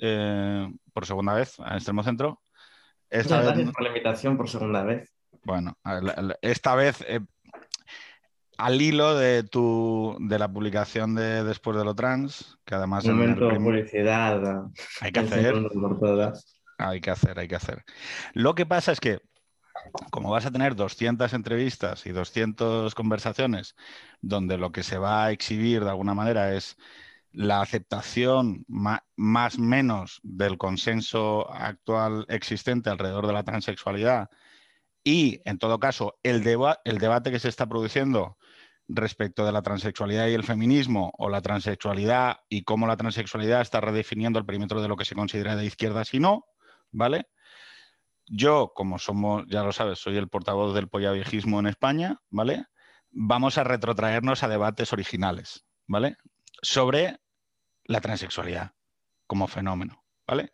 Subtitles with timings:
[0.00, 2.40] Eh, por segunda vez a Extremo Centro.
[3.10, 5.12] Esta gracias por la invitación por segunda vez.
[5.44, 5.78] Bueno,
[6.42, 7.20] esta vez eh,
[8.58, 13.04] al hilo de tu de la publicación de Después de lo Trans, que además...
[13.04, 14.66] Un momento de publicidad.
[15.00, 15.54] Hay que hacer.
[16.78, 17.84] Hay que hacer, hay que hacer.
[18.34, 19.20] Lo que pasa es que
[20.10, 23.76] como vas a tener 200 entrevistas y 200 conversaciones
[24.20, 26.76] donde lo que se va a exhibir de alguna manera es
[27.32, 34.30] la aceptación más menos del consenso actual existente alrededor de la transexualidad
[35.04, 36.46] y, en todo caso, el,
[36.84, 38.36] el debate que se está produciendo
[38.88, 43.80] respecto de la transexualidad y el feminismo o la transexualidad y cómo la transexualidad está
[43.80, 46.46] redefiniendo el perímetro de lo que se considera de izquierda si no,
[46.90, 47.28] ¿vale?
[48.26, 52.64] Yo, como somos, ya lo sabes, soy el portavoz del pollaviejismo en España, ¿vale?
[53.10, 56.16] Vamos a retrotraernos a debates originales, ¿vale?
[56.62, 57.18] Sobre
[57.84, 58.72] la transexualidad
[59.26, 60.52] como fenómeno, ¿vale?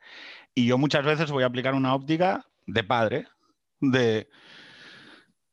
[0.55, 3.27] Y yo muchas veces voy a aplicar una óptica de padre,
[3.81, 4.29] de,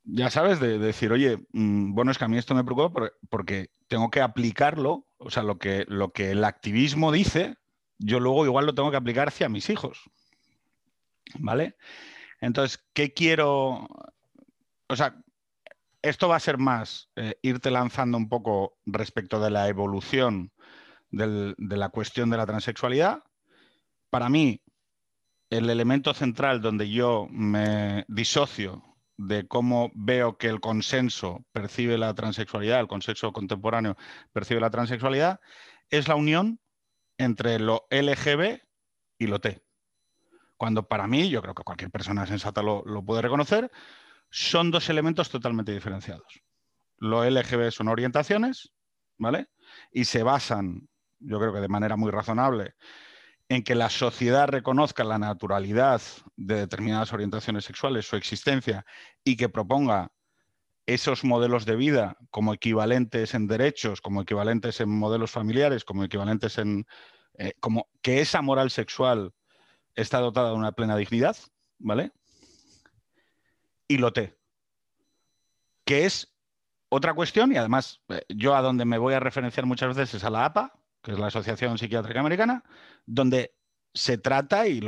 [0.03, 3.69] ya sabes, de, decir, oye, mm, bueno, es que a mí esto me preocupa porque
[3.88, 7.55] tengo que aplicarlo, o sea, lo que, lo que el activismo dice,
[7.97, 10.09] yo luego igual lo tengo que aplicar hacia mis hijos,
[11.39, 11.75] ¿vale?
[12.39, 13.88] Entonces, ¿qué quiero?
[14.88, 15.16] O sea,
[16.02, 20.52] esto va a ser más eh, irte lanzando un poco respecto de la evolución
[21.09, 23.23] de la cuestión de la transexualidad.
[24.09, 24.63] Para mí,
[25.49, 28.81] el elemento central donde yo me disocio
[29.17, 33.97] de cómo veo que el consenso percibe la transexualidad, el consenso contemporáneo
[34.31, 35.41] percibe la transexualidad,
[35.89, 36.62] es la unión
[37.18, 38.62] entre lo LGB
[39.18, 39.62] y lo T
[40.62, 43.72] cuando para mí, yo creo que cualquier persona sensata lo, puede reconocer,
[44.31, 46.42] son dos elementos totalmente diferenciados.
[46.97, 48.72] Lo LGB son orientaciones,
[49.18, 49.50] ¿vale?
[49.92, 50.88] Y se basan,
[51.19, 52.75] yo creo que de manera muy razonable,
[53.50, 56.02] en que la sociedad reconozca la naturalidad
[56.38, 58.86] de determinadas orientaciones sexuales, su existencia,
[59.25, 60.12] y que proponga
[60.86, 66.58] esos modelos de vida como equivalentes en derechos, como equivalentes en modelos familiares, como equivalentes
[66.58, 66.86] en...
[67.38, 69.34] Eh, como que esa moral sexual
[69.96, 71.36] está dotada de una plena dignidad,
[71.80, 72.12] ¿vale?
[73.91, 74.38] Y lo T,
[75.84, 76.34] que es
[76.88, 80.24] otra cuestión, y además eh, yo a donde me voy a referenciar muchas veces es
[80.24, 82.63] a la APA, que es la Asociación Psiquiátrica Americana,
[83.06, 83.53] donde
[83.94, 84.80] se trata, y,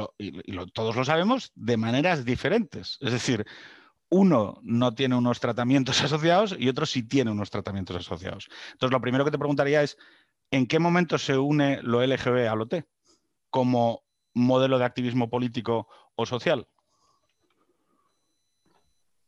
[0.72, 2.98] todos lo sabemos, de maneras diferentes.
[3.02, 3.46] Es decir,
[4.08, 8.48] uno no tiene unos tratamientos asociados y otro sí tiene unos tratamientos asociados.
[8.72, 9.98] Entonces, lo primero que te preguntaría es,
[10.50, 12.86] ¿en qué momento se une lo LGB a lo T?
[13.50, 16.70] Como modelo de activismo político o social?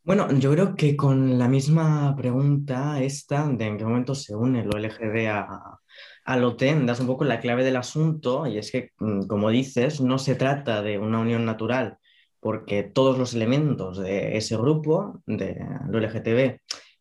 [0.06, 4.64] Bueno, yo creo que con la misma pregunta esta de en qué momento se une
[4.64, 5.80] lo LGB a,
[6.26, 9.50] a lo TEN, das un poco la clave del asunto y es que, mm, como
[9.50, 11.98] dices, no se trata de una unión natural
[12.40, 16.60] porque todos los elementos de ese grupo, de lo LGTB,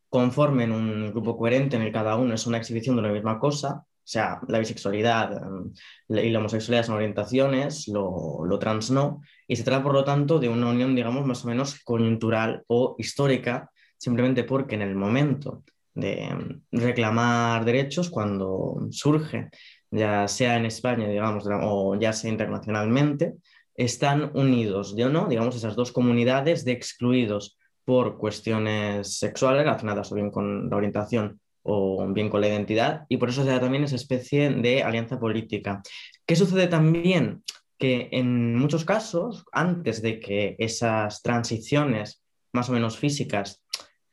[0.08, 3.38] conformen un grupo coherente en el que cada uno es una exhibición de la misma
[3.38, 5.72] cosa, o sea, la bisexualidad em,
[6.08, 10.38] y la homosexualidad son orientaciones, lo, lo, trans no, y se trata, por lo tanto,
[10.38, 15.64] de una unión, digamos, más o menos coyuntural o histórica, simplemente porque en el momento
[15.94, 19.48] de em, reclamar derechos, cuando surge,
[19.90, 23.36] ya sea en España, digamos, o ya sea internacionalmente,
[23.74, 25.26] están unidos, ¿de o no?
[25.28, 31.40] Digamos, esas dos comunidades de excluidos por cuestiones sexuales relacionadas o bien con la orientación
[31.64, 35.18] o bien con la identidad, y por eso se da también esa especie de alianza
[35.18, 35.82] política.
[36.24, 37.42] ¿Qué sucede también?
[37.78, 42.22] Que en muchos casos, antes de que esas transiciones
[42.52, 43.62] más o menos físicas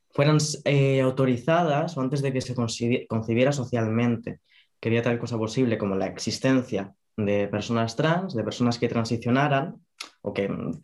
[0.09, 4.39] fueran eh, autorizadas o antes de que se concibiera socialmente
[4.81, 9.75] que había tal cosa posible como la existencia de personas trans, de personas que transicionaran
[10.21, 10.81] o que mm,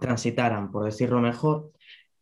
[0.00, 1.70] transitaran, por decirlo mejor,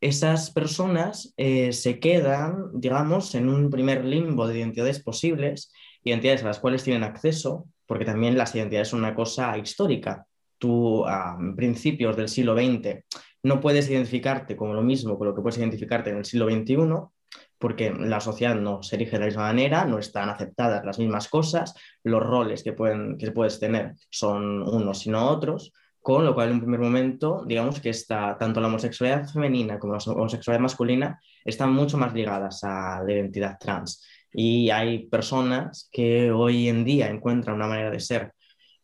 [0.02, 5.72] esas personas eh, se quedan, digamos, en un primer limbo de identidades posibles,
[6.02, 10.26] identidades a las cuales tienen acceso, porque también las identidades son una cosa histórica.
[10.58, 13.04] Tú, a principios del siglo XX,
[13.44, 16.76] no puedes identificarte como lo mismo con lo que puedes identificarte en el siglo XXI,
[17.58, 21.28] porque la sociedad no se erige de la misma manera, no están aceptadas las mismas
[21.28, 25.72] cosas, los roles que, puedes tener son unos y no otros,
[26.02, 29.94] con lo cual en un primer momento, digamos que está, tanto la homosexualidad femenina como
[29.94, 34.04] la homosexualidad masculina están mucho más ligadas a la identidad trans.
[34.32, 38.32] Y hay personas que hoy en día encuentran una manera de ser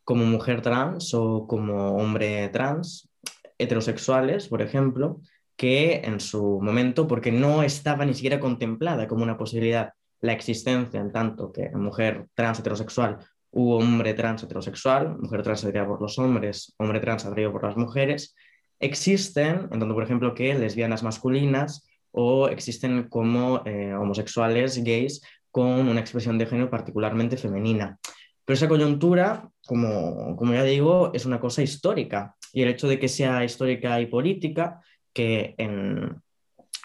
[0.05, 3.11] como mujer trans o como hombre trans,
[3.59, 5.21] heterosexuales, por ejemplo,
[5.57, 11.01] que en su momento, porque no estaba ni siquiera contemplada como una posibilidad la existencia
[11.01, 13.19] en tanto que mujer trans heterosexual
[13.51, 17.77] u hombre trans heterosexual, mujer trans atraída por los hombres, hombre trans atraído por las
[17.77, 18.35] mujeres,
[18.81, 26.01] existen, en por ejemplo, que lesbianas masculinas o existen como eh, homosexuales gays con una
[26.01, 27.99] expresión de género particularmente femenina.
[28.45, 32.99] Pero esa coyuntura, como, como ya digo, es una cosa histórica y el hecho de
[32.99, 34.81] que sea histórica y política,
[35.13, 36.23] que en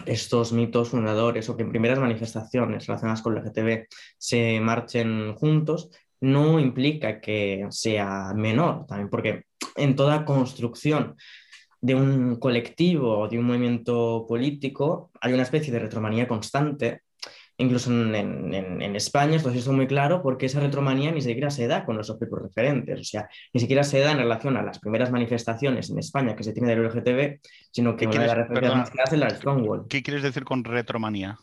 [0.06, 3.86] estos mitos fundadores o que en primeras manifestaciones relacionadas con el LGTB
[4.18, 5.90] se marchen juntos,
[6.24, 9.44] no implica que sea menor también, porque
[9.76, 11.16] en toda construcción
[11.80, 17.02] de un colectivo o de un movimiento político hay una especie de retromanía constante.
[17.56, 21.96] Incluso en, España esto es muy claro porque esa retromanía ni siquiera se da con
[21.96, 25.90] los propios referentes, o sea, ni siquiera se da en relación a las primeras manifestaciones
[25.90, 29.18] en España que se tiene del LGTB, sino que una de las referencias más es
[29.18, 29.86] la Stonewall.
[29.88, 31.38] ¿Qué quieres decir con retromanía?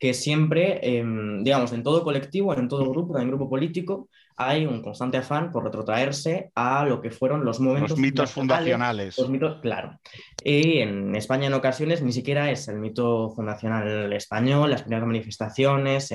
[0.00, 4.80] Que siempre, em, digamos, en todo colectivo, en todo grupo, en grupo político, hay un
[4.80, 7.90] constante afán por retrotraerse a lo que fueron los momentos.
[7.90, 9.18] Los mitos fundacionales.
[9.18, 10.00] Los mitos, claro.
[10.42, 16.14] Y en España en ocasiones ni siquiera es el mito fundacional español, las primeras manifestaciones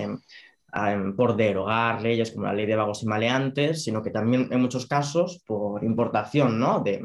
[1.15, 4.87] por derogar leyes como la ley de vagos y maleantes, sino que también en muchos
[4.87, 6.81] casos por importación ¿no?
[6.81, 7.01] de,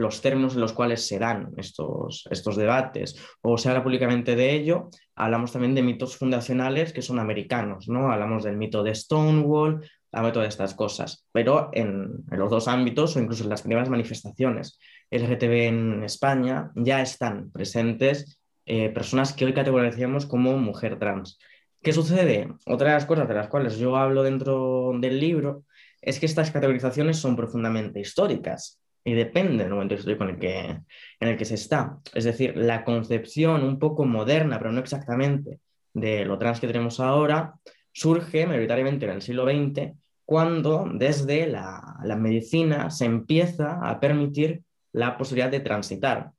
[0.00, 4.54] los términos en los cuales se dan estos, estos debates o se habla públicamente de
[4.54, 8.10] ello, hablamos también de mitos fundacionales que son americanos, ¿no?
[8.10, 13.14] Hablamos del mito de Stonewall, hablamos de todas estas cosas, pero en, los dos ámbitos
[13.14, 14.78] o incluso en las primeras manifestaciones
[15.10, 21.38] LGTB en España ya están presentes eh, personas que hoy categorizamos como mujer trans.
[21.82, 22.48] ¿Qué sucede?
[22.66, 25.64] Otra de las cosas de las cuales yo hablo dentro del libro
[26.00, 30.58] es que estas categorizaciones son profundamente históricas y depende del momento histórico en el, que,
[30.60, 31.98] en el que se está.
[32.14, 35.60] Es decir, la concepción un poco moderna, pero no exactamente,
[35.92, 37.54] de lo trans que tenemos ahora,
[37.92, 39.92] surge mayoritariamente en el siglo XX,
[40.24, 44.62] cuando desde la, la medicina se empieza a permitir
[44.92, 46.30] la posibilidad de transitar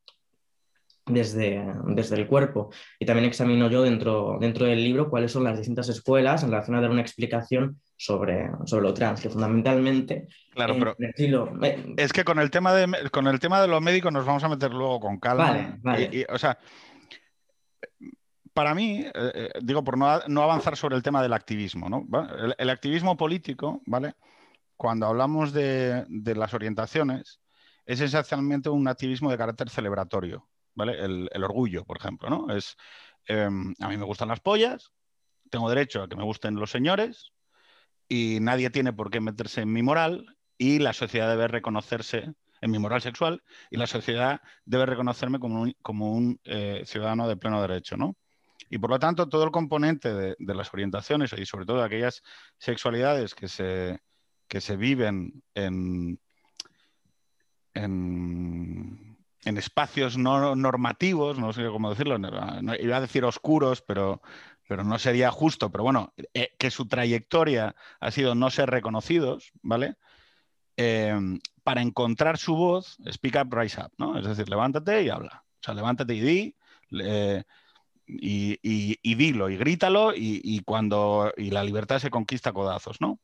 [1.05, 2.69] desde, desde el cuerpo.
[2.99, 6.77] Y también examino yo dentro, dentro del libro cuáles son las distintas escuelas en relación
[6.77, 10.27] a dar una explicación sobre, sobre lo trans, que fundamentalmente...
[10.50, 10.95] Claro, pero
[11.98, 14.50] es que con el, tema de, con el tema de los médicos nos vamos a
[14.50, 15.77] meter luego con calma.
[16.27, 16.57] o sea,
[18.53, 22.07] para mí, eh, eh, digo, por no, avanzar sobre el tema del activismo, ¿no?
[22.57, 24.15] El, activismo político, ¿vale?
[24.75, 27.39] Cuando hablamos de, las orientaciones,
[27.86, 30.98] es esencialmente un activismo de carácter celebratorio, ¿vale?
[31.00, 32.50] El, orgullo, por ejemplo, ¿no?
[32.50, 32.75] Es,
[33.27, 34.92] em, a mí me gustan las pollas,
[35.51, 37.31] tengo derecho a que me gusten los señores,
[38.11, 42.69] y nadie tiene por qué meterse en mi moral y la sociedad debe reconocerse en
[42.69, 47.37] mi moral sexual y la sociedad debe reconocerme como un, como un eh, ciudadano de
[47.37, 48.17] pleno derecho, ¿no?
[48.69, 52.21] Y por lo tanto, todo el componente de, las orientaciones y sobre todo aquellas
[52.57, 54.01] sexualidades que se,
[54.49, 56.19] que se viven en,
[57.73, 62.17] en, espacios no normativos, no sé cómo decirlo,
[62.77, 64.21] iba a decir oscuros, pero
[64.71, 69.51] pero no sería justo, pero bueno, eh, que su trayectoria ha sido no ser reconocidos,
[69.61, 69.97] ¿vale?
[70.77, 71.13] Eh,
[71.61, 74.17] para encontrar su voz, speak up, rise up, ¿no?
[74.17, 75.43] Es decir, levántate y habla.
[75.59, 76.55] O sea, levántate y di,
[78.07, 83.19] y, dilo, y grítalo, y, cuando y la libertad se conquista a codazos, ¿no?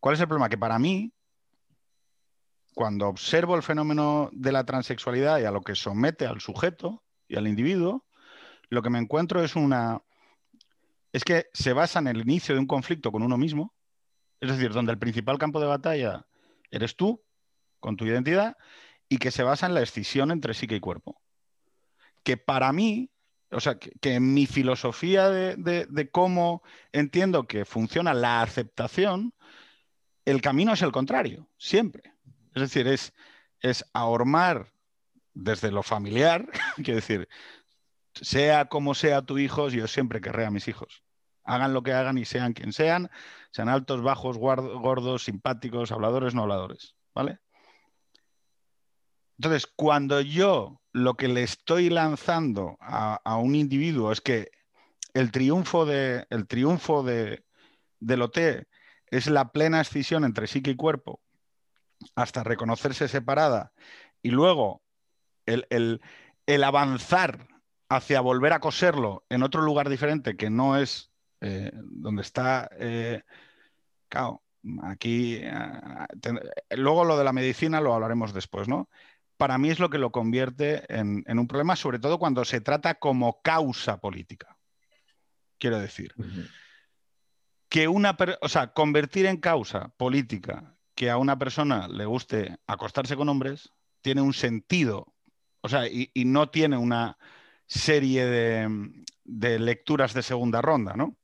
[0.00, 0.48] ¿Cuál es el problema?
[0.48, 1.12] Que para mí,
[2.74, 7.36] cuando observo el fenómeno de la transexualidad y a lo que somete al sujeto y
[7.36, 8.04] al individuo,
[8.68, 10.02] lo que me encuentro es una...
[11.12, 13.72] Es que se basa en el inicio de un conflicto con uno mismo,
[14.40, 16.26] es decir, donde el principal campo de batalla
[16.70, 17.22] eres tú,
[17.80, 18.56] con tu identidad,
[19.08, 21.20] y que se basa en la escisión entre psique y cuerpo.
[22.22, 23.10] Que para mí,
[23.50, 29.34] o sea, que, en mi filosofía de, cómo entiendo que funciona la aceptación,
[30.24, 32.14] el camino es el contrario, siempre.
[32.54, 33.12] Es decir, es,
[33.60, 34.72] es ahormar
[35.34, 37.28] desde lo familiar, quiero decir,
[38.14, 41.02] sea como sea tu hijo, yo siempre querré a mis hijos.
[41.44, 43.10] Hagan lo que hagan y sean quien sean,
[43.50, 46.96] sean altos, bajos, gordos, simpáticos, habladores, no habladores.
[47.14, 47.38] ¿Vale?
[49.38, 54.50] Entonces, cuando yo lo que le estoy lanzando a, un individuo es que
[55.12, 57.44] el triunfo, de, el triunfo de,
[58.00, 58.38] del OT
[59.06, 61.20] es la plena escisión entre psique y cuerpo
[62.14, 63.72] hasta reconocerse separada
[64.22, 64.82] y luego
[65.46, 65.66] el,
[66.46, 67.53] el avanzar
[67.88, 71.10] hacia volver a coserlo en otro lugar diferente que no es
[71.40, 72.70] eh, donde está.
[72.78, 73.22] Eh,
[74.08, 74.42] claro,
[74.82, 75.36] aquí.
[75.42, 75.52] Eh,
[76.70, 78.88] luego lo de la medicina lo hablaremos después, ¿no?
[79.36, 82.94] Para mí es lo que lo convierte en, un problema, sobre todo cuando se trata
[82.94, 84.56] como causa política.
[85.58, 86.14] Quiero decir.
[87.68, 93.16] que una, o sea, convertir en causa política que a una persona le guste acostarse
[93.16, 95.14] con hombres tiene un sentido,
[95.60, 97.16] o sea, y, no tiene una
[97.66, 101.16] serie de, lecturas de segunda ronda, ¿no?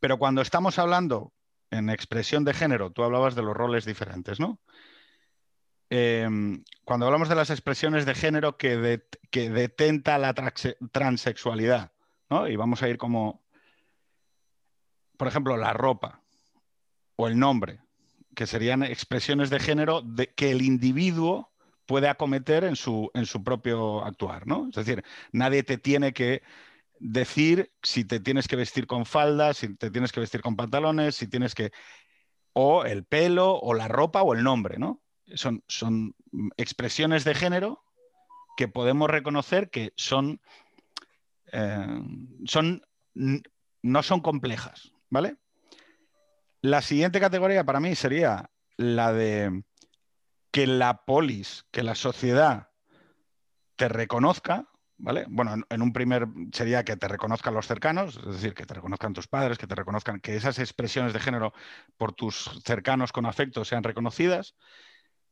[0.00, 1.32] Pero cuando estamos hablando
[1.70, 4.58] en expresión de género, tú hablabas de los roles diferentes, ¿no?
[5.90, 11.92] Em, cuando hablamos de las expresiones de género que, detenta la transexualidad,
[12.30, 12.48] ¿no?
[12.48, 13.42] Y vamos a ir como,
[15.16, 16.22] por ejemplo, la ropa
[17.16, 17.80] o el nombre,
[18.34, 21.49] que serían expresiones de género de, que el individuo
[21.90, 24.68] puede acometer en su, en su propio actuar, ¿no?
[24.68, 26.40] Es decir, nadie te tiene que
[27.00, 31.16] decir si te tienes que vestir con faldas, si te tienes que vestir con pantalones,
[31.16, 31.72] si tienes que...
[32.52, 35.02] o el pelo, o la ropa, o el nombre, ¿no?
[35.34, 36.14] Son, son
[36.56, 37.82] expresiones de género
[38.56, 40.40] que podemos reconocer que son,
[41.50, 42.02] eh,
[42.44, 42.84] son
[43.82, 45.38] no son complejas, ¿vale?
[46.62, 49.64] La siguiente categoría para mí sería la de
[50.50, 52.68] que la polis, que la sociedad
[53.76, 55.24] te reconozca, ¿vale?
[55.28, 59.12] Bueno, en, un primer sería que te reconozcan los cercanos, es decir, que te reconozcan
[59.12, 61.52] tus padres, que te reconozcan, que esas expresiones de género
[61.96, 64.54] por tus cercanos con afecto sean reconocidas.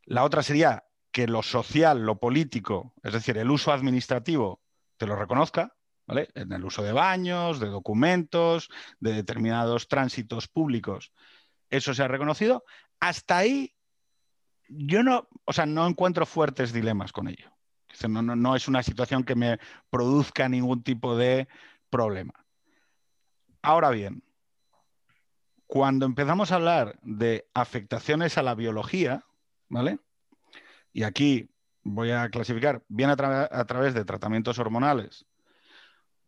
[0.03, 4.61] La otra sería que lo social, lo político, es decir, el uso administrativo,
[4.97, 5.75] te lo reconozca,
[6.07, 11.13] en el uso de baños, de documentos, de determinados tránsitos públicos.
[11.69, 12.63] Eso se ha reconocido.
[12.99, 13.75] Hasta ahí
[14.69, 17.51] yo no, o sea, no encuentro fuertes dilemas con ello.
[18.07, 19.59] No, no, es una situación que me
[19.89, 21.47] produzca ningún tipo de
[21.89, 22.33] problema.
[23.61, 24.23] Ahora bien,
[25.67, 29.25] cuando empezamos a hablar de afectaciones a la biología,
[29.67, 29.99] ¿vale?
[30.93, 31.49] Y aquí
[31.83, 35.25] voy a clasificar bien a través de tratamientos hormonales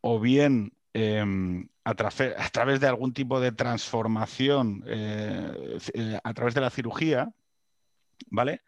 [0.02, 6.62] o bien em, a, través de algún tipo de transformación eh, eh, a través de
[6.62, 7.32] la cirugía,
[8.28, 8.62] ¿vale?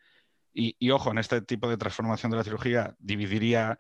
[0.54, 3.80] Y, ojo, en este tipo de transformación de la cirugía dividiría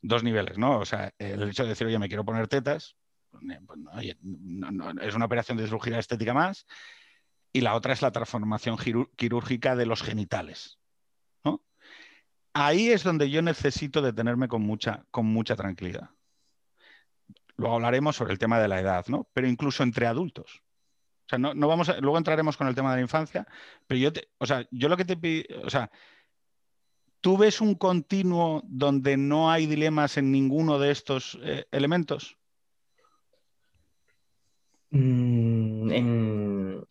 [0.00, 0.78] dos niveles, ¿no?
[0.78, 2.96] O sea, el hecho de decir, oye, me quiero poner tetas,
[3.30, 3.42] pues,
[5.02, 6.66] es una operación de cirugía estética más,
[7.52, 8.76] y la otra es la transformación
[9.16, 10.78] quirúrgica de los genitales.
[12.56, 16.10] Ahí es donde yo necesito detenerme con mucha, con mucha tranquilidad.
[17.56, 19.28] Luego hablaremos sobre el tema de la edad, ¿no?
[19.32, 20.63] Pero incluso entre adultos.
[21.26, 23.46] O sea, no, vamos luego entraremos con el tema de la infancia,
[23.86, 25.90] pero yo, o sea, yo lo que te pido, o sea,
[27.20, 32.36] ¿tú ves un continuo donde no hay dilemas en ninguno de estos eh, elementos?
[34.90, 35.88] Mm,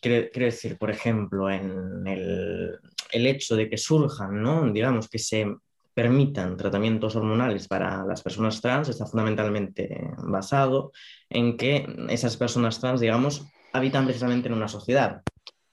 [0.02, 2.80] quiero, decir, por ejemplo, en el,
[3.12, 4.70] el, hecho de que surjan, ¿no?
[4.72, 5.48] digamos, que se
[5.94, 10.92] permitan tratamientos hormonales para las personas trans está fundamentalmente basado
[11.30, 15.22] en que esas personas trans, digamos, habitan precisamente en una sociedad.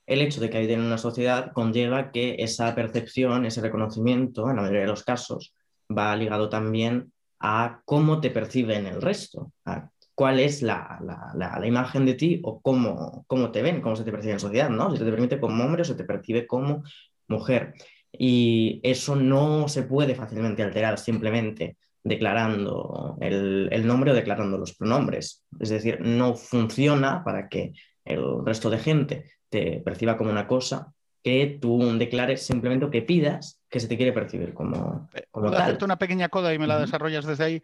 [0.06, 4.56] El hecho de que habiten en una sociedad conlleva que esa percepción, ese reconocimiento, en
[4.56, 5.54] la mayoría de los casos,
[5.96, 10.98] va ligado también a cómo te perciben el resto, a cuál es la,
[11.34, 14.68] la, imagen de ti o cómo, cómo te ven, cómo se te percibe en sociedad,
[14.68, 14.94] ¿no?
[14.94, 16.82] Se te permite como hombre o se te percibe como
[17.28, 17.74] mujer.
[18.12, 25.44] Y eso no se puede fácilmente alterar simplemente declarando el, nombre o declarando los pronombres.
[25.58, 27.72] Es decir, no funciona para que
[28.04, 30.92] el resto de gente te perciba como una cosa
[31.22, 35.50] que tú declares simplemente o que pidas que se te quiere percibir como, eh, como
[35.50, 35.62] tal.
[35.62, 37.62] hacerte una pequeña coda y me la desarrollas desde ahí?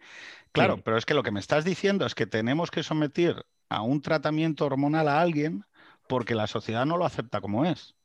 [0.51, 3.81] Claro, pero es que lo que me estás diciendo es que tenemos que someter a
[3.81, 5.63] un tratamiento hormonal a alguien
[6.07, 7.97] porque la sociedad no lo acepta como es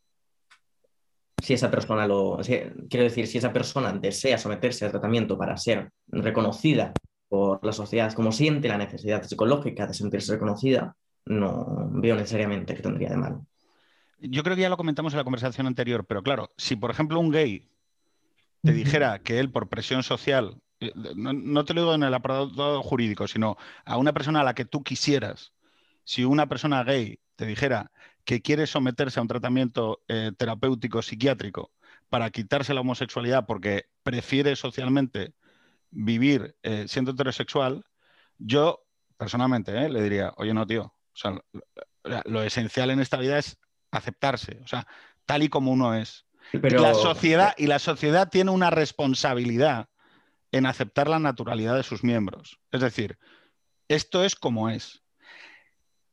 [1.42, 2.38] si esa persona lo,
[2.88, 6.92] quiero decir, si esa persona desea someterse al tratamiento para ser reconocida
[7.28, 10.94] por la sociedad, como siente la necesidad psicológica de sentirse reconocida,
[11.26, 13.46] no veo necesariamente que tendría de malo.
[14.18, 17.18] Yo creo que ya lo comentamos en la conversación anterior, pero claro, si por ejemplo
[17.18, 17.68] un gay
[18.62, 22.82] te dijera que él por presión social, eh, no, te lo digo en el apartado
[22.82, 25.52] jurídico, sino a una persona a la que tú quisieras,
[26.04, 27.90] si una persona gay te dijera
[28.24, 31.72] que quiere someterse a un tratamiento eh, terapéutico psiquiátrico
[32.08, 35.34] para quitarse la homosexualidad porque prefiere socialmente
[35.90, 37.84] vivir eh, siendo heterosexual,
[38.38, 38.84] yo
[39.16, 40.94] personalmente eh, le diría, oye, no, tío,
[42.24, 43.58] lo, esencial en esta vida es
[43.90, 44.86] aceptarse, o sea,
[45.26, 46.26] tal y como uno es.
[46.52, 49.88] La sociedad, y la sociedad tiene una responsabilidad
[50.50, 52.58] en aceptar la naturalidad de sus miembros.
[52.70, 53.18] Es decir,
[53.88, 55.02] esto es como es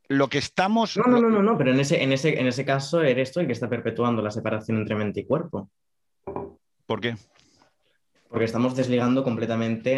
[0.08, 0.98] lo que estamos...
[0.98, 3.48] No, no, no, no, pero en ese, en, ese, en ese caso eres tú el
[3.48, 5.70] que está perpetuando la separación entre mente y cuerpo.
[6.86, 7.15] ¿Por qué?
[8.27, 9.98] Porque estamos desligando completamente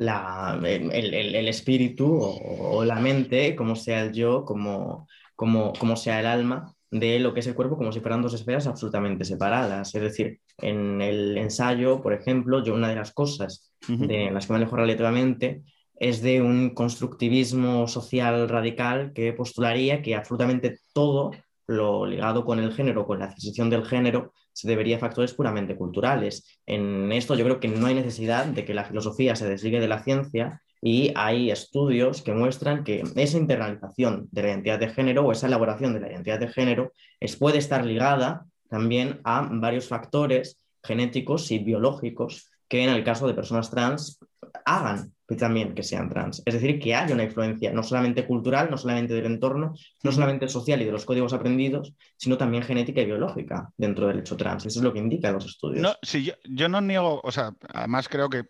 [0.00, 6.26] mm, el, espíritu o, la mente, como sea el yo, como, como, como sea el
[6.26, 9.94] alma de lo que es el cuerpo como si fueran dos esferas absolutamente separadas.
[9.94, 14.52] Es decir, en el ensayo, por ejemplo, yo una de las cosas de las que
[14.52, 15.62] me alejo relativamente
[15.94, 21.30] es de un constructivismo social radical que postularía que absolutamente todo
[21.66, 25.76] lo ligado con el género, con la adquisición del género, se debería a factores puramente
[25.76, 26.60] culturales.
[26.66, 29.88] En esto yo creo que no hay necesidad de que la filosofía se desligue de
[29.88, 35.24] la ciencia y hay estudios que muestran que esa internalización de la identidad de género
[35.24, 39.88] o esa elaboración de la identidad de género es, puede estar ligada también a varios
[39.88, 44.18] factores genéticos y biológicos que en el caso de personas trans
[44.64, 46.42] hagan también que sean trans.
[46.44, 50.48] Es decir, que haya una influencia no solamente cultural, no solamente del entorno, no solamente
[50.48, 54.66] social y de los códigos aprendidos, sino también genética y biológica dentro del hecho trans.
[54.66, 55.82] Eso es lo que indican los estudios.
[55.82, 58.44] No, yo, yo no niego, o sea, además creo que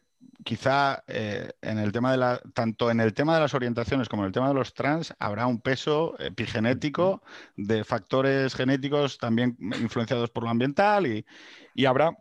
[0.45, 4.23] quizá eh, en el tema de la, tanto en el tema de las orientaciones como
[4.23, 7.23] en el tema de los trans habrá un peso epigenético
[7.57, 12.17] de factores genéticos también influenciados por lo ambiental y, habrá,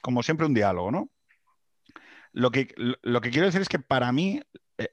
[0.00, 1.10] como siempre, un diálogo, ¿no?
[2.38, 4.40] Lo que, lo que quiero decir es que para mí
[4.78, 4.90] eh,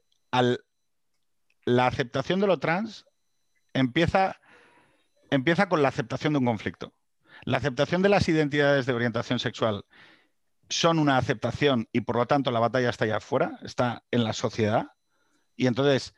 [1.63, 3.05] la aceptación de lo trans
[3.71, 4.41] empieza,
[5.29, 6.95] empieza con la aceptación de un conflicto.
[7.43, 9.85] La aceptación de las identidades de orientación sexual
[10.69, 14.33] son una aceptación y por lo tanto la batalla está allá afuera, está en la
[14.33, 14.87] sociedad.
[15.55, 16.15] Y entonces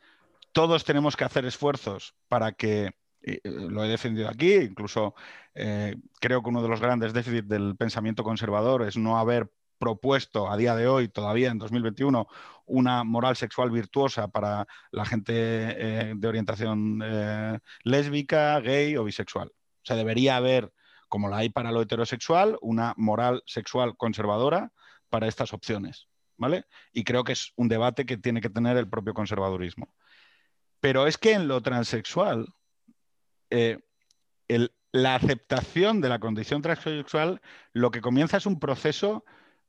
[0.52, 5.14] todos tenemos que hacer esfuerzos para que, eh, lo he defendido aquí, incluso
[5.54, 10.50] eh, creo que uno de los grandes déficits del pensamiento conservador es no haber propuesto
[10.50, 12.26] a día de hoy, todavía en 2021,
[12.66, 17.02] una moral sexual virtuosa para la gente eh, de orientación
[17.84, 19.48] lésbica, gay o bisexual.
[19.48, 20.72] O sea, debería haber
[21.08, 24.72] como la hay para lo heterosexual, una moral sexual conservadora
[25.08, 26.08] para estas opciones.
[26.36, 26.66] ¿Vale?
[26.92, 29.92] Y creo que es un debate que tiene que tener el propio conservadurismo.
[30.78, 32.54] Pero es que en lo transexual,
[33.50, 33.80] eh,
[34.92, 37.40] la aceptación de la condición transexual
[37.72, 39.24] lo que comienza es un proceso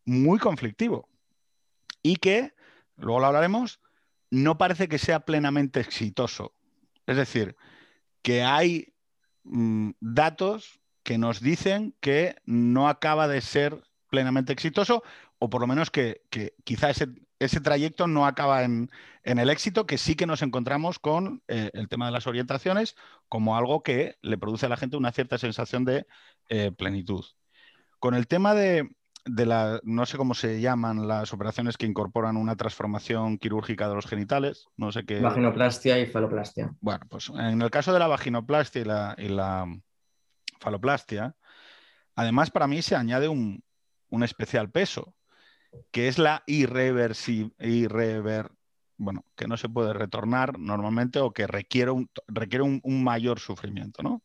[0.10, 1.08] muy conflictivo
[2.02, 2.54] y que,
[2.98, 3.80] luego lo hablaremos,
[4.32, 6.54] no parece que sea plenamente exitoso.
[7.06, 7.56] Es decir,
[8.22, 8.94] que hay
[9.44, 15.04] mm, datos que nos dicen que no acaba de ser plenamente exitoso
[15.40, 17.08] o por lo menos que, que quizá ese,
[17.40, 18.90] ese, trayecto no acaba en,
[19.24, 22.96] el éxito, que sí que nos encontramos con eh, el tema de las orientaciones
[23.28, 26.06] como algo que le produce a la gente una cierta sensación de
[26.50, 27.24] eh, plenitud.
[28.00, 28.90] Con el tema de,
[29.26, 33.96] de la, no sé cómo se llaman las operaciones que incorporan una transformación quirúrgica de
[33.96, 35.20] los genitales, no sé qué.
[35.20, 36.74] Vaginoplastia y faloplastia.
[36.82, 39.68] Bueno, pues en el caso de la vaginoplastia y la, y la
[40.60, 41.36] faloplastia,
[42.16, 43.64] además para mí se añade un,
[44.24, 45.16] especial peso,
[45.92, 47.54] que es la irreversible,
[48.98, 54.04] bueno, que no se puede retornar normalmente o que requiere un, requiere un, mayor sufrimiento,
[54.04, 54.24] ¿no?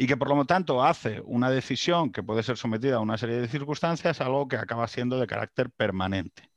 [0.00, 3.38] Y que por lo tanto hace una decisión que puede ser sometida a una serie
[3.38, 6.48] de circunstancias, algo que acaba siendo de carácter permanente.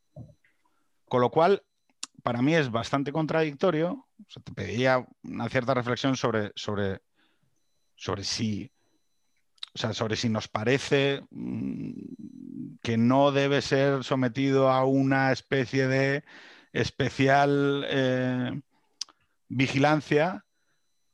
[1.09, 1.61] Con lo cual,
[2.23, 4.07] para mí es bastante contradictorio,
[4.45, 7.01] te pediría una cierta reflexión sobre, sobre,
[7.97, 8.71] sobre si
[9.75, 11.91] o sea, sobre si nos parece mm,
[12.81, 16.23] que no debe ser sometido a una especie de
[16.71, 18.61] especial eh,
[19.49, 20.45] vigilancia,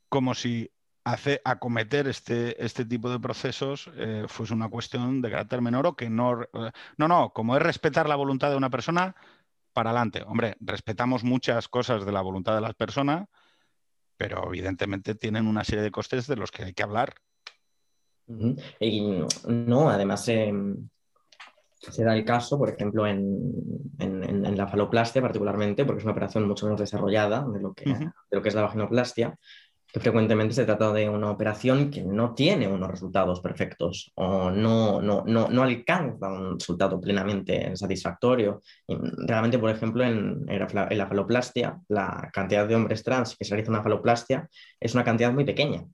[0.10, 0.70] como si
[1.14, 5.96] hace, acometer este, este tipo de procesos eh, fuese una cuestión de carácter menor o
[5.96, 6.44] que no...
[6.44, 9.16] Eh, no, no, como es respetar la voluntad de una persona,
[9.74, 10.24] para adelante.
[10.26, 13.28] Hombre, respetamos muchas cosas de la voluntad de las personas,
[14.18, 17.16] pero evidentemente tienen una serie de costes de los que hay que hablar.
[18.80, 20.90] Y no, además em,
[21.80, 23.54] se da el caso, por ejemplo, en,
[23.98, 28.12] en, la faloplastia particularmente, porque es una operación mucho menos desarrollada de lo que, de
[28.32, 29.40] lo que es la vaginoplastia,
[29.92, 35.02] que frecuentemente se trata de una operación que no tiene unos resultados perfectos o no,
[35.02, 38.62] no, no, no alcanza un resultado plenamente satisfactorio.
[38.88, 43.72] realmente, por ejemplo, en, en, la faloplastia, la cantidad de hombres trans que se realiza
[43.72, 44.48] una faloplastia
[44.80, 45.86] es una cantidad muy pequeña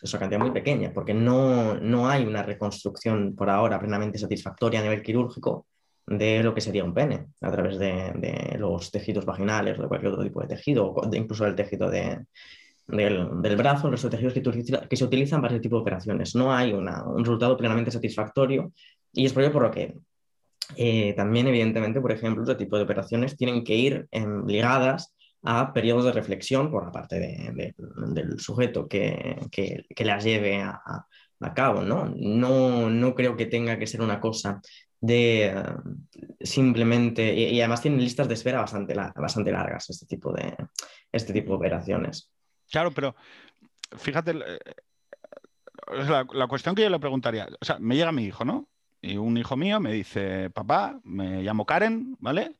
[0.00, 4.78] es una cantidad muy pequeña, porque no, no hay una reconstrucción por ahora plenamente satisfactoria
[4.78, 5.66] a nivel quirúrgico
[6.10, 9.88] de lo que sería un pene, a través de, de los tejidos vaginales o de
[9.88, 12.24] cualquier otro tipo de tejido, o incluso del tejido de,
[12.86, 14.42] del, del, brazo, los tejidos que,
[14.88, 16.34] que, se utilizan para ese tipo de operaciones.
[16.34, 18.72] No hay una, un resultado plenamente satisfactorio
[19.12, 19.94] y es por ello por lo que
[20.76, 24.08] eh, también, evidentemente, por ejemplo, este tipo de operaciones tienen que ir
[24.46, 31.06] ligadas a periodos de reflexión por la parte del sujeto que, que, las lleve a,
[31.54, 31.82] cabo.
[31.82, 32.12] ¿no?
[32.16, 32.90] ¿no?
[32.90, 34.60] No, creo que tenga que ser una cosa
[35.00, 35.54] de
[36.40, 40.56] simplemente, y, además tienen listas de espera bastante, bastante largas este tipo, de,
[41.12, 42.30] este tipo de operaciones.
[42.70, 43.14] Claro, pero
[43.96, 44.58] fíjate, eh,
[46.08, 48.68] la, la, cuestión que yo le preguntaría, o sea, me llega mi hijo, ¿no?
[49.00, 52.56] Y un hijo mío me dice, papá, me llamo Karen, ¿vale?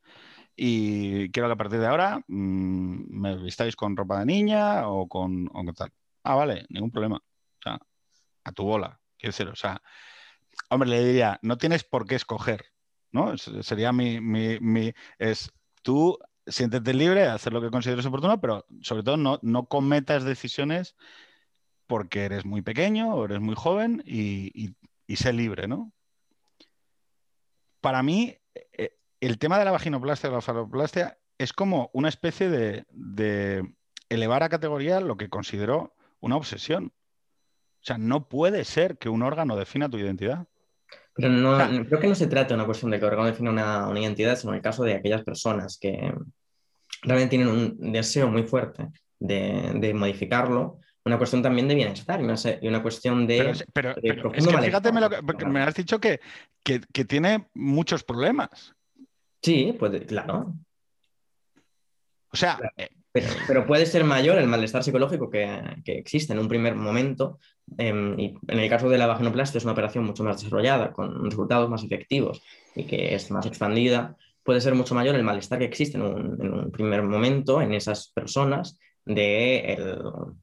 [0.60, 5.08] Y quiero que a partir de ahora mm, me vistáis con ropa de niña o
[5.08, 5.92] con, o tal.
[6.24, 7.16] Ah, vale, ningún problema.
[7.16, 7.78] O sea,
[8.44, 9.80] a tu bola, quiero decir, o sea,
[10.70, 12.66] hombre, le diría, no tienes por qué escoger,
[13.10, 13.36] ¿no?
[13.38, 19.02] Sería mi, mi, es tú siéntete libre de hacer lo que consideres oportuno, pero sobre
[19.02, 20.96] todo no, no cometas decisiones
[21.86, 24.74] porque eres muy pequeño o eres muy joven y,
[25.06, 25.92] y sé libre, ¿no?
[27.80, 32.48] para mí, eh, el tema de la vaginoplastia o la faloplastia es como una especie
[32.48, 33.74] de,
[34.08, 36.92] elevar a categoría lo que considero una obsesión.
[37.80, 40.46] O sea, no puede ser que un órgano defina tu identidad.
[41.14, 43.50] Pero no, creo que no se trata de una cuestión de que el órgano defina
[43.50, 46.12] una, identidad, sino en el caso de aquellas personas que
[47.02, 48.88] realmente tienen un deseo muy fuerte
[49.18, 53.54] de modificarlo una cuestión también de bienestar y una, cuestión de.
[53.72, 55.08] Pero, es que fíjate, me, lo,
[55.48, 56.20] me, has dicho que,
[56.62, 58.74] que, tiene muchos problemas.
[59.42, 60.54] Sí, pues claro.
[62.30, 62.58] O sea.
[62.76, 62.88] Eh,
[63.46, 65.46] pero, puede ser mayor el malestar psicológico que,
[65.84, 67.38] existe en un primer momento.
[67.76, 71.24] Em, y en el caso de la vaginoplastia es una operación mucho más desarrollada, con
[71.24, 72.42] resultados más efectivos
[72.74, 74.16] y que es más expandida.
[74.42, 78.78] Puede ser mucho mayor el malestar que existe en un, primer momento en esas personas
[79.04, 79.78] de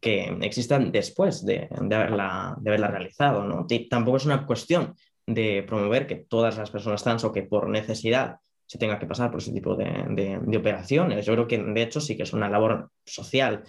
[0.02, 3.44] que existan después de, de, haberla, de haberla realizado.
[3.44, 3.66] ¿no?
[3.90, 4.96] tampoco es una cuestión
[5.28, 9.32] de promover que todas las personas trans o que por necesidad se tenga que pasar
[9.32, 11.26] por ese tipo de, de operaciones.
[11.26, 13.64] Yo creo que de hecho sí que es una labor social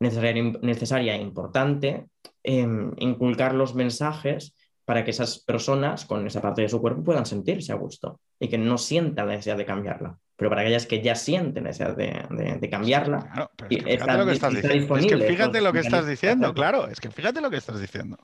[0.00, 2.06] necesaria, necesaria e importante
[2.42, 4.54] em, inculcar los mensajes
[4.84, 8.48] para que esas personas con esa parte de su cuerpo puedan sentirse a gusto y
[8.48, 10.18] que no sientan la necesidad de cambiarla.
[10.36, 14.32] Pero para aquellas que ya sienten la necesidad de, cambiarla, es que fíjate lo que
[14.32, 14.96] estás diciendo.
[14.96, 18.18] Es que fíjate lo que estás diciendo, claro, es que fíjate lo que estás diciendo.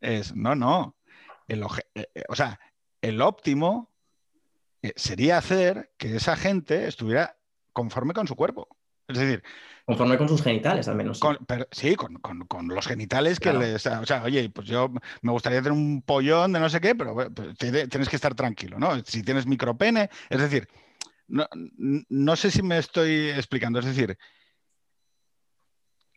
[0.00, 0.96] Es, no, no.
[1.48, 1.62] El,
[1.94, 2.60] eh, eh, o sea,
[3.00, 3.90] el óptimo
[4.96, 7.36] sería hacer que esa gente estuviera
[7.72, 8.68] conforme con su cuerpo.
[9.08, 9.42] Es decir,
[9.86, 11.20] Conforme con sus genitales, al menos.
[11.70, 13.86] sí, con, los genitales que les.
[13.86, 17.14] O sea, oye, pues yo me gustaría tener un pollón de no sé qué, pero
[17.14, 18.98] pues, tienes que estar tranquilo, ¿no?
[19.04, 20.68] Si tienes micropene, es decir,
[21.28, 24.18] no, sé si me estoy explicando, es decir.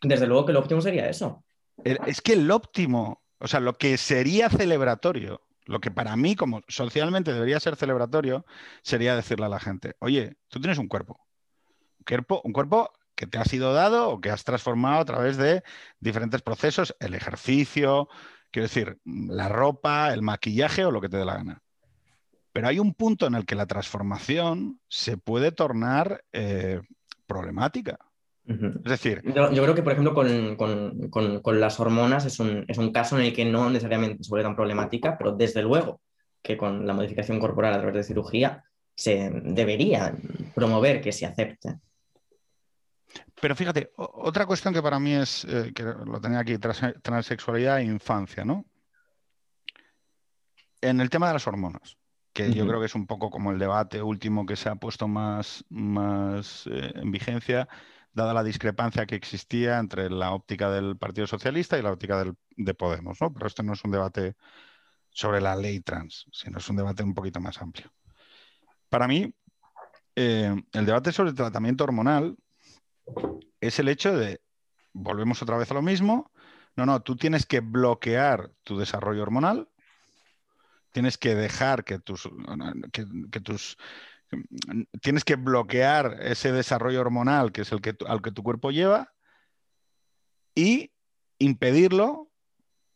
[0.02, 1.44] Desde luego que el óptimo sería eso.
[1.84, 6.62] Es que el óptimo, o sea, lo que sería celebratorio, lo que para mí como
[6.68, 8.44] socialmente debería ser celebratorio,
[8.82, 11.20] sería decirle a la gente, oye, tú tienes un cuerpo.
[12.00, 15.38] Un cuerpo, un cuerpo que te ha sido dado o que has transformado a través
[15.38, 15.62] de
[16.00, 18.10] diferentes procesos, el ejercicio,
[18.50, 21.62] quiero decir, la ropa, el maquillaje o lo que te dé la gana.
[22.52, 26.82] Pero hay un punto en el que la transformación se puede tornar eh,
[27.28, 28.00] problemática.
[28.50, 29.22] Es decir.
[29.24, 33.34] Yo, creo que, por ejemplo, con, las hormonas es un, es un, caso en el
[33.34, 36.02] que no necesariamente se vuelve tan problemática, pero desde luego
[36.42, 38.64] que con la modificación corporal a través de cirugía
[38.96, 40.16] se debería
[40.56, 41.78] promover que se acepte.
[43.40, 47.84] Pero fíjate, otra cuestión que para mí es, eh, que lo tenía aquí, transexualidad e
[47.84, 48.66] infancia, ¿no?
[50.82, 51.98] En el tema de las hormonas,
[52.34, 55.08] que yo creo que es un poco como el debate último que se ha puesto
[55.08, 57.68] más, más eh, en vigencia,
[58.14, 62.24] dada la discrepancia que existía entre la óptica del Partido Socialista y la óptica
[62.56, 63.34] de Podemos, ¿no?
[63.34, 64.36] Pero esto no es un debate
[65.12, 67.92] sobre la ley trans, sino es un debate un poquito más amplio.
[68.90, 69.34] Para mí,
[70.16, 72.38] eh, el debate sobre el tratamiento hormonal
[73.62, 74.42] es el hecho de,
[74.94, 76.32] volvemos otra vez a lo mismo,
[76.76, 79.70] no, no, tú tienes que bloquear tu desarrollo hormonal,
[80.92, 82.30] tienes que dejar que tus,
[82.92, 83.78] que, tus
[85.02, 89.14] tienes que bloquear ese desarrollo hormonal que es el que al que tu cuerpo lleva
[90.54, 90.92] y
[91.40, 92.30] impedirlo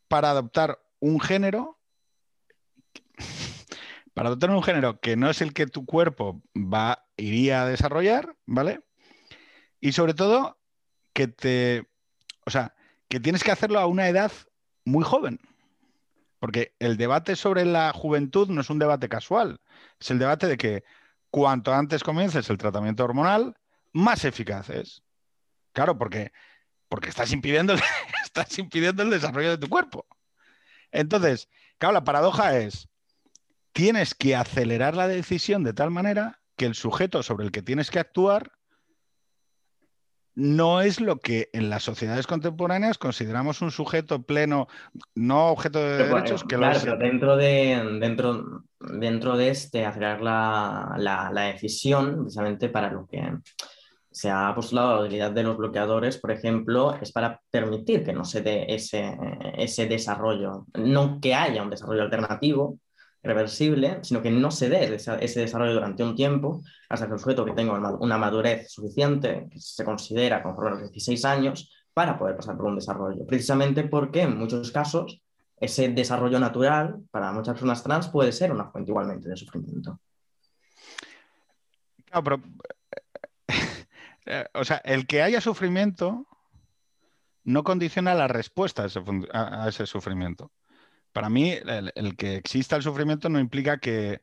[0.08, 1.80] para adoptar un género
[4.14, 8.36] para adoptar un género que no es el que tu cuerpo va iría a desarrollar,
[8.46, 8.82] ¿vale?
[9.80, 10.60] Y sobre todo,
[11.14, 11.90] que te.
[12.46, 12.76] O sea,
[13.08, 14.32] que tienes que hacerlo a una edad
[14.86, 15.40] muy joven.
[16.40, 19.62] Porque el debate sobre la juventud no es un debate casual.
[20.00, 20.84] Es el debate de que
[21.34, 23.56] cuanto antes comiences el tratamiento hormonal,
[23.92, 25.02] más eficaz es.
[25.72, 26.32] Claro, porque,
[26.88, 27.74] porque estás, impidiendo,
[28.24, 30.06] estás impidiendo el desarrollo de tu cuerpo.
[30.92, 32.88] Entonces, claro, la paradoja es,
[33.72, 37.90] tienes que acelerar la decisión de tal manera que el sujeto sobre el que tienes
[37.90, 38.52] que actuar
[40.36, 44.68] no es lo que en las sociedades contemporáneas consideramos un sujeto pleno,
[45.16, 51.52] no objeto de derechos, que claro, pero dentro de, dentro, dentro de este acelerar la,
[51.54, 53.22] decisión, precisamente para lo que
[54.12, 58.24] se ha postulado la utilidad de los bloqueadores, por ejemplo, es para permitir que no
[58.26, 59.18] se dé ese,
[59.58, 62.78] ese desarrollo, no que haya un desarrollo alternativo,
[63.24, 67.46] reversible, sino que no se dé ese, desarrollo durante un tiempo hasta que el sujeto
[67.46, 72.36] que tenga una madurez suficiente, que se considera conforme a los 16 años, para poder
[72.36, 73.26] pasar por un desarrollo.
[73.26, 75.23] Precisamente porque en muchos casos
[75.64, 80.00] ese desarrollo natural para muchas personas trans puede ser una fuente igualmente de sufrimiento.
[82.06, 82.42] Claro, pero,
[84.26, 86.28] eh, o sea, el que haya sufrimiento
[87.44, 88.86] no condiciona la respuesta
[89.34, 90.52] a ese sufrimiento
[91.14, 94.22] para mí, el, que exista el sufrimiento no implica que,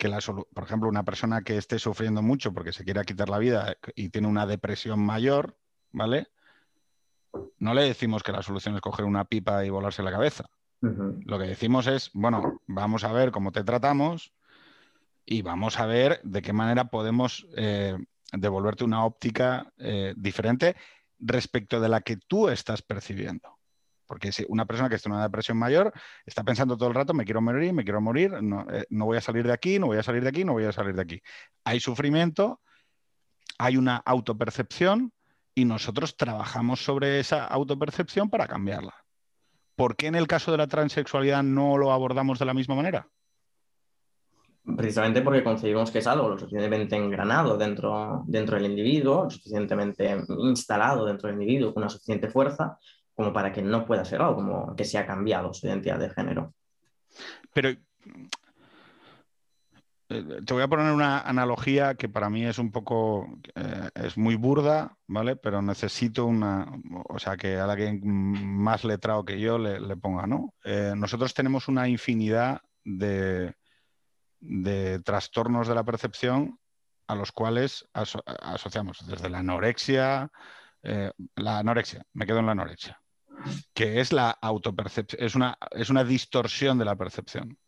[0.00, 0.18] la
[0.52, 4.08] por ejemplo, una persona que esté sufriendo mucho porque se quiera quitar la vida y
[4.08, 5.56] tiene una depresión mayor,
[5.92, 6.28] ¿vale?
[7.58, 10.46] No le decimos que la solución es coger una pipa y volarse la cabeza.
[10.82, 14.32] Lo que decimos es, bueno, vamos a ver cómo te tratamos
[15.24, 17.96] y vamos a ver de qué manera podemos eh,
[18.32, 20.74] devolverte una óptica eh, diferente
[21.20, 23.58] respecto de la que tú estás percibiendo.
[24.06, 25.92] Porque si una persona que está en una depresión mayor
[26.26, 29.20] está pensando todo el rato, me quiero morir, me quiero morir, eh, no, voy a
[29.20, 31.22] salir de aquí, no voy a salir de aquí, no voy a salir de aquí.
[31.64, 32.60] Hay sufrimiento,
[33.56, 35.12] hay una autopercepción
[35.54, 39.01] y nosotros trabajamos sobre esa autopercepción para cambiarla.
[39.74, 43.08] ¿Por qué en el caso de la transexualidad no lo abordamos de la misma manera?
[44.76, 50.16] Precisamente porque concebimos que es algo lo suficientemente engranado dentro, dentro del individuo, lo suficientemente
[50.38, 52.78] instalado dentro del individuo, con una suficiente fuerza,
[53.14, 56.10] como para que no pueda ser algo como que se ha cambiado su identidad de
[56.10, 56.54] género.
[57.52, 57.70] Pero
[60.44, 64.36] te voy a poner una analogía que para mí es un poco, eh, es muy
[64.36, 65.36] burda, ¿vale?
[65.36, 66.66] Pero necesito una,
[67.08, 70.54] o sea, que a alguien más letrado que yo le, ponga, ¿no?
[70.64, 73.54] Eh, nosotros tenemos una infinidad de,
[74.40, 76.58] de, trastornos de la percepción
[77.06, 80.30] a los cuales asociamos, desde la anorexia,
[81.36, 83.00] la anorexia, me quedo en la anorexia,
[83.74, 87.58] que es la autopercepción, es una, es una distorsión de la percepción.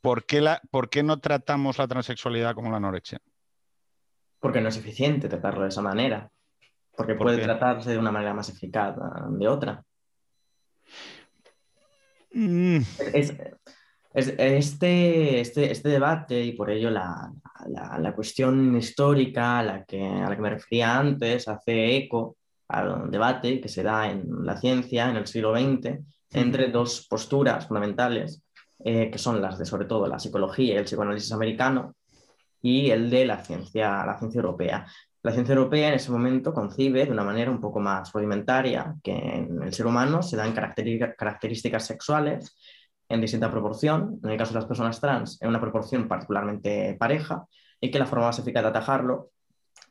[0.00, 3.18] ¿Por qué, la, ¿Por qué no tratamos la transexualidad como la anorexia?
[4.38, 6.30] Porque no es eficiente tratarlo de esa manera.
[6.96, 8.96] Porque puede tratarse de una manera más eficaz
[9.30, 9.84] de otra.
[12.32, 12.78] Mm.
[13.12, 13.56] este,
[15.40, 17.32] este, este, debate y por ello la,
[17.66, 22.36] la, cuestión histórica a la, que, a la que me refería antes hace eco
[22.68, 25.98] al debate que se da en la ciencia en el siglo XX
[26.32, 28.42] entre dos posturas fundamentales,
[28.84, 31.94] eh, que son las de sobre todo la psicología y el psicoanálisis americano
[32.62, 34.86] y el de la ciencia, la ciencia europea.
[35.22, 39.12] La ciencia europea en ese momento concibe de una manera un poco más rudimentaria que
[39.12, 42.56] en el ser humano se dan características sexuales
[43.08, 47.44] en distinta proporción, en el caso de las personas trans, en una proporción particularmente pareja,
[47.80, 49.30] y que la forma más eficaz de atajarlo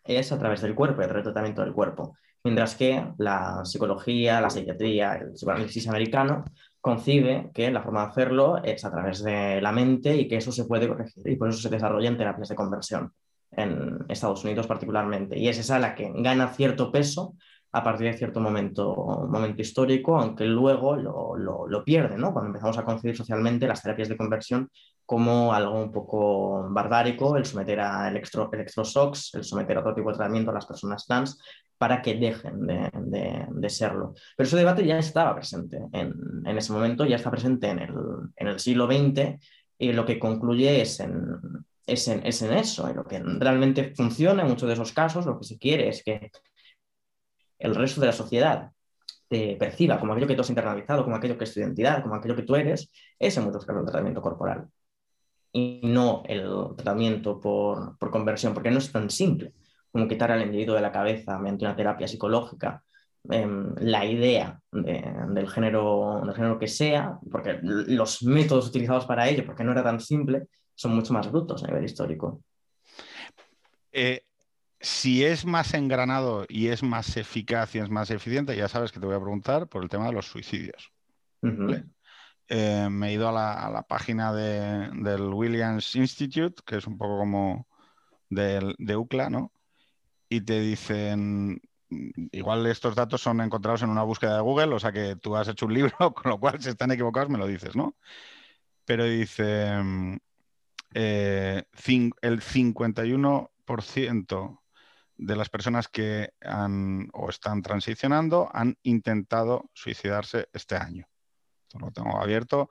[0.04, 5.16] es a través del cuerpo, el retratamiento del cuerpo mientras que la psicología, la psiquiatría,
[5.16, 6.46] el psicoanálisis americano
[6.82, 10.52] concibe que la forma de hacerlo es a través de la mente y que eso
[10.52, 13.14] se puede corregir y por eso se desarrolla en terapias de conversión
[13.52, 15.38] en Estados Unidos particularmente.
[15.38, 17.36] Y es esa la que gana cierto peso
[17.72, 18.96] a partir de cierto momento,
[19.30, 22.34] momento histórico, aunque luego lo, lo, pierde, ¿no?
[22.34, 24.70] Cuando empezamos a concebir socialmente las terapias de conversión
[25.10, 30.12] como algo un poco barbárico, el someter a electro, electroshocks, el someter a otro tipo
[30.12, 31.36] de tratamiento a las personas trans
[31.80, 34.14] para que dejen de, de, serlo.
[34.38, 36.14] Pero ese debate ya estaba presente en,
[36.46, 37.96] en, ese momento, ya está presente en el,
[38.36, 39.40] en el siglo XX
[39.80, 41.18] y lo que concluye es en,
[41.88, 45.26] es en, es en eso, en lo que realmente funciona en muchos de esos casos,
[45.26, 46.30] lo que se quiere es que
[47.58, 48.70] el resto de la sociedad
[49.28, 52.14] te perciba como aquello que tú has internalizado, como aquello que es tu identidad, como
[52.14, 54.68] aquello que tú eres, es en muchos casos el tratamiento corporal.
[55.52, 59.54] Y no el tratamiento por, por conversión, porque no es tan simple
[59.92, 62.84] como quitar al individuo de la cabeza mediante una terapia psicológica
[63.30, 69.46] em, la idea del, género, del género que sea, porque los métodos utilizados para ello,
[69.46, 72.42] porque no era tan simple, son mucho más brutos a nivel histórico.
[73.92, 74.22] Eh,
[74.80, 79.00] si es más engranado y es más eficaz y es más eficiente, ya sabes que
[79.00, 80.92] te voy a preguntar por el tema de los suicidios.
[82.50, 87.68] Eh, me he ido a la, página del Williams Institute, que es un poco como
[88.30, 89.52] de UCLA, ¿no?
[90.30, 91.62] Y te dicen,
[92.32, 95.48] igual estos datos son encontrados en una búsqueda de Google, o sea que tú has
[95.48, 97.96] hecho un libro, con lo cual si están equivocados me lo dices, ¿no?
[98.86, 99.80] Pero dice,
[100.94, 101.64] eh,
[102.22, 104.62] el 51%
[105.18, 111.09] de las personas que han o están transicionando han intentado suicidarse este año.
[111.70, 112.68] Esto lo tengo abierto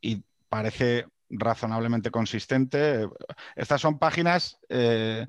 [0.00, 3.08] y parece razonablemente consistente.
[3.54, 5.24] Estas son páginas eh,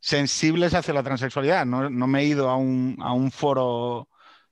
[0.00, 1.66] sensibles hacia la transexualidad.
[1.66, 4.08] No, me he ido a un, a un foro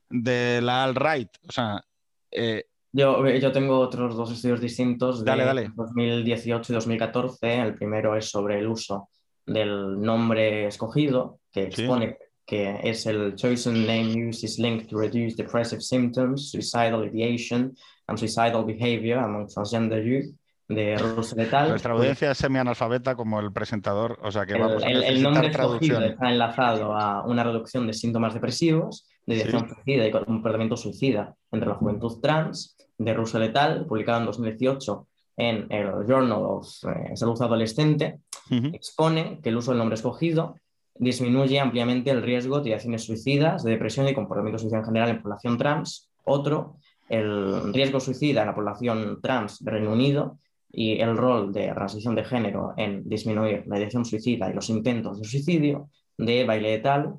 [0.07, 1.29] de la alt-right.
[1.49, 1.83] O sea,
[2.29, 7.59] eh, yo, yo, tengo otros dos estudios distintos de 2018 y 2014.
[7.59, 9.09] El primero es sobre el uso
[9.47, 15.35] del nombre escogido, que expone que es el chosen name use is linked to reduce
[15.35, 17.75] depressive symptoms, suicidal ideation
[18.07, 20.35] and suicidal behavior among transgender youth
[20.67, 24.83] de Russell et Nuestra audiencia es semi-analfabeta como el presentador, o sea que el, vamos
[24.83, 30.07] a el, nombre escogido está enlazado a una reducción de síntomas depresivos, de dirección suicida
[30.07, 35.71] y comportamiento suicida entre la juventud trans de Russell et al, publicado en 2018 en
[35.71, 40.55] el Journal of eh, Salud Adolescente, expone que el uso del nombre escogido
[41.01, 45.21] disminuye ampliamente el riesgo de acciones suicidas, de depresión y comportamiento suicida en general en
[45.23, 46.11] población trans.
[46.23, 46.77] Otro,
[47.09, 50.37] el riesgo suicida en la población trans de Reino Unido
[50.71, 55.19] y el rol de transición de género en disminuir la dirección suicida y los intentos
[55.19, 57.15] de suicidio de Baile et al.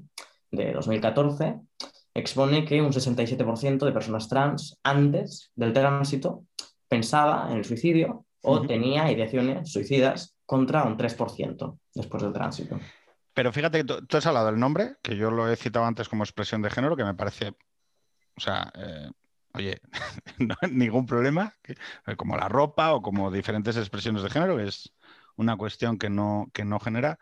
[0.52, 1.56] de 2014
[2.14, 6.44] expone que un 67% de personas trans antes del tránsito
[6.86, 12.78] pensaba en el suicidio o tenía ideaciones suicidas contra un 3% después del tránsito.
[13.34, 16.24] Pero fíjate que tú, has hablado del nombre, que yo lo he citado antes como
[16.24, 17.54] expresión de género, que me parece,
[18.36, 19.10] o sea, eh,
[19.54, 19.80] oye,
[20.38, 24.92] no ningún problema, eh, como la ropa o como diferentes expresiones de género, es
[25.36, 27.18] una cuestión que no, que no genera.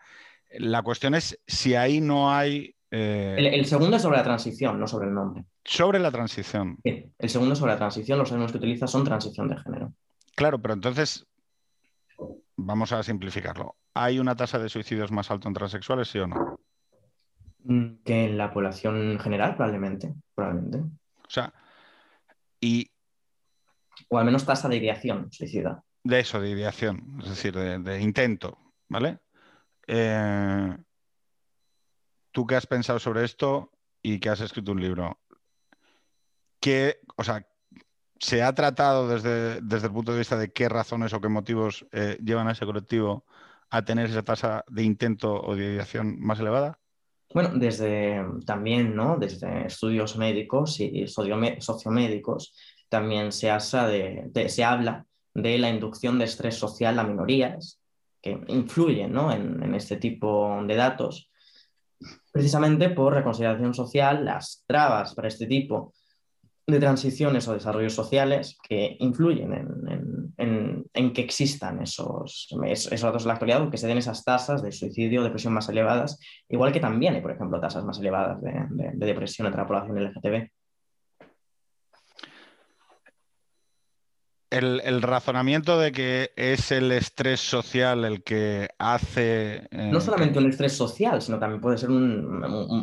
[0.59, 2.75] La cuestión es si ahí no hay...
[2.90, 5.44] Eh, el, segundo es sobre la transición, no sobre el nombre.
[5.64, 6.79] Sobre la transición.
[6.83, 9.92] el segundo es sobre la transición, los términos que utiliza son transición de género.
[10.35, 11.25] Claro, pero entonces,
[12.57, 13.77] vamos a simplificarlo.
[13.94, 16.61] ¿Hay una tasa de suicidios más alta en transexuales, sí o no?
[17.64, 20.14] Mm, que en la población general, probablemente.
[20.35, 20.79] probablemente.
[20.79, 21.53] O sea,
[22.61, 22.90] y...
[24.09, 25.85] O al menos tasa de ideación suicida.
[26.03, 29.18] De eso, de ideación, es decir, de, intento, ¿vale?
[29.87, 30.76] Eh,
[32.33, 33.70] tú que has pensado sobre esto
[34.03, 35.20] y que has escrito un libro,
[36.59, 37.46] ¿qué, o sea,
[38.18, 41.87] ¿se ha tratado desde, desde el punto de vista de qué razones o qué motivos
[41.92, 43.26] eh, llevan a ese colectivo
[43.71, 46.79] a tener esa tasa de intento o de ideación más elevada?
[47.33, 49.17] Bueno, desde también, ¿no?
[49.17, 52.55] Desde estudios médicos y sociomédicos
[52.89, 57.81] también se, de, se habla de la inducción de estrés social a minorías
[58.21, 59.33] que influyen ¿no?
[59.33, 61.31] en, en este tipo de datos,
[62.33, 65.95] precisamente por reconciliación social, las trabas para este tipo
[66.67, 73.35] de transiciones o desarrollos sociales que influyen en, que existan esos, esos, datos de la
[73.35, 77.20] actualidad que se den esas tasas de suicidio, depresión más elevadas, igual que también hay,
[77.20, 80.48] por ejemplo, tasas más elevadas de, de depresión entre la población LGTB.
[84.51, 89.69] El, razonamiento de que es el estrés social el que hace...
[89.71, 92.41] Eh, no solamente un estrés social, sino también puede ser un,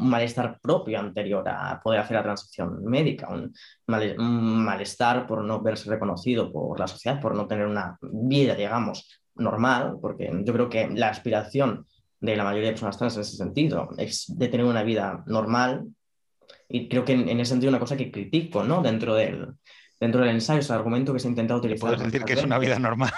[0.08, 3.54] malestar propio anterior a poder hacer la transición médica, un,
[3.86, 9.98] malestar por no verse reconocido por la sociedad, por no tener una vida, digamos, normal,
[10.02, 11.86] porque yo creo que la aspiración
[12.22, 15.86] de la mayoría de personas trans en ese sentido es de tener una vida normal
[16.70, 18.82] y creo que en, en ese sentido una cosa que critico, ¿no?
[18.82, 19.54] Dentro del
[20.00, 21.90] dentro del ensayo es el argumento que se ha intentado utilizar.
[21.90, 23.12] Puedes decir que es una vida normal.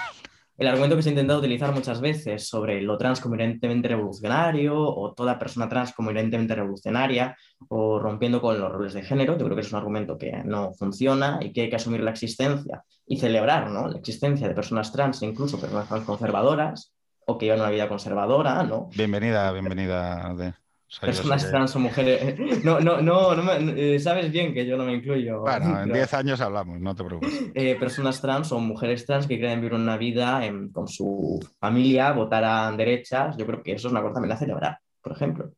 [0.60, 4.76] El argumento que se ha intentado utilizar muchas veces sobre lo trans como inherentemente revolucionario
[4.78, 7.34] o toda persona trans como inherentemente revolucionaria
[7.68, 10.74] o rompiendo con los roles de género, yo creo que es un argumento que no
[10.74, 13.88] funciona y que hay que asumir la existencia y celebrar ¿no?
[13.88, 16.92] la existencia de personas trans, incluso personas conservadoras
[17.24, 18.62] o que llevan una vida conservadora.
[18.62, 18.90] ¿no?
[18.94, 20.34] Bienvenida, bienvenida.
[20.34, 20.52] De
[20.98, 22.36] personas trans o mujeres.
[22.64, 25.40] No, no, no, no eh, sabes bien que yo no me incluyo.
[25.40, 27.32] Bueno, en 10 años hablamos, no te preocupes.
[27.54, 32.44] Eh, personas trans o mujeres trans que quieren vivir una vida con su familia, votar
[32.44, 35.52] a derechas, yo creo que eso es una cosa también a celebrar, por ejemplo.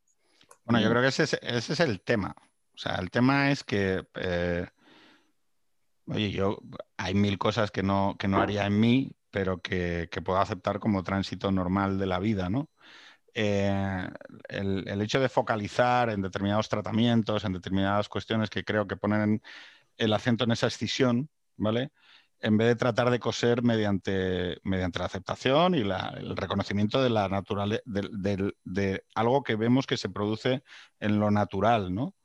[0.65, 2.35] Bueno, yo creo que ese es, el tema.
[2.37, 4.65] O sea, el tema es que, eh,
[6.07, 6.57] oye, yo
[6.97, 10.79] hay mil cosas que no, que no haría en mí, pero que, que puedo aceptar
[10.79, 12.69] como tránsito normal de la vida, ¿no?
[13.35, 14.09] Eh,
[14.49, 19.41] el, hecho de focalizar en determinados tratamientos, en determinadas cuestiones que creo que ponen
[19.97, 21.91] el acento en esa escisión, ¿vale?
[22.39, 27.29] En vez de tratar de coser mediante, mediante la aceptación y el reconocimiento de la
[27.29, 30.63] naturaleza, de, algo que vemos que se produce
[30.99, 32.15] en lo natural, ¿no?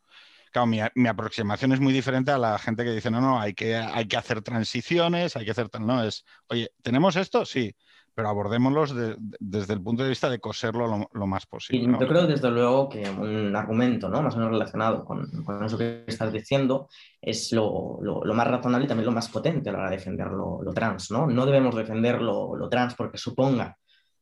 [0.53, 3.77] Claro, mi, aproximación es muy diferente a la gente que dice, no, no, hay que,
[3.77, 5.69] hay que hacer transiciones, hay que hacer...
[5.81, 7.45] No, es, oye, ¿tenemos esto?
[7.45, 7.77] Sí
[8.19, 8.97] pero abordémoslos
[9.39, 11.97] desde el punto de vista de coserlo lo, más posible.
[12.01, 14.21] Yo creo, desde luego, que un argumento ¿no?
[14.23, 16.89] más o menos relacionado con, con eso que estás diciendo
[17.23, 20.33] es lo, lo, más razonable y también lo más potente a la hora de defender
[20.33, 21.13] lo, trans.
[21.13, 21.29] ¿no?
[21.29, 23.79] no debemos defender lo, trans porque suponga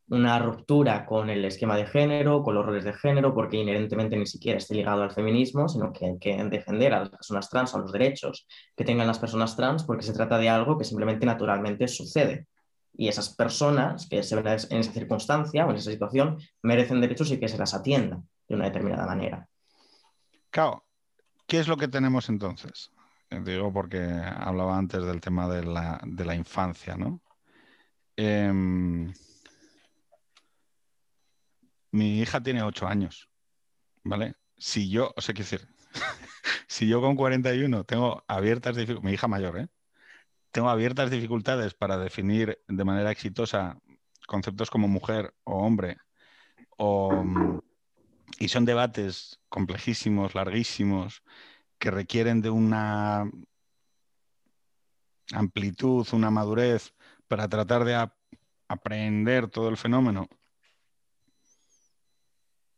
[0.09, 4.27] una ruptura con el esquema de género, con los roles de género, porque inherentemente ni
[4.27, 7.79] siquiera esté ligado al feminismo, sino que hay que defender a las personas trans, a
[7.79, 11.89] los derechos que tengan las personas trans, porque se trata de algo que simplemente naturalmente
[11.89, 12.47] sucede
[12.97, 17.31] y esas personas que se ven en esa circunstancia o en esa situación merecen derechos
[17.31, 19.49] y que se las atienda de una determinada manera.
[20.51, 20.85] Claro,
[21.47, 22.91] ¿qué es lo que tenemos entonces?
[23.31, 27.21] Eh, digo porque hablaba antes del tema de la, infancia, ¿no?
[28.17, 29.13] Em,
[31.91, 33.29] mi hija tiene ocho años,
[34.05, 34.35] ¿vale?
[34.57, 35.69] Si yo, o sea, quiero decir,
[36.69, 39.69] si yo con 41 tengo abiertas dificultades, mi hija mayor, ¿eh?
[40.57, 43.79] Tengo abiertas dificultades para definir de manera exitosa
[44.27, 45.99] conceptos como mujer o hombre,
[46.79, 47.59] mm,
[48.39, 51.23] y son debates complejísimos, larguísimos,
[51.79, 53.31] que requieren de una
[55.35, 56.95] amplitud, una madurez
[57.29, 58.09] para tratar de
[58.67, 60.27] aprender todo el fenómeno.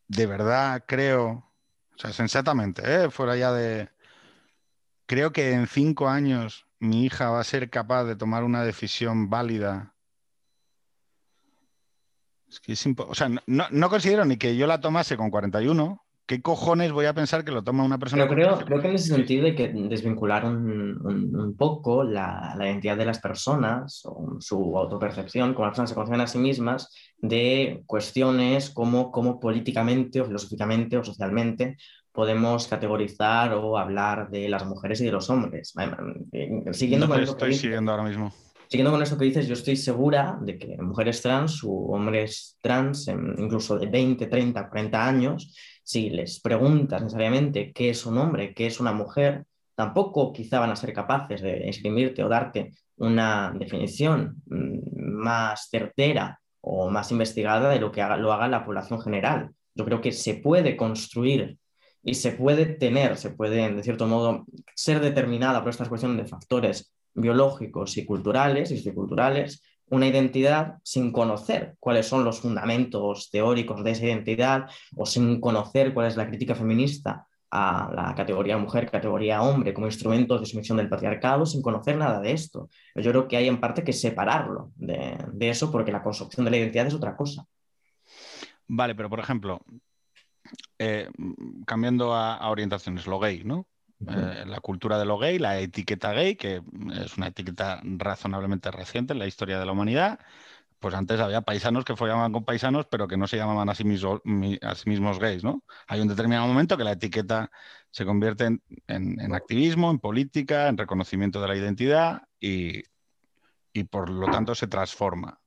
[0.09, 1.49] De verdad creo,
[1.95, 3.09] o sea, sensatamente, ¿eh?
[3.09, 3.89] fuera ya de...
[5.07, 9.31] Creo que en cinco años mi hija va a ser capaz de tomar una decisión
[9.31, 9.95] válida.
[12.49, 16.03] Es que es o sea, no, considero ni que yo la tomase con 41.
[16.26, 18.29] ¿Qué cojones voy a pensar que lo toma una persona?
[18.29, 23.07] Pero creo, creo que en ese sentido hay que desvincular un, poco la, identidad de
[23.07, 28.68] las personas, o su autopercepción, como las personas se conocen a sí mismas, de cuestiones
[28.68, 31.79] como, como políticamente o filosóficamente o socialmente
[32.18, 35.72] podemos categorizar o hablar de las mujeres y de los hombres.
[36.72, 38.32] Siguiendo con estoy siguiendo ahora mismo.
[38.66, 43.06] Siguiendo con eso que dices, yo estoy segura de que mujeres trans o hombres trans,
[43.06, 45.54] incluso de 20, 30, 40 años,
[45.84, 49.44] si les preguntas necesariamente qué es un hombre, qué es una mujer,
[49.76, 56.40] tampoco quizá van a ser capaces de escribirte o darte una definición mm, más certera
[56.62, 59.50] o más investigada de lo que lo haga la población general.
[59.72, 61.56] Yo creo que se puede construir
[62.03, 66.28] y se puede tener, se puede, de cierto modo, ser determinada por estas cuestiones de
[66.28, 73.82] factores biológicos y culturales y socioculturales, una identidad sin conocer cuáles son los fundamentos teóricos
[73.82, 78.90] de esa identidad o sin conocer cuál es la crítica feminista a la categoría mujer,
[78.90, 82.68] categoría hombre como instrumento de sumisión del patriarcado, sin conocer nada de esto.
[82.94, 86.59] Yo creo que hay en parte que separarlo de eso porque la construcción de la
[86.59, 87.46] identidad es otra cosa.
[88.66, 89.62] Vale, pero por ejemplo,
[90.78, 91.11] eh,
[91.66, 93.66] cambiando a, orientaciones, lo gay, ¿no?
[94.07, 96.62] Eh, la cultura de lo gay, la etiqueta gay, que
[97.03, 100.20] es una etiqueta razonablemente reciente en la historia de la humanidad.
[100.78, 103.82] Pues antes había paisanos que follaban con paisanos, pero que no se llamaban a sí,
[103.84, 104.20] mismos,
[105.18, 105.64] gays, ¿no?
[105.88, 107.51] Hay un determinado momento que la etiqueta
[107.90, 112.84] se convierte en, activismo, en política, en reconocimiento de la identidad y,
[113.90, 115.40] por lo tanto se transforma.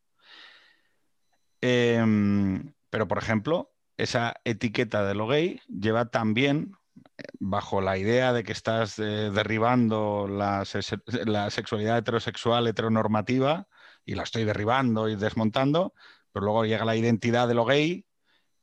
[1.61, 3.70] Em, pero, por ejemplo,
[4.01, 9.29] esa etiqueta de lo gay lleva también eh, bajo la idea de que estás eh,
[9.31, 13.67] derribando la, sexualidad heterosexual heteronormativa
[14.03, 15.93] y la estoy derribando y desmontando,
[16.31, 18.07] pero luego llega la identidad de lo gay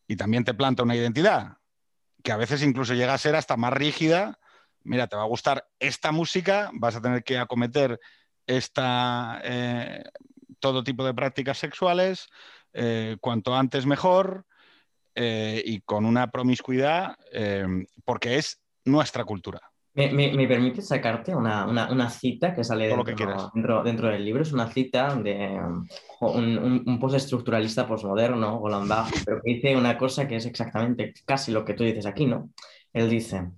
[0.08, 1.58] y también te planta una identidad
[2.24, 4.40] que a veces incluso llega a ser hasta más rígida.
[4.82, 8.00] Mira, te va a gustar esta música, vas a tener que acometer
[8.44, 10.02] esta, eh,
[10.58, 12.28] todo tipo de prácticas sexuales,
[13.20, 14.47] cuanto antes mejor,
[15.20, 17.66] eh, y con una promiscuidad, eh,
[18.04, 19.60] porque es nuestra cultura.
[19.94, 23.02] ¿Me, me, permite sacarte una, una, una, cita que sale dentro,
[23.52, 24.42] dentro, dentro, del libro?
[24.42, 25.58] Es una cita de
[26.20, 31.50] un, un, un postestructuralista posmoderno, Golambach, pero que dice una cosa que es exactamente casi
[31.50, 32.50] lo que tú dices aquí, ¿no?
[32.92, 33.50] Él dice,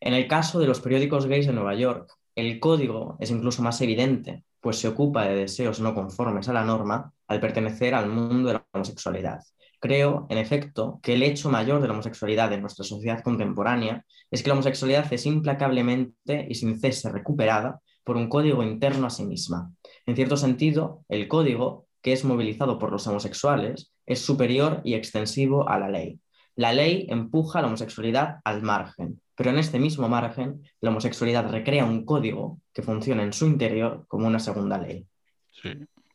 [0.00, 3.80] en el caso de los periódicos gays de Nueva York, el código es incluso más
[3.80, 8.48] evidente, pues se ocupa de deseos no conformes a la norma al pertenecer al mundo
[8.48, 9.40] de la homosexualidad.
[9.84, 14.42] Creo, en efecto, que el hecho mayor de la homosexualidad en nuestra sociedad contemporánea es
[14.42, 19.26] que la homosexualidad es implacablemente y sin cese recuperada por un código interno a sí
[19.26, 19.74] misma.
[20.06, 25.68] En cierto sentido, el código, que es movilizado por los homosexuales, es superior y extensivo
[25.68, 26.18] a la ley.
[26.56, 31.84] La ley empuja la homosexualidad al margen, pero en este mismo margen, la homosexualidad recrea
[31.84, 35.06] un código que funciona en su interior como una segunda ley.
[35.50, 35.74] Sí,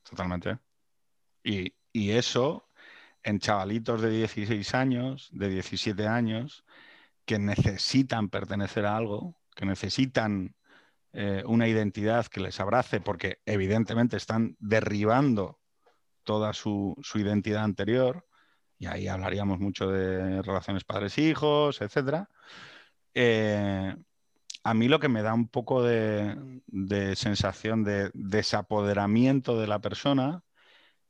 [0.10, 0.58] totalmente.
[1.44, 2.69] Y, y eso
[3.24, 6.66] en chavalitos de 16 años, de 17 años,
[7.26, 10.56] que necesitan pertenecer a algo, que necesitan
[11.14, 15.60] eh, una identidad que les abrace, porque evidentemente están derribando
[16.24, 18.26] toda su, identidad anterior,
[18.78, 22.26] y ahí hablaríamos mucho de relaciones padres-hijos, etc.
[23.14, 23.96] Eh,
[24.64, 29.80] a mí lo que me da un poco de, de, sensación de desapoderamiento de la
[29.80, 30.44] persona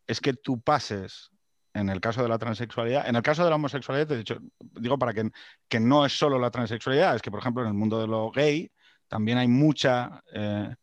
[0.08, 1.32] es que tú pases,
[1.74, 4.98] en el caso de la transexualidad, en el caso de la homosexualidad, de hecho, digo
[4.98, 5.30] para que,
[5.68, 8.32] que no es solo la transexualidad, es que, por ejemplo, en el mundo de lo
[8.32, 8.72] gay
[9.08, 10.24] también hay mucha...
[10.34, 10.74] Eh,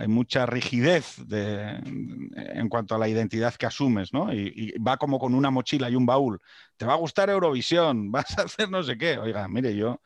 [0.00, 4.32] hay mucha rigidez en cuanto a la identidad que asumes, ¿no?
[4.32, 6.40] Y, va como con una mochila y un baúl.
[6.76, 9.18] Te va a gustar Eurovisión, vas a hacer no sé qué.
[9.18, 10.00] Oiga, mire, yo,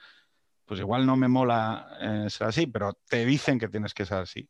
[0.65, 4.19] pues igual no me mola eh, ser así, pero te dicen que tienes que ser
[4.19, 4.49] así.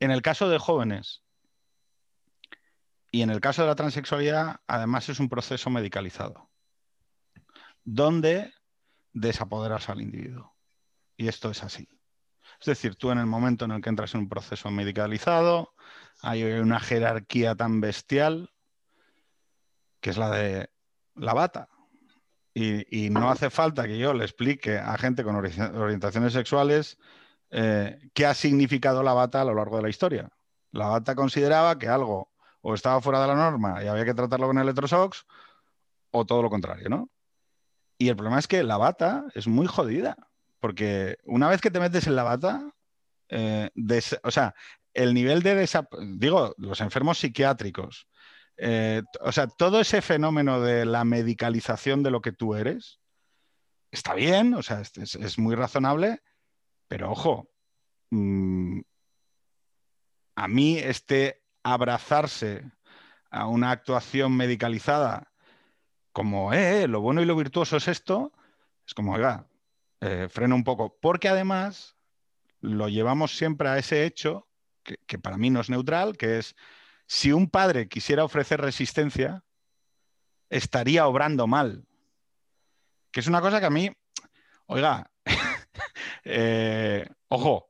[0.00, 1.22] En el caso de jóvenes
[3.10, 6.50] y en el caso de la transexualidad, además es un proceso medicalizado,
[7.84, 8.52] donde
[9.12, 10.54] desapoderas al individuo.
[11.16, 11.88] Y esto es así.
[12.60, 15.74] Es decir, tú en el momento en el que entras en un proceso medicalizado,
[16.22, 18.50] hay una jerarquía tan bestial
[20.00, 20.70] que es la de
[21.14, 21.68] la bata.
[22.54, 26.98] Y, no hace falta que yo le explique a gente con orientaciones sexuales
[27.50, 30.28] eh, qué ha significado la bata a lo largo de la historia.
[30.72, 32.32] La bata consideraba que algo
[32.68, 35.24] o estaba fuera de la norma y había que tratarlo con electroshocks,
[36.10, 37.08] o todo lo contrario, ¿no?
[37.96, 40.16] Y el problema es que la bata es muy jodida.
[40.60, 42.70] Porque una vez que te metes en la bata,
[43.30, 43.70] eh,
[44.22, 44.54] o sea,
[44.92, 45.66] el nivel de
[46.16, 48.06] digo, los enfermos psiquiátricos,
[48.58, 53.00] eh, o sea, todo ese fenómeno de la medicalización de lo que tú eres,
[53.90, 56.20] está bien, o sea, es, muy razonable,
[56.86, 57.48] pero ojo,
[58.10, 58.80] mm,
[60.34, 62.70] a mí este abrazarse
[63.30, 65.32] a una actuación medicalizada
[66.12, 68.32] como, eh, eh lo bueno y lo virtuoso es esto,
[68.86, 69.46] es como, oiga,
[70.00, 71.96] eh, freno un poco, porque además
[72.60, 74.48] lo llevamos siempre a ese hecho,
[74.82, 76.56] que, para mí no es neutral, que es,
[77.06, 79.44] si un padre quisiera ofrecer resistencia,
[80.50, 81.86] estaría obrando mal.
[83.12, 83.90] Que es una cosa que a mí,
[84.66, 85.10] oiga,
[87.28, 87.68] ojo,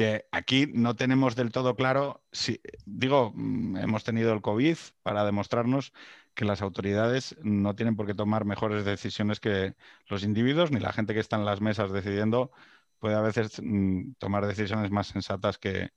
[0.00, 5.26] que aquí no tenemos del todo claro, si, digo, mm, hemos tenido el COVID para
[5.26, 5.92] demostrarnos
[6.32, 9.74] que las autoridades no tienen por qué tomar mejores decisiones que
[10.06, 12.50] los individuos, ni la gente que está en las mesas decidiendo
[12.98, 15.90] puede a veces mm, tomar decisiones más sensatas que,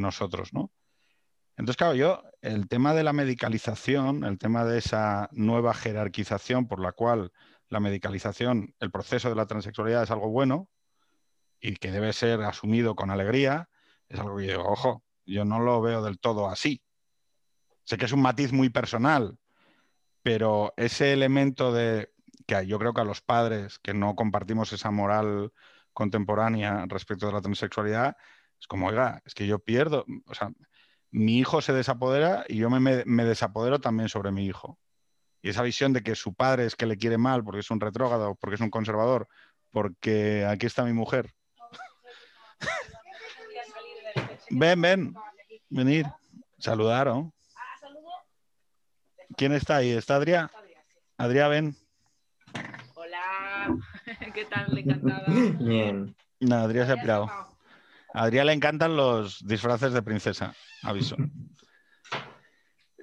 [0.00, 0.72] nosotros, ¿no?
[1.56, 6.80] Entonces, claro, yo, el tema de la medicalización, el tema de esa nueva jerarquización por
[6.80, 7.30] la cual
[7.68, 10.68] la medicalización, el proceso de la transexualidad es algo bueno
[11.64, 13.70] y que debe ser asumido con alegría,
[14.10, 16.82] es algo que yo, ojo, yo no lo veo del todo así.
[17.84, 19.38] Sé que es un matiz muy personal,
[20.22, 22.12] pero ese elemento de
[22.46, 25.54] que yo creo que a los padres que no compartimos esa moral
[25.94, 28.14] contemporánea respecto de la transexualidad,
[28.60, 30.50] es como, oiga, es que yo pierdo, o sea,
[31.12, 34.78] mi hijo se desapodera y yo me, desapodero también sobre mi hijo.
[35.40, 37.80] Y esa visión de que su padre es que le quiere mal porque es un
[37.80, 39.28] retrógrado, porque es un conservador,
[39.70, 41.32] porque aquí está mi mujer.
[44.50, 45.14] Ven, ven,
[45.68, 46.06] venir,
[46.58, 47.32] saludaron.
[49.36, 49.90] ¿Quién está ahí?
[49.90, 50.50] ¿Está Adrián?
[51.16, 51.76] Adrián, ven.
[52.94, 53.76] Hola,
[54.34, 54.78] ¿qué tal?
[54.78, 55.24] Encantada.
[55.58, 56.14] Bien.
[56.40, 57.24] No, Adrián se ha pirado.
[57.24, 61.16] A Adrián le encantan los disfraces de princesa, aviso.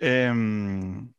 [0.03, 1.13] Em,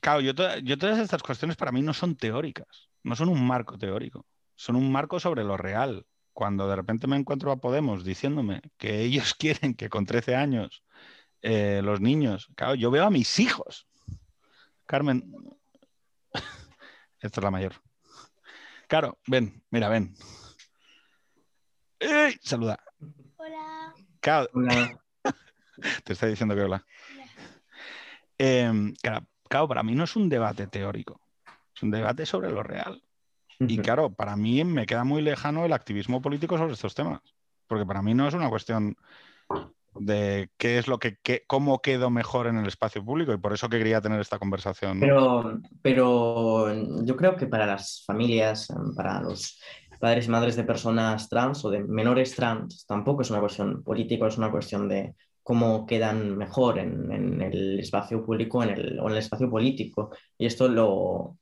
[0.00, 0.32] claro, yo,
[0.64, 4.26] yo todas estas cuestiones para mí no son teóricas, no son un marco teórico,
[4.56, 6.04] son un marco sobre lo real.
[6.38, 10.84] Cuando de repente me encuentro a Podemos diciéndome que ellos quieren que con 13 años
[11.42, 13.88] eh, los niños, claro, yo veo a mis hijos
[14.86, 15.34] Carmen.
[17.20, 17.72] Esta es la mayor.
[18.86, 20.14] Claro, ven, mira, ven.
[21.98, 22.38] ¡Ey!
[22.40, 22.78] Saluda.
[23.36, 23.92] Hola.
[24.20, 24.48] Claro.
[26.04, 26.86] Te está diciendo que hola.
[28.38, 31.20] Em, claro, para mí no es un debate teórico,
[31.74, 33.02] es un debate sobre lo real.
[33.60, 37.20] Y claro, para mí me queda muy lejano el activismo político sobre estos temas,
[37.66, 38.96] porque para mí no es una cuestión
[39.98, 43.68] de qué es lo que, cómo quedo mejor en el espacio público y por eso
[43.68, 45.00] quería tener esta conversación.
[45.00, 46.72] Pero, pero
[47.04, 49.58] yo creo que para las familias, para los
[49.98, 54.28] padres y madres de personas trans o de menores trans, tampoco es una cuestión política,
[54.28, 59.12] es una cuestión de cómo quedan mejor en, el espacio público en el, o en
[59.12, 60.10] el espacio político.
[60.36, 61.38] Y esto lo,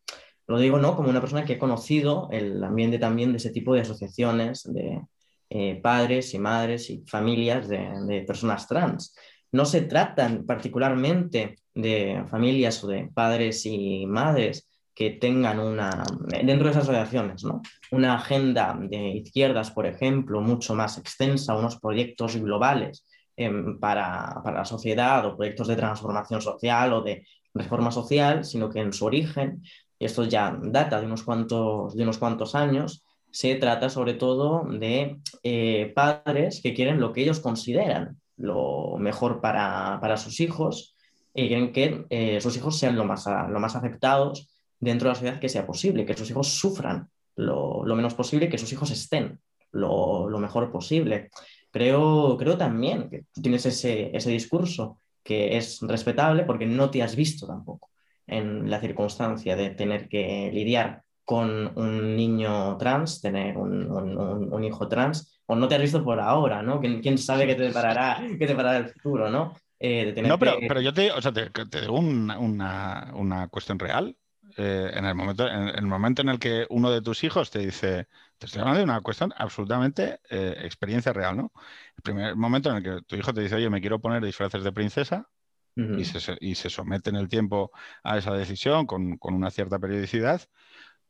[0.47, 0.97] lo digo ¿no?
[0.97, 5.01] como una persona que he conocido el ambiente también de ese tipo de asociaciones, de,
[5.49, 9.14] eh, padres y madres y familias de, personas trans.
[9.53, 16.05] No se tratan particularmente de familias o de padres y madres que tengan una,
[16.42, 17.62] dentro de esas asociaciones, ¿no?
[17.92, 24.59] una agenda de izquierdas, por ejemplo, mucho más extensa, unos proyectos globales em, para, para,
[24.59, 27.24] la sociedad o proyectos de transformación social o de
[27.55, 29.62] reforma social, sino que en su origen,
[29.99, 34.64] y esto ya data de unos cuantos, de unos cuantos años, se trata sobre todo
[34.64, 40.94] de eh, padres que quieren lo que ellos consideran lo mejor para, para sus hijos
[41.34, 44.49] y quieren que eh, sus hijos sean lo más, lo más aceptados
[44.80, 48.49] dentro de la sociedad que sea posible, que sus hijos sufran lo, lo menos posible,
[48.49, 49.38] que sus hijos estén
[49.72, 51.30] lo, lo, mejor posible.
[51.70, 57.03] Creo, creo también que tú tienes ese, ese discurso que es respetable porque no te
[57.03, 57.90] has visto tampoco
[58.27, 64.64] en la circunstancia de tener que lidiar con un niño trans, tener un, un, un,
[64.64, 66.81] hijo trans, o no te has visto por ahora, ¿no?
[66.81, 69.53] ¿Quién, quién sabe qué te deparará, qué te deparará el futuro, ¿no?
[69.79, 73.79] Eh, no, pero, pero yo te, o sea, te, te digo una, una, una, cuestión
[73.79, 74.16] real.
[74.57, 77.59] Eh, en, el momento, en el momento en el que uno de tus hijos te
[77.59, 78.09] dice,
[78.39, 81.53] te estoy hablando de una cuestión absolutamente eh, experiencia real, ¿no?
[81.97, 84.64] El primer momento en el que tu hijo te dice, oye, me quiero poner disfraces
[84.64, 85.29] de princesa,
[85.77, 86.01] uh -huh.
[86.01, 87.70] y, se, y, se, somete en el tiempo
[88.03, 90.43] a esa decisión con, con una cierta periodicidad,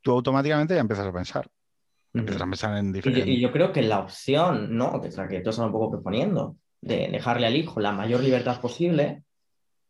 [0.03, 1.49] tú automáticamente ya empiezas a pensar.
[2.13, 3.27] Empiezas a pensar en diferentes...
[3.27, 5.01] y, y, yo creo que la opción, ¿no?
[5.01, 8.21] Que es la que tú estás un poco proponiendo, de dejarle al hijo la mayor
[8.21, 9.25] libertad posible,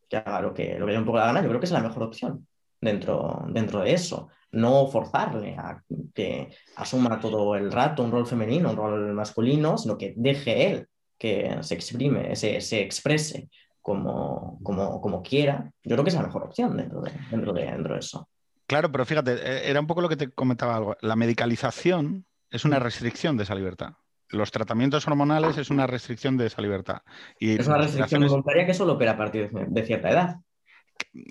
[0.09, 1.66] que haga lo que, lo que le dé un poco la gana, yo creo que
[1.66, 2.47] es la mejor opción
[2.81, 4.29] dentro, dentro de eso.
[4.53, 5.83] No forzarle a
[6.14, 10.87] que asuma todo el rato un rol femenino, un rol masculino, sino que deje él
[11.18, 13.49] que se exprime, se, se exprese
[13.87, 15.70] como, como, como quiera.
[15.84, 18.28] Yo creo que es la mejor opción dentro de, dentro de, dentro de eso.
[18.66, 20.97] Claro, pero fíjate, e, era un poco lo que te comentaba algo.
[21.03, 23.93] La medicalización es una restricción de esa libertad.
[24.30, 27.03] Los tratamientos hormonales es una restricción de esa libertad.
[27.39, 30.37] Y es una restricción voluntaria que solo opera a partir de cierta edad.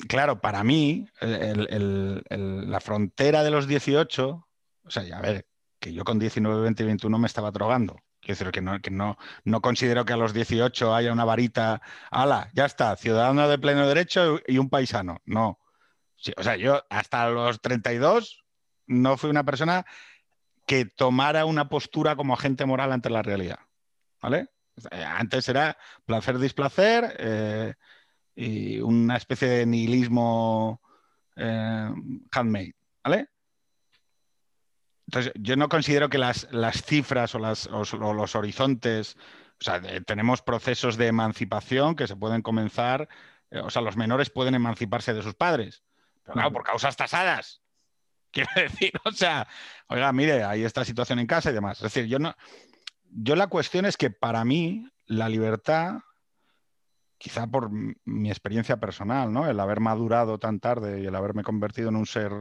[0.08, 5.22] Claro, para mí, el, el, el, la frontera de los 18, o sea, ya a
[5.22, 5.46] ver,
[5.78, 7.98] que yo con 19, 20 y 21 me estaba drogando.
[8.26, 11.80] Quiero decir que, no, que no, no considero que a los 18 haya una varita,
[12.10, 15.22] ala, ya está, ciudadano de pleno derecho y un paisano.
[15.26, 15.60] No,
[16.36, 18.44] o sea, yo hasta los 32
[18.88, 19.86] no fui una persona
[20.66, 23.60] que tomara una postura como agente moral ante la realidad.
[24.22, 24.48] ¿Vale?
[24.92, 27.76] Antes era placer, displacer eh,
[28.36, 30.82] y una especie de nihilismo
[31.36, 31.92] eh,
[32.32, 32.74] handmade.
[33.04, 33.30] ¿Vale?
[35.08, 39.18] Entonces, yo no considero que las, las cifras o, las, o, o, los horizontes,
[39.60, 43.08] o sea, tenemos procesos de emancipación que se pueden comenzar,
[43.52, 45.84] eh, o sea, los menores pueden emanciparse de sus padres
[46.26, 47.62] pero claro, por causas tasadas.
[48.32, 49.48] Quiero decir, o sea,
[49.88, 51.78] oiga, mire, hay esta situación en casa y demás.
[51.78, 52.36] Es decir, yo no.
[53.10, 56.00] Yo la cuestión es que para mí la libertad,
[57.18, 59.48] quizá por mi experiencia personal, ¿no?
[59.48, 62.32] El haber madurado tan tarde y el haberme convertido en un ser,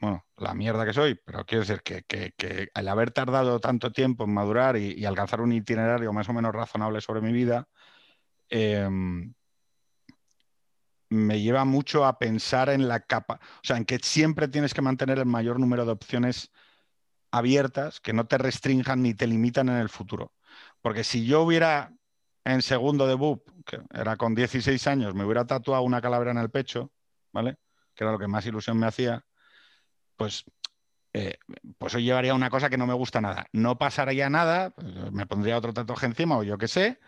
[0.00, 4.24] bueno, la mierda que soy, pero quiero decir que, que, el haber tardado tanto tiempo
[4.24, 7.68] en madurar y, alcanzar un itinerario más o menos razonable sobre mi vida,
[8.48, 8.88] eh,
[11.10, 14.82] me lleva mucho a pensar en la capa, o sea, en que siempre tienes que
[14.82, 16.50] mantener el mayor número de opciones
[17.32, 20.32] abiertas que no te restrinjan ni te limitan en el futuro.
[20.80, 21.92] Porque si yo hubiera
[22.44, 26.38] en segundo de BUP, que era con 16 años, me hubiera tatuado una calavera en
[26.38, 26.92] el pecho,
[27.32, 27.58] ¿vale?
[27.94, 29.24] Que era lo que más ilusión me hacía,
[30.20, 30.44] pues,
[31.14, 31.38] eh,
[31.78, 33.46] pues hoy llevaría una cosa que no me gusta nada.
[33.54, 37.00] No pasaría nada, pues me pondría otro tatuaje encima o yo qué sé,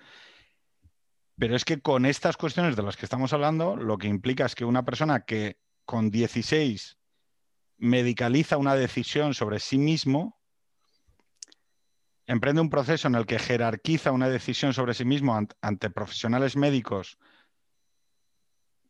[1.39, 4.55] pero es que con estas cuestiones de las que estamos hablando, lo que implica es
[4.55, 6.97] que una persona que con 16
[7.77, 10.41] medicaliza una decisión sobre sí mismo,
[12.27, 16.57] emprende un proceso en el que jerarquiza una decisión sobre sí mismo ante, ante profesionales
[16.57, 17.19] médicos,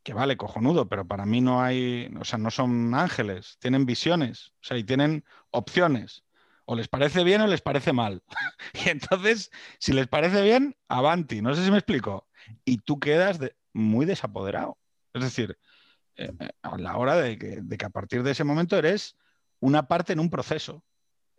[0.03, 4.53] que vale, cojonudo, pero para mí no hay, o sea, no son ángeles, tienen visiones,
[4.61, 6.25] o sea, y tienen opciones.
[6.65, 8.23] O les parece bien o les parece mal.
[8.85, 11.43] y entonces, si les parece bien, avanti.
[11.43, 12.29] No sé si me explico
[12.65, 13.39] y tú quedas
[13.73, 14.79] muy desapoderado.
[15.13, 15.59] Es decir,
[16.17, 16.33] eh,
[16.63, 19.17] a la hora de que, a partir de ese momento eres
[19.61, 20.85] una parte en un proceso,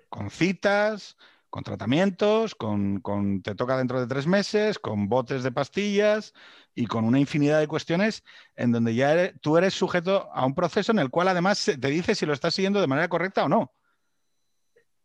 [0.10, 1.18] con citas,
[1.54, 6.34] con tratamientos, con, con, te toca dentro de tres meses, con botes de pastillas
[6.74, 8.24] y con una infinidad de cuestiones
[8.56, 11.90] en donde ya eres, tú eres sujeto a un proceso en el cual además te
[11.90, 13.72] dice si lo estás siguiendo de manera correcta o no.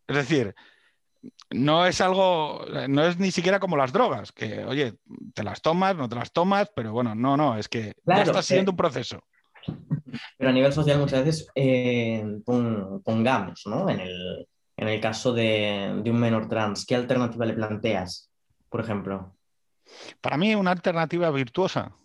[0.06, 0.54] Es decir,
[1.50, 4.94] no es algo, no es ni siquiera como las drogas, que oye,
[5.34, 8.30] te las tomas, no te las tomas, pero bueno, no, no, es que claro, ya
[8.30, 9.20] estás siguiendo eh, un proceso.
[10.38, 12.24] Pero a nivel social muchas veces eh,
[13.04, 13.90] pongamos, ¿no?
[13.90, 14.48] En el,
[14.78, 18.30] en el caso de, de, un menor trans, ¿qué alternativa le planteas,
[18.68, 19.36] por ejemplo?
[20.20, 21.96] Para mí una alternativa virtuosa.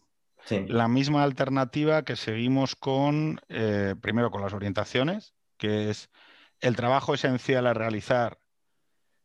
[0.46, 0.66] Sí.
[0.68, 6.10] La misma alternativa que seguimos con, eh, primero con las orientaciones, que es
[6.62, 8.40] el trabajo esencial a realizar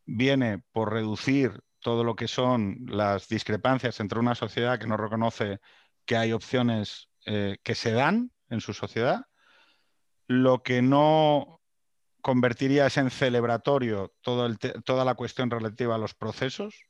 [0.05, 5.59] viene por reducir todo lo que son las discrepancias entre una sociedad que no reconoce
[6.05, 9.25] que hay opciones eh, que se dan en su sociedad,
[10.27, 11.58] lo que no
[12.29, 16.85] convertiría es en celebratorio toda la cuestión relativa a los procesos,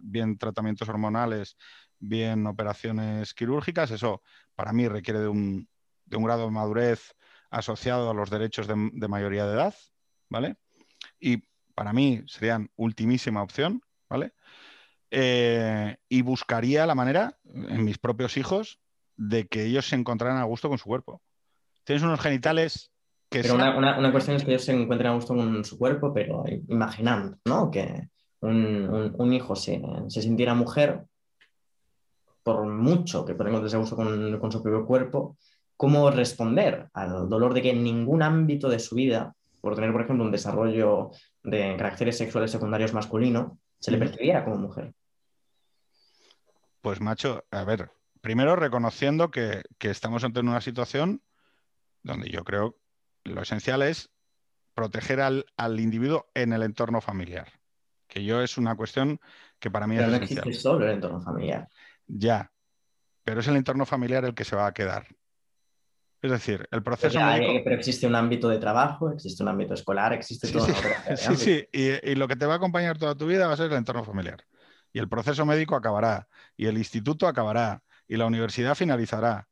[0.00, 1.58] bien tratamientos hormonales,
[1.98, 4.22] bien operaciones quirúrgicas, eso
[4.54, 5.68] para mí requiere de un,
[6.06, 7.14] grado de madurez
[7.50, 9.74] asociado a los derechos de, mayoría de edad,
[10.30, 10.56] ¿vale?
[11.20, 11.42] Y
[11.74, 14.32] para mí serían ultimísima opción, ¿vale?
[15.10, 18.80] Eh, y buscaría la manera, en mis propios hijos,
[19.16, 21.20] de que ellos se encontraran a gusto con su cuerpo.
[21.84, 22.90] Tienes unos genitales.
[23.40, 27.38] Pero una, cuestión es que ellos se encuentren a gusto con su cuerpo, pero imaginando,
[27.44, 27.70] ¿no?
[27.70, 28.08] Que
[28.40, 31.04] un, hijo se, sintiera mujer,
[32.42, 35.36] por mucho que pueda encontrarse a gusto con, con su propio cuerpo,
[35.76, 40.02] ¿cómo responder al dolor de que en ningún ámbito de su vida, por tener, por
[40.02, 41.10] ejemplo, un desarrollo
[41.42, 44.94] de caracteres sexuales secundarios masculino, se le percibiera como mujer?
[46.80, 51.22] Pues macho, a ver, primero reconociendo que, estamos ante una situación
[52.02, 52.76] donde yo creo
[53.24, 54.10] lo esencial es
[54.74, 55.44] proteger al,
[55.80, 57.48] individuo en el entorno familiar.
[58.08, 59.20] Que yo es una cuestión
[59.58, 61.68] que para mí pero es no existe solo el entorno familiar.
[62.06, 62.52] Ya,
[63.24, 65.06] pero es el entorno familiar el que se va a quedar.
[66.20, 67.52] Es decir, el proceso médico...
[67.64, 70.66] Pero existe un ámbito de trabajo, existe un ámbito escolar, existe todo.
[71.16, 73.66] Sí, sí, y, lo que te va a acompañar toda tu vida va a ser
[73.66, 74.44] el entorno familiar.
[74.92, 79.48] Y el proceso médico acabará, y el instituto acabará, y la universidad finalizará.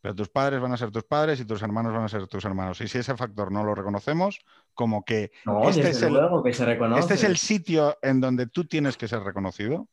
[0.00, 2.44] Pero tus padres van a ser tus padres y tus hermanos van a ser tus
[2.44, 2.80] hermanos.
[2.80, 4.38] Y si ese factor no lo reconocemos,
[4.74, 5.32] como que,
[5.64, 9.20] este, es el, que se este es el sitio en donde tú tienes que ser
[9.20, 9.88] reconocido,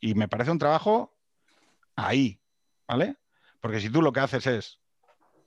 [0.00, 1.16] y me parece un trabajo
[1.96, 2.40] ahí,
[2.86, 3.16] ¿vale?
[3.60, 4.82] Porque si tú lo que haces es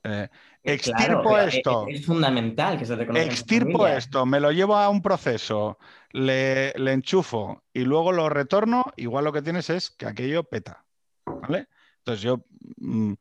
[0.06, 0.30] eh,
[0.64, 1.86] extirpo esto.
[1.88, 3.26] Es, fundamental que se reconozca.
[3.26, 5.80] Extirpo esto, me lo llevo a un proceso,
[6.12, 10.86] le, enchufo y luego lo retorno, igual lo que tienes es que aquello peta.
[11.26, 11.68] ¿Vale?
[11.98, 12.46] Entonces yo,
[12.78, 13.14] mm,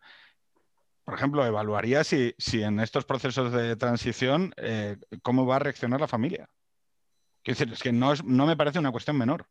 [1.04, 6.08] por ejemplo, evaluaría si, en estos procesos de transición, eh, cómo va a reaccionar la
[6.08, 6.48] familia.
[7.42, 9.46] Quiero decir, es que no, no me parece una cuestión menor.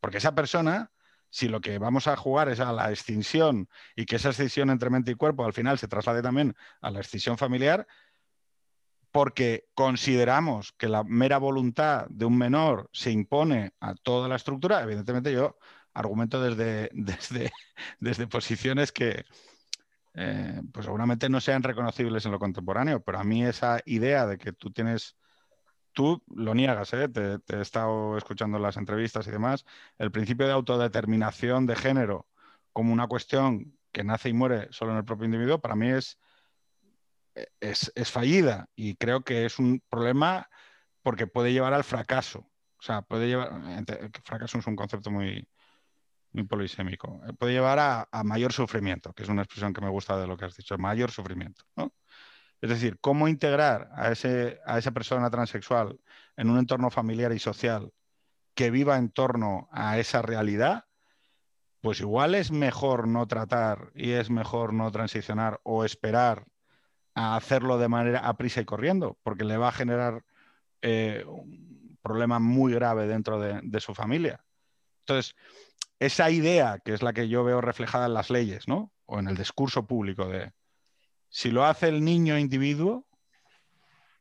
[0.00, 0.90] Porque esa persona
[1.30, 4.90] si lo que vamos a jugar es a la extinción y que esa extinción entre
[4.90, 7.86] mente y cuerpo al final se traslade también a la extinción familiar,
[9.10, 14.82] porque consideramos que la mera voluntad de un menor se impone a toda la estructura,
[14.82, 15.58] evidentemente yo
[15.94, 17.50] argumento desde, desde,
[18.00, 19.24] desde posiciones que
[20.20, 24.36] eh, pues seguramente no sean reconocibles en lo contemporáneo, pero a mí esa idea de
[24.36, 25.16] que tú tienes
[25.92, 27.08] tú lo niegas, ¿eh?
[27.08, 29.64] te, he estado escuchando las entrevistas y demás,
[29.96, 32.26] el principio de autodeterminación de género
[32.72, 36.18] como una cuestión que nace y muere solo en el propio individuo, para mí es,
[37.60, 40.48] es, fallida y creo que es un problema
[41.02, 42.40] porque puede llevar al fracaso.
[42.78, 43.52] O sea, puede llevar,
[44.24, 45.48] fracaso es un concepto muy,
[46.38, 50.18] muy polisémico, eh, puede llevar a, mayor sufrimiento, que es una expresión que me gusta
[50.18, 51.64] de lo que has dicho, mayor sufrimiento.
[52.60, 55.98] Es decir, cómo integrar a, ese, a esa persona transexual
[56.36, 57.92] en un entorno familiar y social
[58.54, 60.86] que viva en torno a esa realidad,
[61.80, 66.46] pues igual es mejor no tratar y es mejor no transicionar o esperar
[67.14, 70.24] a hacerlo de manera a prisa y corriendo, porque le va a generar
[70.82, 74.44] eh, un problema muy grave dentro de, de, su familia.
[75.00, 75.36] Entonces,
[75.98, 78.92] esa idea, que es la que yo veo reflejada en las leyes, ¿no?
[79.06, 80.52] O en el discurso público de
[81.28, 83.06] si lo hace el niño individuo,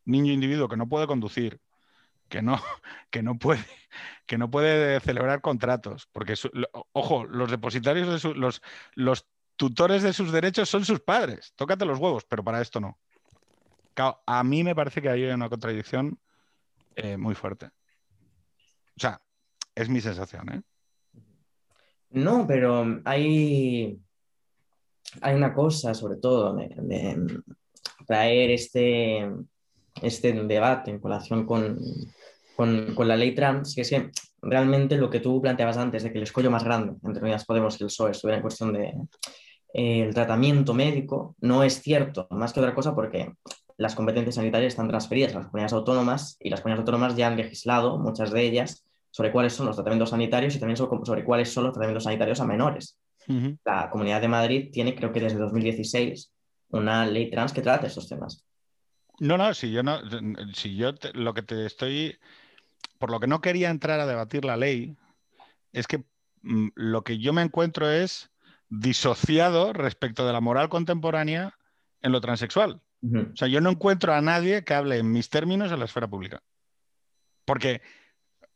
[0.05, 1.61] niño individuo que no puede conducir,
[2.29, 2.61] que no,
[3.09, 3.65] que no, puede,
[4.25, 6.33] que no puede celebrar contratos, porque,
[6.93, 8.61] ojo, los depositarios de los,
[8.95, 11.53] los tutores de sus derechos son sus padres.
[11.55, 12.99] Tócate los huevos, pero para esto no.
[14.25, 16.19] a mí me parece que hay una contradicción
[16.95, 17.67] eh, muy fuerte.
[18.95, 19.21] O sea,
[19.75, 20.61] es mi sensación, ¿eh?
[22.09, 23.99] No, pero hay,
[25.21, 27.41] hay una cosa, sobre todo, de,
[28.05, 29.29] traer este,
[30.01, 31.79] este debate en colación con,
[32.55, 34.09] con, la ley trans, que es que
[34.41, 37.79] realmente lo que tú planteabas antes, de que el escollo más grande entre Unidas Podemos
[37.79, 38.93] y el PSOE estuviera en cuestión de
[39.73, 43.33] eh, el tratamiento médico, no es cierto, más que otra cosa porque
[43.77, 47.37] las competencias sanitarias están transferidas a las comunidades autónomas y las comunidades autónomas ya han
[47.37, 48.86] legislado, muchas de ellas,
[49.17, 52.45] sobre cuáles son los tratamientos sanitarios y también sobre cuáles son los tratamientos sanitarios a
[52.45, 52.99] menores.
[53.65, 56.31] La Comunidad de Madrid tiene, creo que desde 2016,
[56.69, 58.45] una ley trans que trata esos temas.
[59.19, 60.01] No, no, si yo no,
[60.53, 62.19] si yo lo que te estoy,
[62.99, 64.95] por lo que no quería entrar a debatir la ley,
[65.73, 66.05] es que
[66.43, 68.29] mm, lo que yo me encuentro es
[68.69, 71.57] disociado respecto de la moral contemporánea
[72.03, 72.83] en lo transexual.
[73.01, 76.07] O sea, yo no encuentro a nadie que hable en mis términos en la esfera
[76.07, 76.43] pública.
[77.45, 77.81] Porque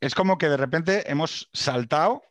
[0.01, 2.21] es como que de repente hemos saltado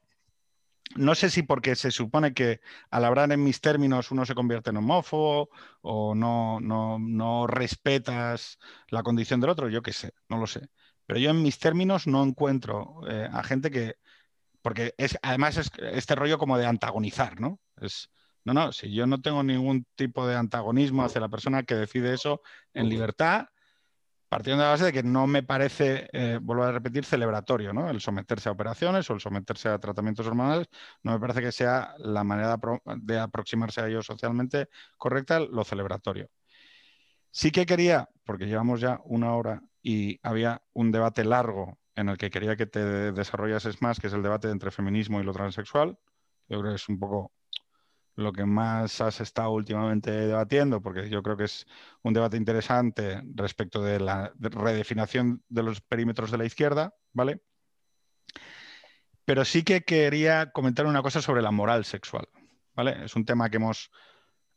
[0.96, 2.60] no sé si porque se supone que
[2.90, 5.50] al hablar en mis términos uno se convierte en homófobo
[5.82, 8.58] o no, no, respetas
[8.88, 10.68] la condición del otro, yo qué sé, no lo sé.
[11.06, 13.96] Pero yo en mis términos no encuentro eh, a gente que...
[14.62, 17.60] Porque es, además es este rollo como de antagonizar, ¿no?
[17.80, 18.10] Es,
[18.44, 22.12] no, no, si yo no tengo ningún tipo de antagonismo hacia la persona que decide
[22.14, 22.42] eso
[22.74, 23.46] en libertad,
[24.30, 27.90] partiendo de la base de que no me parece, eh, vuelvo a repetir, celebratorio, ¿no?
[27.90, 30.68] El someterse a operaciones o el someterse a tratamientos hormonales,
[31.02, 32.56] no me parece que sea la manera
[32.98, 36.30] de, aproximarse a ellos socialmente correcta, lo celebratorio.
[37.32, 42.16] Sí que quería, porque llevamos ya una hora y había un debate largo en el
[42.16, 45.98] que quería que te desarrollases más, que es el debate entre feminismo y lo transexual.
[46.48, 47.32] Yo creo que es un poco
[48.16, 51.66] lo que más has estado últimamente debatiendo, porque yo creo que es
[52.02, 57.40] un debate interesante respecto de la redefinición de los perímetros de la izquierda, ¿vale?
[59.24, 62.28] Pero sí que quería comentar una cosa sobre la moral sexual,
[62.74, 63.04] ¿vale?
[63.04, 63.90] Es un tema que hemos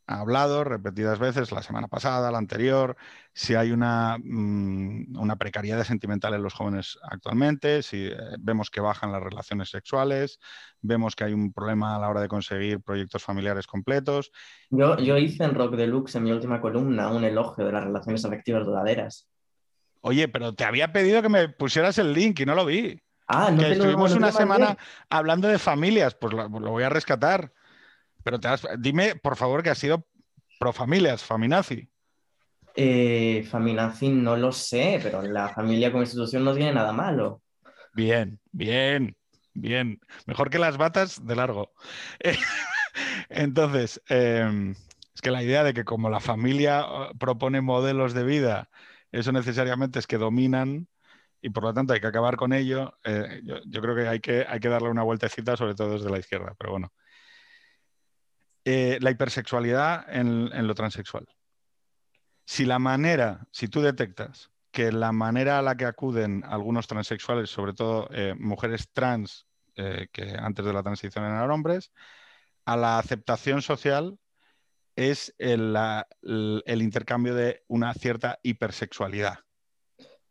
[0.06, 2.96] hablado repetidas veces, la semana pasada, la anterior,
[3.32, 8.80] si hay una, mm, una precariedad sentimental en los jóvenes actualmente, si eh, vemos que
[8.80, 10.38] bajan las relaciones sexuales,
[10.80, 14.30] vemos que hay un problema a la hora de conseguir proyectos familiares completos.
[14.70, 18.24] Yo, yo hice en Rock Deluxe, en mi última columna, un elogio de las relaciones
[18.24, 19.28] afectivas duraderas.
[20.02, 23.00] Oye, pero te había pedido que me pusieras el link y no lo vi.
[23.26, 24.76] Ah, no que estuvimos una semana
[25.08, 27.52] hablando de familias, pues lo voy a rescatar.
[28.24, 28.48] Pero te
[28.78, 30.06] dime, por favor, que ha sido
[30.58, 31.88] pro familias, Faminazi.
[32.74, 37.42] Eh, Faminazi no lo sé, pero la familia como institución no tiene nada malo.
[37.92, 39.16] Bien, bien,
[39.52, 40.00] bien.
[40.26, 41.72] Mejor que las batas de largo.
[43.28, 44.74] Entonces, em,
[45.14, 48.70] es que la idea de que como la familia uh, propone modelos de vida,
[49.12, 50.88] eso necesariamente es que dominan
[51.40, 54.46] y por lo tanto hay que acabar con ello, eh, yo, creo que hay, que
[54.48, 56.90] hay que darle una vueltecita, sobre todo desde la izquierda, pero bueno.
[58.66, 61.26] Eh, la hipersexualidad en, lo transexual.
[62.46, 67.50] Si la manera, si tú detectas que la manera a la que acuden algunos transexuales,
[67.50, 69.46] sobre todo eh, mujeres trans
[69.76, 71.92] eh, que antes de la transición eran hombres,
[72.64, 74.18] a la aceptación social
[74.96, 75.76] es el,
[76.66, 79.40] intercambio de una cierta hipersexualidad.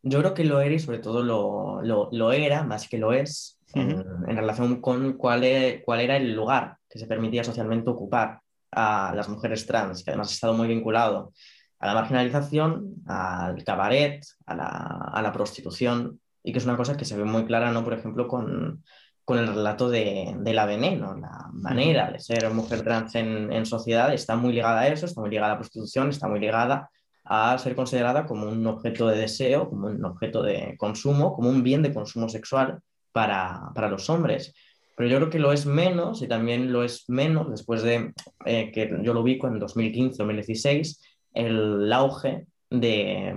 [0.01, 4.03] Yo creo que lo era y sobre todo lo, era, más que lo es, en,
[4.25, 8.39] relación con cuál, e, cuál era el lugar que se permitía socialmente ocupar
[8.71, 11.33] a las mujeres trans, que además ha estado muy vinculado
[11.79, 17.17] a la marginalización, al cabaret, a la, prostitución, y que es una cosa que se
[17.17, 17.83] ve muy clara, ¿no?
[17.83, 18.83] por ejemplo, con,
[19.27, 24.35] el relato de, la veneno, la manera de ser mujer trans en, en, sociedad está
[24.35, 26.91] muy ligada a eso, está muy ligada a la prostitución, está muy ligada
[27.23, 31.63] a ser considerada como un objeto de deseo, como un objeto de consumo, como un
[31.63, 32.81] bien de consumo sexual
[33.11, 34.53] para, para los hombres.
[34.95, 38.13] Pero yo creo que lo es menos y también lo es menos después de
[38.45, 40.99] eh, que yo lo vi en 2015-2016,
[41.33, 43.35] el auge de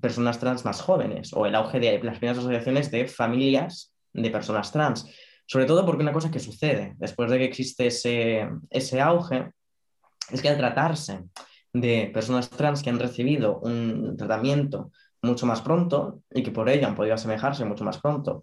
[0.00, 4.72] personas trans más jóvenes o el auge de las primeras asociaciones de familias de personas
[4.72, 5.06] trans.
[5.46, 9.50] Sobre todo porque una cosa que sucede después de que existe ese, ese auge
[10.30, 11.24] es que al tratarse
[11.72, 14.90] de personas trans que han recibido un tratamiento
[15.22, 18.42] mucho más pronto y que por ello han podido asemejarse mucho más pronto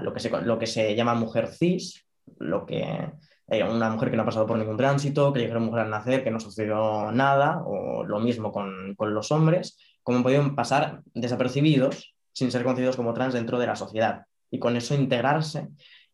[0.00, 2.06] lo que se, lo que se llama mujer cis,
[2.38, 3.10] lo que,
[3.48, 6.22] eh, una mujer que no ha pasado por ningún tránsito, que dijeron mujer al nacer,
[6.24, 9.76] que no sucedió nada, o lo mismo con, con los hombres,
[10.16, 14.76] han podido pasar desapercibidos sin ser conocidos como trans dentro de la sociedad y con
[14.76, 15.68] eso integrarse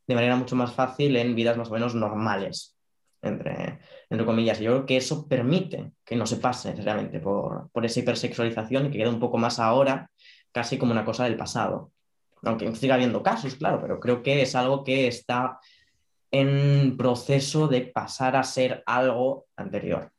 [0.06, 2.76] de manera mucho más fácil en vidas más o menos normales,
[3.22, 4.60] entre, entre comillas.
[4.60, 8.90] Yo creo que eso permite que no se pase necesariamente por, por esa hipersexualización y
[8.90, 10.10] que quede un poco más ahora
[10.52, 11.90] casi como una cosa del pasado
[12.46, 15.58] aunque siga habiendo casos, claro, pero creo que es algo que está
[16.30, 20.12] en proceso de pasar a ser algo anterior.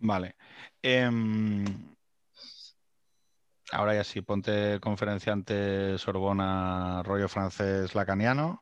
[0.00, 0.36] Vale.
[0.82, 1.64] Em,
[3.72, 8.60] ahora ya sí, ponte conferenciante Sorbona, rollo francés lacaniano.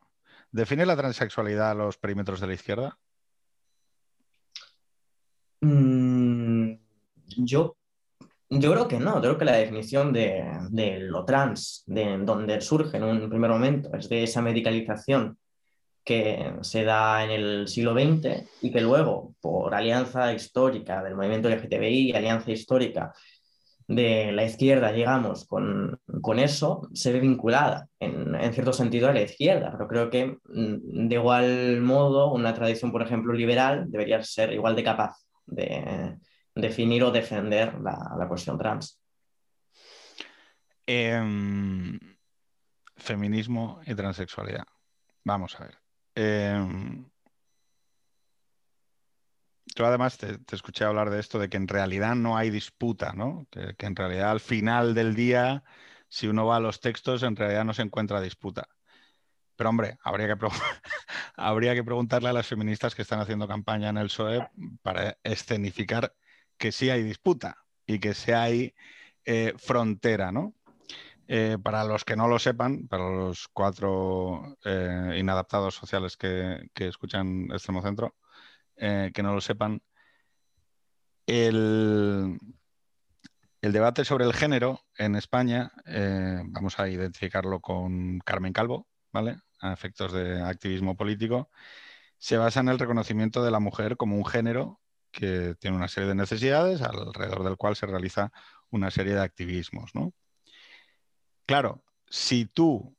[0.51, 2.97] ¿Define la transexualidad a los perímetros de la izquierda?
[5.61, 6.73] Mm,
[7.37, 7.77] yo
[8.59, 12.97] yo creo que no, yo creo que la definición de, lo trans, de donde surge
[12.97, 15.37] en un primer momento, es de esa medicalización
[16.03, 21.49] que se da en el siglo XX y que luego, por alianza histórica del movimiento
[21.49, 23.13] LGTBI, alianza histórica
[23.87, 25.99] de la izquierda, llegamos con,
[26.39, 31.07] eso, se ve vinculada en, en, cierto sentido a la izquierda, pero creo que mm,
[31.07, 36.17] de igual modo una tradición, por ejemplo, liberal debería ser igual de capaz de
[36.55, 38.99] definir o defender la, cuestión trans.
[40.85, 41.99] Em,
[42.95, 44.65] feminismo y transexualidad.
[45.23, 45.77] Vamos a ver.
[46.15, 47.05] Em,
[49.75, 53.47] yo además te, escuché hablar de esto, de que en realidad no hay disputa, ¿no?
[53.49, 55.63] Que, en realidad al final del día,
[56.09, 58.67] si uno va a los textos, en realidad no se encuentra disputa.
[59.55, 60.47] Pero hombre, habría que,
[61.35, 64.47] habría que preguntarle a las feministas que están haciendo campaña en el PSOE
[64.81, 66.13] para escenificar
[66.63, 68.73] que sí hay disputa y que sí hay
[69.25, 70.53] eh, frontera, ¿no?
[71.27, 76.87] Eh, para los que no lo sepan, para los cuatro eh, inadaptados sociales que, que
[76.87, 78.15] escuchan Extremo Centro,
[78.77, 79.81] que no lo sepan,
[81.27, 82.39] el,
[83.61, 85.73] debate sobre el género en España,
[86.45, 89.35] vamos a identificarlo con Carmen Calvo, ¿vale?
[89.59, 91.49] A efectos de activismo político,
[92.17, 94.79] se basa en el reconocimiento de la mujer como un género
[95.13, 98.31] que tiene una serie de necesidades alrededor del cual se realiza
[98.71, 99.91] una serie de activismos,
[101.45, 102.95] Claro, si tú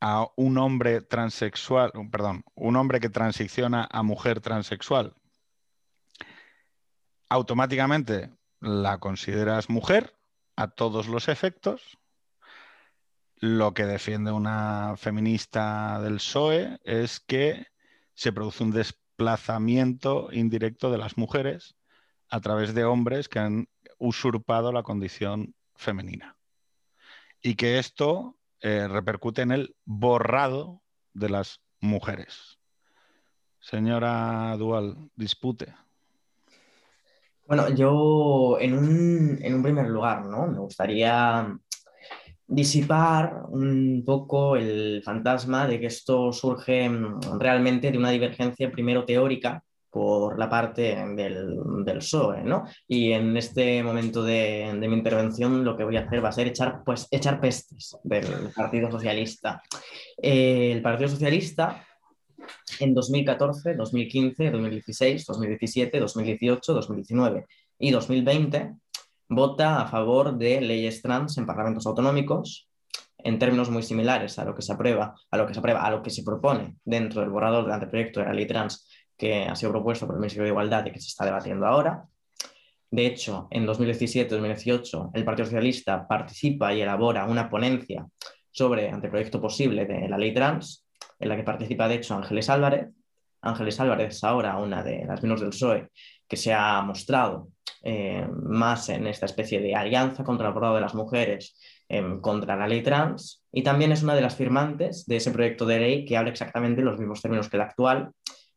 [0.00, 5.14] a un hombre transexual, perdón, un hombre que transiciona a mujer transexual,
[7.28, 8.30] automáticamente
[8.60, 10.14] la consideras mujer
[10.56, 11.98] a todos los efectos.
[13.36, 17.66] Lo que defiende una feminista del PSOE es que
[18.14, 18.72] se produce un
[19.16, 21.74] desplazamiento indirecto de las mujeres
[22.28, 26.36] a través de hombres que han usurpado la condición femenina.
[27.40, 30.82] Y que esto eh, repercute en el borrado
[31.14, 32.58] de las mujeres.
[33.58, 35.74] Señora Dual, dispute.
[37.46, 40.46] Bueno, yo en un, en un primer lugar, ¿no?
[40.46, 41.58] Me gustaría
[42.46, 49.04] disipar un poco el fantasma de que esto surge mm, realmente de una divergencia primero
[49.04, 49.62] teórica
[49.96, 52.64] por la parte del, del PSOE, ¿no?
[52.86, 56.48] Y en este momento de, mi intervención lo que voy a hacer va a ser
[56.48, 59.62] echar, pues, echar pestes del Partido Socialista.
[60.20, 61.82] Eh, el Partido Socialista
[62.78, 67.46] en 2014, 2015, 2016, 2017, 2018, 2019
[67.78, 68.74] y 2020
[69.28, 72.68] vota a favor de leyes trans en parlamentos autonómicos
[73.18, 75.90] en términos muy similares a lo que se aprueba, a lo que se aprueba, a
[75.90, 79.56] lo que se propone dentro del borrador del anteproyecto de la ley trans que ha
[79.56, 82.04] sido propuesto por el Ministerio de Igualdad y que se está debatiendo ahora.
[82.90, 88.06] De hecho, en 2017-2018 el Partido Socialista participa y elabora una ponencia
[88.50, 90.86] sobre anteproyecto posible de la ley trans,
[91.18, 92.88] en la que participa de hecho Ángeles Álvarez.
[93.42, 95.90] Ángeles Álvarez es ahora una de las miembros del PSOE
[96.28, 97.48] que se ha mostrado
[97.88, 101.56] eh, más en esta especie de alianza contra el borrado de las mujeres,
[101.88, 105.66] em, contra la ley trans, y también es una de las firmantes de ese proyecto
[105.66, 108.10] de ley que habla exactamente los mismos términos que el actual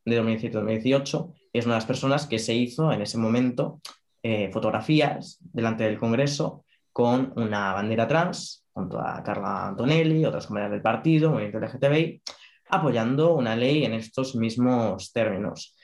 [0.04, 3.80] de 2017-2018, es una de las personas que se hizo en ese momento
[4.20, 10.72] eh, fotografías delante del Congreso con una bandera trans, junto a Carla Antonelli, otras compañeras
[10.72, 12.20] del partido, movimiento LGTBI,
[12.68, 15.76] apoyando una ley en estos mismos términos.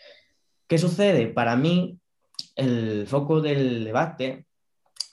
[0.66, 1.28] ¿Qué sucede?
[1.28, 1.96] Para mí,
[2.56, 4.46] el foco del debate,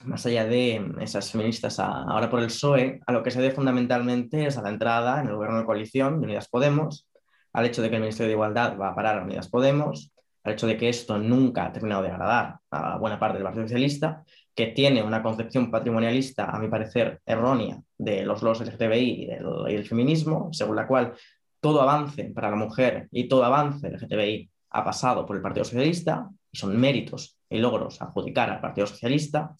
[0.04, 4.46] más allá de esas feministas ahora por el PSOE, a lo que se debe fundamentalmente
[4.46, 7.06] es a la entrada en el gobierno de coalición de Unidas Podemos,
[7.52, 10.54] al hecho de que el Ministerio de Igualdad va a parar a Unidas Podemos, al
[10.54, 14.24] hecho de que esto nunca ha terminado de agradar a buena parte del Partido Socialista,
[14.54, 19.46] que tiene una concepción patrimonialista, a mi parecer, errónea de los logros LGTBI y del,
[19.68, 21.14] y del feminismo, según la cual
[21.60, 26.28] todo avance para la mujer y todo avance LGTBI ha pasado por el Partido Socialista
[26.54, 29.54] son méritos y logros adjudicar al Partido Socialista.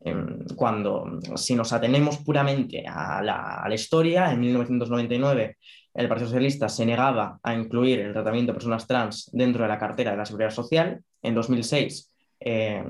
[0.00, 5.56] Em, cuando, si nos atenemos puramente a la, a la historia, en 1999
[5.94, 9.78] el Partido Socialista se negaba a incluir el tratamiento de personas trans dentro de la
[9.78, 11.00] cartera de la Seguridad Social.
[11.22, 12.84] En 2006 eh,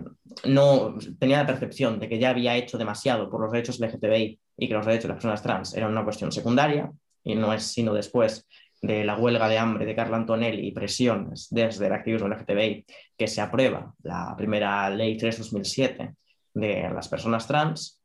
[0.47, 4.69] no tenía la percepción de que ya había hecho demasiado por los derechos LGTBI y
[4.69, 6.91] que los derechos de las personas trans eran una cuestión secundaria
[7.23, 8.49] y no es sino después
[8.87, 12.85] de la huelga de hambre de Carla Antonelli y presiones desde el activismo LGTBI
[13.16, 16.14] que se aprueba la primera ley 3-2007
[16.53, 18.01] de las personas trans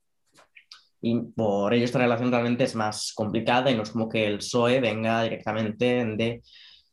[1.02, 4.38] y por ello esta relación realmente es más complicada y no es como que el
[4.38, 6.42] PSOE venga directamente de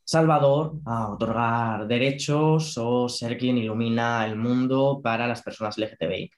[0.04, 6.30] Salvador a otorgar derechos o ser quien ilumina el mundo para las personas LGTBI.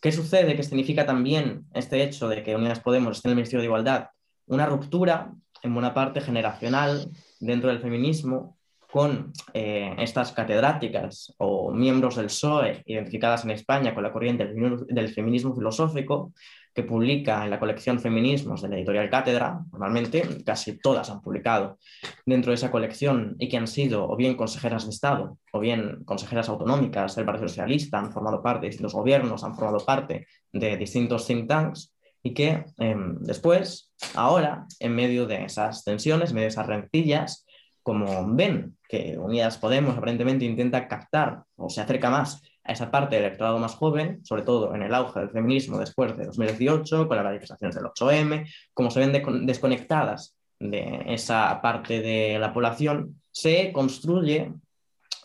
[0.00, 0.54] ¿Qué sucede?
[0.54, 4.08] ¿Qué significa también este hecho de que Unidas Podemos esté en el Ministerio de Igualdad?
[4.46, 5.32] Una ruptura
[5.66, 7.10] en buena parte generacional
[7.40, 8.56] dentro del feminismo
[8.90, 15.08] con eh, estas catedráticas o miembros del PSOE identificadas en España con la corriente del
[15.08, 16.32] feminismo filosófico
[16.72, 21.78] que publica en la colección Feminismos de la editorial Cátedra, normalmente casi todas han publicado
[22.26, 26.04] dentro de esa colección y que han sido o bien consejeras de Estado o bien
[26.04, 30.76] consejeras autonómicas del Partido Socialista, han formado parte de distintos gobiernos, han formado parte de
[30.76, 31.95] distintos think tanks
[32.26, 37.46] y que em, después, ahora, en medio de esas tensiones, en medio de esas rencillas,
[37.84, 43.14] como ven que Unidas Podemos aparentemente intenta captar o se acerca más a esa parte
[43.14, 47.16] del electorado más joven, sobre todo en el auge del feminismo después de 2018, con
[47.16, 53.70] las manifestaciones del 8M, como se ven desconectadas de esa parte de la población, se
[53.72, 54.52] construye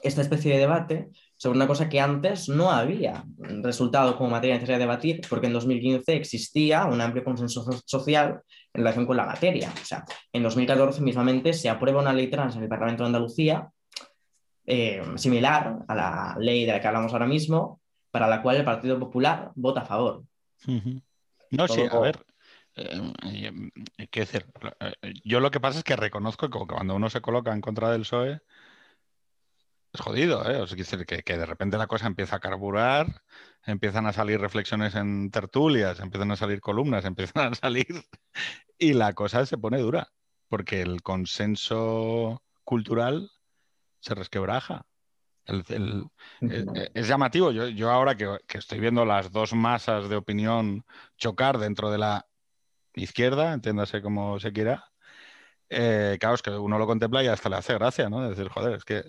[0.04, 1.10] esta especie de debate
[1.42, 3.26] sobre una cosa que antes no había
[3.64, 8.80] resultado como materia necesaria de debatir, porque en 2015 existía un amplio consenso social en
[8.80, 9.74] relación con la materia.
[9.82, 13.72] O sea, en 2014 mismamente se aprueba una ley trans en el Parlamento de Andalucía
[14.68, 17.82] eh, similar a la ley de la que hablamos ahora mismo,
[18.12, 20.22] para la cual el Partido Popular vota a favor.
[21.50, 22.24] No, sí, a ver.
[22.76, 23.14] Eh,
[23.98, 24.46] eh, decir,
[25.24, 28.02] yo lo que pasa es que reconozco que cuando uno se coloca en contra del
[28.02, 28.42] PSOE,
[29.94, 30.62] es jodido, ¿eh?
[30.62, 33.24] O sea, decir que, que, de repente la cosa empieza a carburar,
[33.66, 38.06] empiezan a salir reflexiones en tertulias, empiezan a salir columnas, empiezan a salir
[38.78, 40.08] y la cosa se pone dura,
[40.48, 43.30] porque el consenso cultural
[44.00, 44.86] se resquebraja.
[45.48, 47.52] Eh, es llamativo.
[47.52, 50.86] Yo, ahora que, estoy viendo las dos masas de opinión
[51.18, 52.26] chocar dentro de la
[52.96, 54.86] izquierda, entiéndase como se quiera,
[55.70, 58.28] eh, claro, es que uno lo contempla y hasta le hace gracia, ¿no?
[58.28, 59.04] decir, joder, es que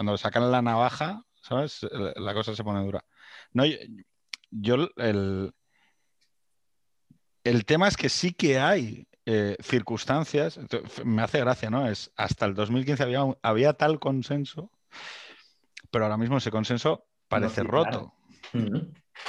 [0.00, 1.86] cuando sacan la navaja, ¿sabes?
[2.16, 3.04] La cosa se pone dura.
[3.52, 3.64] No,
[4.50, 5.52] yo, el,
[7.44, 10.58] el tema es que sí que hay eh, circunstancias,
[11.04, 11.86] me hace gracia, ¿no?
[11.86, 14.70] Es hasta el 2015 había, había tal consenso,
[15.90, 18.14] pero ahora mismo ese consenso parece roto.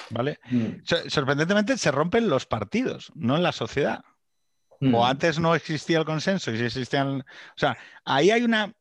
[0.09, 0.39] ¿Vale?
[0.86, 4.05] Sorprendentemente se rompen los partidos, no en la sociedad.
[4.93, 7.19] O antes no existía el consenso y si existían.
[7.19, 8.74] O sea, ahí hay una.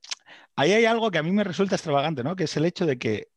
[0.60, 2.36] Ahí hay algo que a mí me resulta extravagante, ¿no?
[2.36, 3.28] Que es el hecho de que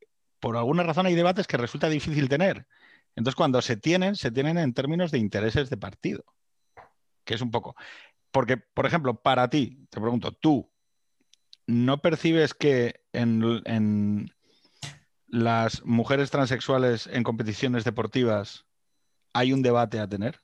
[0.41, 2.67] por alguna razón hay debates que resulta difícil tener.
[3.15, 6.25] Entonces, cuando se tienen, se tienen en términos de intereses de partido.
[7.23, 7.77] Que es un poco.
[8.29, 10.69] Porque, por ejemplo, para ti, te pregunto, tú,
[11.65, 14.29] ¿no percibes que en,
[15.27, 18.65] las mujeres transexuales en competiciones deportivas
[19.31, 20.41] hay un debate a tener?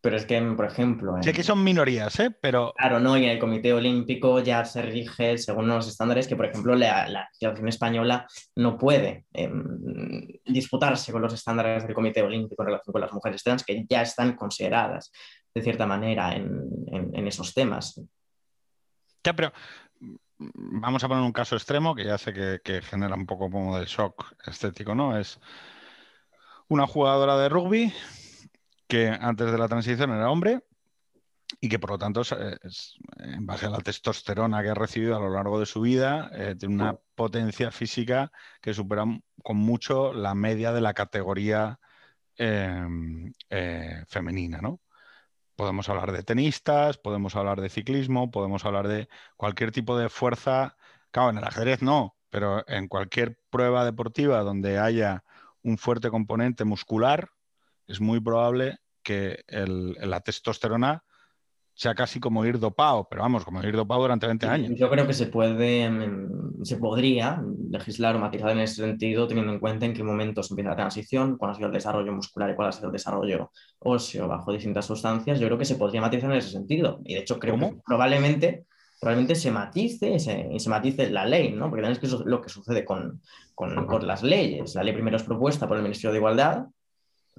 [0.00, 1.16] Pero es que, por ejemplo.
[1.22, 2.30] Sé que son minorías, ¿eh?
[2.30, 2.72] Pero.
[2.76, 6.46] Claro, no, y en el Comité Olímpico ya se rige según los estándares que, por
[6.46, 7.28] ejemplo, la, la
[7.66, 13.12] Española no puede em, disputarse con los estándares del Comité Olímpico en relación con las
[13.12, 15.10] mujeres trans, que ya están consideradas
[15.52, 18.00] de cierta manera en, esos temas.
[19.24, 19.52] Ya, pero
[19.98, 20.16] mm,
[20.80, 23.78] vamos a poner un caso extremo que ya sé que, que genera un poco como
[23.78, 25.18] de shock estético, ¿no?
[25.18, 25.40] Es
[26.68, 27.92] una jugadora de rugby
[28.88, 30.64] que antes de la transición era hombre
[31.60, 32.22] y que por lo tanto,
[33.18, 36.54] en base a la testosterona que ha recibido a lo largo de su vida, eh,
[36.58, 38.30] tiene una potencia física
[38.60, 39.04] que supera
[39.42, 41.78] con mucho la media de la categoría
[42.36, 44.80] em, eh, femenina, ¿no?
[45.56, 50.76] Podemos hablar de tenistas, podemos hablar de ciclismo, podemos hablar de cualquier tipo de fuerza.
[51.10, 55.24] Claro, en el ajedrez no, pero en cualquier prueba deportiva donde haya
[55.62, 57.30] un fuerte componente muscular,
[57.88, 61.02] es muy probable que la testosterona
[61.78, 64.72] sea casi como ir dopado, pero vamos, como ir dopado durante 20 años.
[64.74, 66.28] Yo creo que se puede, em,
[66.64, 70.70] se podría legislar o matizar en ese sentido, teniendo en cuenta en qué momentos empieza
[70.70, 74.26] la transición, cuál ha sido el desarrollo muscular y cuál ha sido el desarrollo óseo
[74.26, 75.38] bajo distintas sustancias.
[75.38, 77.00] Yo creo que se podría matizar en ese sentido.
[77.04, 78.66] Y de hecho, creo que probablemente,
[79.00, 81.70] probablemente se matice y se, matice la ley, ¿no?
[81.70, 83.22] Porque también es que eso lo que sucede con,
[83.54, 84.74] con, con las leyes.
[84.74, 86.66] La ley primero es propuesta por el Ministerio de Igualdad,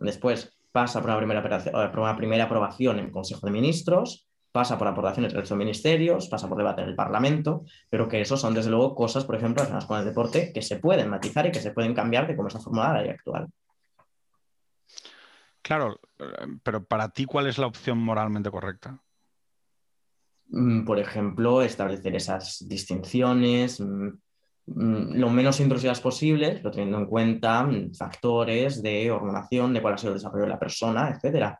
[0.01, 4.27] después pasa por una primera, eh, por una primera aprobación en el Consejo de Ministros,
[4.51, 8.37] pasa por aportaciones de los ministerios, pasa por debate en el Parlamento, pero que eso
[8.37, 11.51] son desde luego cosas, por ejemplo, relacionadas con el deporte, que se pueden matizar y
[11.51, 13.47] que se pueden cambiar de cómo está formulada la ley actual.
[15.61, 15.99] Claro,
[16.63, 18.99] pero para ti, ¿cuál es la opción moralmente correcta?
[20.47, 24.09] Mm, por ejemplo, establecer esas distinciones, Mm,
[24.75, 29.97] lo menos intrusivas posibles, pero teniendo en cuenta mm, factores de hormonación, de cuál ha
[29.97, 31.59] sido el desarrollo de la persona, etcétera.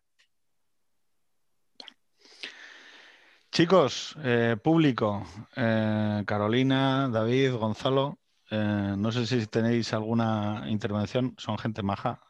[3.52, 5.26] Chicos, eh, público,
[5.56, 8.20] eh, Carolina, David, Gonzalo,
[8.52, 12.22] eh, no sé si tenéis alguna intervención, son gente maja,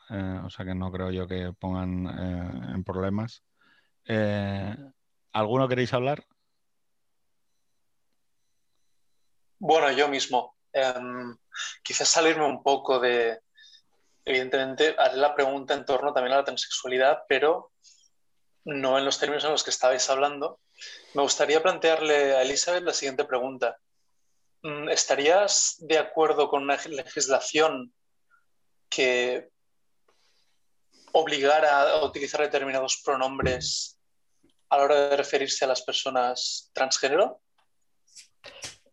[0.43, 2.07] o sea que no creo yo que pongan
[2.73, 3.43] en problemas.
[5.31, 6.23] ¿Alguno queréis hablar?
[9.59, 10.55] Bueno, yo mismo.
[10.73, 11.35] Em,
[11.83, 13.39] quizás salirme un poco de,
[14.25, 17.71] evidentemente, haré la pregunta en torno también a la transexualidad, pero
[18.65, 20.59] no en los términos en los que estabais hablando.
[21.13, 23.77] Me gustaría plantearle a Elizabeth la siguiente pregunta.
[24.61, 27.93] Mm, ¿Estarías de acuerdo con una legislación
[28.89, 29.49] que
[31.11, 33.97] obligar a utilizar determinados pronombres
[34.69, 37.41] a la hora de referirse a las personas transgénero?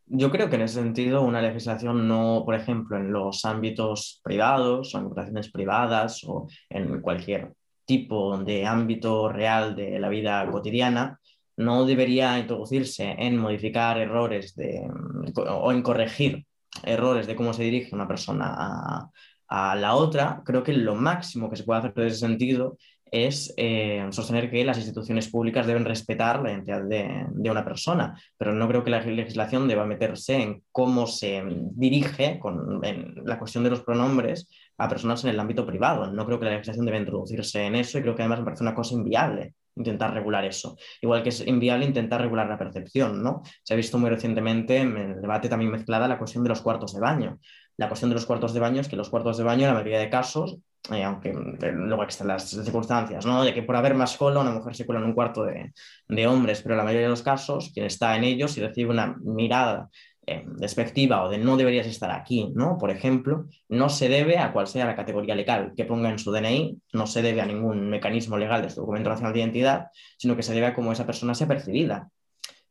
[0.08, 4.94] Yo creo que en ese sentido una legislación no, por ejemplo, en los ámbitos privados
[4.94, 7.52] o en operaciones privadas o en cualquier
[7.84, 11.18] tipo de ámbito real de la vida cotidiana,
[11.56, 14.88] no debería introducirse en modificar errores de,
[15.36, 16.46] o en corregir
[16.84, 19.10] errores de cómo se dirige una persona a,
[19.48, 20.42] a la otra.
[20.44, 22.76] Creo que lo máximo que se puede hacer en ese sentido
[23.10, 28.52] es eh, sostener que las instituciones públicas deben respetar la identidad de, una persona, pero
[28.52, 31.42] no creo que la legislación deba meterse en cómo se
[31.72, 32.80] dirige con,
[33.24, 36.10] la cuestión de los pronombres a personas en el ámbito privado.
[36.10, 38.64] No creo que la legislación deba introducirse en eso y creo que además me parece
[38.64, 40.76] una cosa inviable intentar regular eso.
[41.00, 43.42] Igual que es inviable intentar regular la percepción, ¿no?
[43.62, 46.94] Se ha visto muy recientemente en el debate también mezclada la cuestión de los cuartos
[46.94, 47.38] de baño.
[47.76, 49.74] La cuestión de los cuartos de baño es que los cuartos de baño, en la
[49.74, 50.58] mayoría de casos,
[50.90, 53.44] eh, aunque eh, luego están las circunstancias, ¿no?
[53.44, 55.72] De que por haber más cola, una mujer se cuela en un cuarto de,
[56.08, 58.90] de hombres, pero en la mayoría de los casos, quien está en ellos y recibe
[58.90, 59.90] una mirada
[60.28, 62.78] eh, despectiva o de no deberías estar aquí, ¿no?
[62.78, 66.32] Por ejemplo, no se debe a cual sea la categoría legal que ponga en su
[66.32, 69.86] DNI, no se debe a ningún mecanismo legal de su documento nacional de identidad,
[70.18, 72.10] sino que se debe a cómo esa persona sea percibida.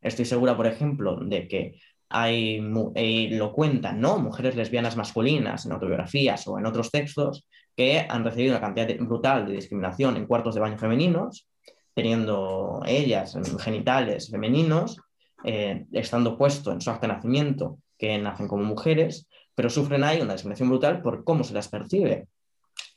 [0.02, 1.80] Estoy segura, por ejemplo, de que
[2.18, 2.62] hay,
[2.94, 4.18] eh, lo cuentan, ¿no?
[4.18, 9.46] Mujeres lesbianas masculinas en autobiografías o en otros textos que han recibido una cantidad brutal
[9.46, 11.46] de discriminación en cuartos de baño femeninos,
[11.94, 14.98] teniendo ellas genitales femeninos,
[15.44, 20.22] eh, estando puesto en su acta de nacimiento que nacen como mujeres, pero sufren ahí
[20.22, 22.28] una discriminación brutal por cómo se las percibe.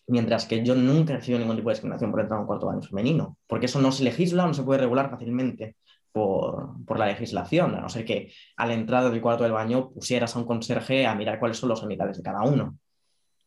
[0.07, 2.67] Mientras que yo nunca he recibido ningún tipo de discriminación por entrar a un cuarto
[2.67, 5.75] de baño femenino, porque eso no se legisla no se puede regular fácilmente
[6.11, 10.35] por, la legislación, a no ser que a la entrada del cuarto del baño pusieras
[10.35, 12.77] a un conserje a mirar cuáles son los genitales de cada uno.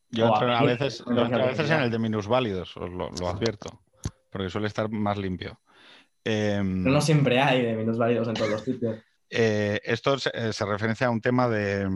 [0.09, 3.81] Yo a, veces, a veces en el de minusválidos, os lo, advierto,
[4.29, 5.59] porque suele estar más limpio.
[6.23, 8.97] Em, no siempre hay de minusválidos en todos los sitios.
[9.29, 11.89] Eh, esto eh, se, referencia a un tema de,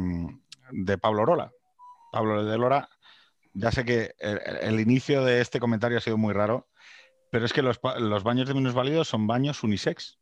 [0.72, 1.52] de Pablo Rola.
[2.12, 2.90] Pablo de Lora,
[3.54, 6.68] ya sé que el, inicio de este comentario ha sido muy raro,
[7.32, 10.20] pero es que los, los baños de minusválidos son baños unisex.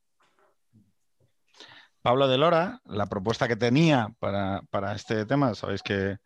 [2.06, 6.20] Pablo de Lora, la propuesta que tenía para, este tema, sabéis que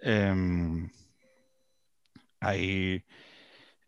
[0.00, 0.90] em,
[2.40, 3.04] hay,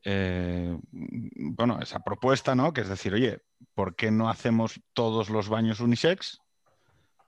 [0.04, 2.74] eh, bueno, esa propuesta, ¿no?
[2.74, 3.38] Que es decir, oye,
[3.72, 6.42] ¿por qué no hacemos todos los baños unisex?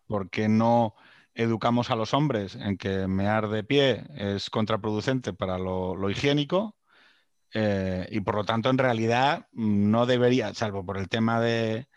[0.07, 0.95] ¿Por qué no
[1.33, 6.77] educamos a los hombres en que mear de pie es contraproducente para lo, higiénico?
[7.55, 11.89] Eh, y por lo tanto, en realidad, no debería, salvo por el tema de,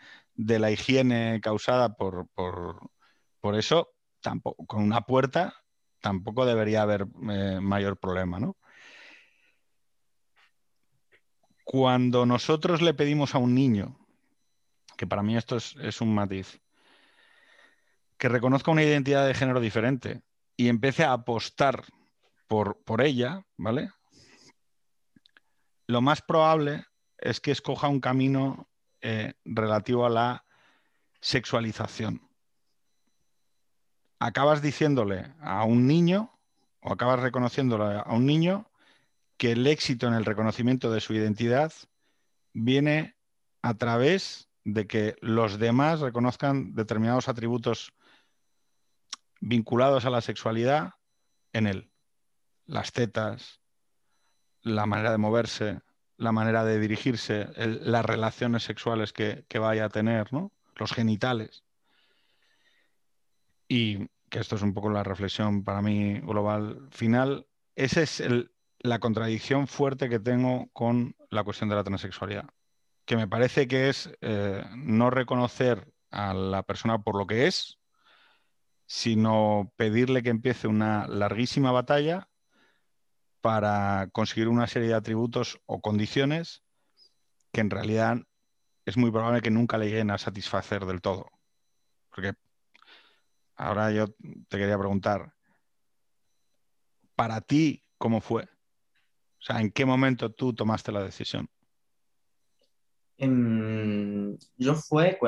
[0.46, 5.54] de la higiene causada por, por, eso, tampoco, con una puerta
[6.02, 8.58] tampoco debería haber eh, mayor problema, ¿no?
[11.64, 14.00] Cuando nosotros le pedimos a un niño,
[14.98, 16.60] que para mí esto es, un matiz,
[18.18, 20.24] que reconozca una identidad de género diferente
[20.58, 21.84] y empiece a apostar
[22.48, 23.92] por, por ella, ¿vale?
[25.86, 26.86] Lo más probable
[27.20, 28.71] es que escoja un camino
[29.02, 30.46] eh, relativo a la
[31.20, 32.22] sexualización.
[34.20, 36.38] Acabas diciéndole a un niño
[36.82, 38.70] o acabas reconociéndole a un niño
[39.38, 41.74] que el éxito en el reconocimiento de su identidad
[42.54, 43.16] viene
[43.62, 47.94] a través de que los demás reconozcan determinados atributos
[49.40, 50.94] vinculados a la sexualidad
[51.54, 51.92] en él.
[52.66, 53.60] Las tetas,
[54.62, 55.82] la manera de moverse,
[56.22, 60.30] la manera de dirigirse, las relaciones sexuales que, vaya a tener,
[60.76, 61.64] los genitales.
[63.68, 67.48] Y que esto es un poco la reflexión para mí global final.
[67.76, 68.24] Esa es
[68.80, 72.46] la contradicción fuerte que tengo con la cuestión de la transexualidad,
[73.06, 77.80] que me parece que es eh, no reconocer a la persona por lo que es,
[78.86, 82.30] sino pedirle que empiece una larguísima batalla
[83.42, 86.64] para conseguir una serie de atributos o condiciones
[87.52, 88.18] que en realidad
[88.86, 91.28] es muy probable que nunca le lleguen a satisfacer del todo.
[92.10, 92.34] Porque
[93.56, 95.34] ahora yo te quería preguntar,
[97.16, 98.44] para ti, ¿cómo fue?
[98.44, 101.50] O sea, ¿en qué momento tú tomaste la decisión?
[104.58, 105.20] yo fue,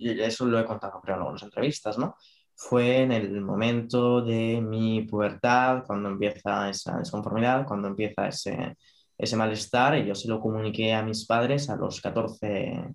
[0.00, 2.16] eso lo he contado creo en algunas entrevistas, ¿no?
[2.56, 8.76] Fue en el momento de mi pubertad, cuando empieza esa desconformidad, cuando empieza ese,
[9.18, 12.94] ese malestar, y yo se lo comuniqué a mis padres a los 14,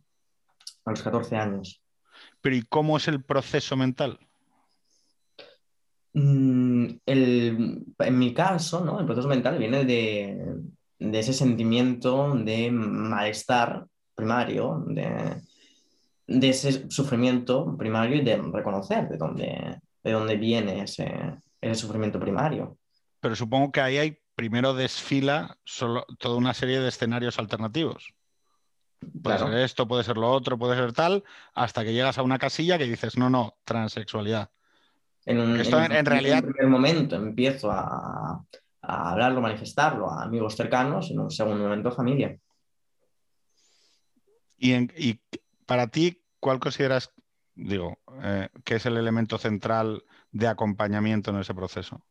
[0.85, 1.81] a los 14 años.
[2.41, 4.19] Pero ¿y cómo es el proceso mental?
[6.13, 8.99] Mm, en mi caso, ¿no?
[8.99, 10.55] el proceso mental viene de,
[10.99, 13.85] ese sentimiento de malestar
[14.15, 15.41] primario, de,
[16.27, 21.11] de, ese sufrimiento primario y de reconocer de dónde, de dónde viene ese,
[21.59, 22.77] ese sufrimiento primario.
[23.19, 28.13] Pero supongo que ahí hay primero desfila solo, toda una serie de escenarios alternativos.
[29.23, 31.23] Puede ser esto, puede ser lo otro, puede ser tal,
[31.53, 34.51] hasta que llegas a una casilla que dices, no, no, transexualidad.
[35.25, 36.43] En, un, en, realidad...
[36.43, 38.43] primer momento empiezo a,
[38.81, 42.37] a, hablarlo, manifestarlo a amigos cercanos, en un segundo momento familia.
[44.57, 45.19] Y, y
[45.71, 47.13] para ti, ¿cuál consideras,
[47.55, 52.05] digo, eh, que es el elemento central de acompañamiento en ese proceso?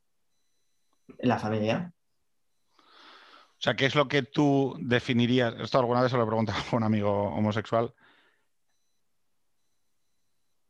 [1.19, 1.93] La familia.
[2.79, 5.57] O sea, ¿qué es lo que tú definirías?
[5.61, 7.93] Esto alguna vez se lo he preguntado a un amigo homosexual.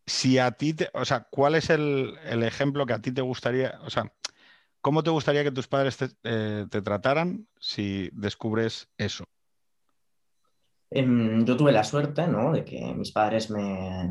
[0.04, 3.78] Si a ti, te, o sea, ¿cuál es el, ejemplo que a ti te gustaría,
[3.84, 4.12] o sea,
[4.80, 9.22] cómo te gustaría que tus padres te, eh, trataran si descubres eso?
[10.90, 12.52] Em, yo tuve la suerte, ¿no?
[12.52, 14.10] De que mis padres me,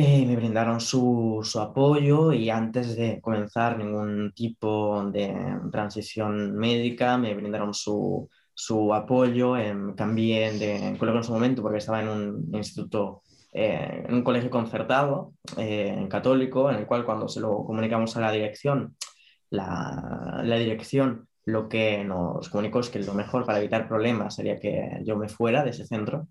[0.00, 7.34] eh, me brindaron su, apoyo y antes de comenzar ningún tipo de transición médica me
[7.34, 8.28] brindaron su,
[8.94, 9.54] apoyo.
[9.96, 13.22] cambié de colegio en su momento porque estaba en un instituto,
[13.52, 18.20] eh, en un colegio concertado, eh, católico, en el cual cuando se lo comunicamos a
[18.20, 18.96] la dirección,
[19.50, 24.60] la, la dirección lo que nos comunicó es que lo mejor para evitar problemas sería
[24.60, 26.28] que yo me fuera de ese centro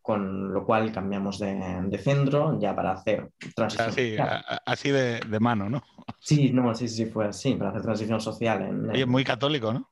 [0.00, 4.26] con lo cual cambiamos de, centro ya para hacer transición.
[4.26, 5.82] Así, así de, mano, ¿no?
[6.18, 8.90] Sí, no, sí, sí, fue así, para hacer transición social.
[8.94, 9.90] En, muy católico, ¿no?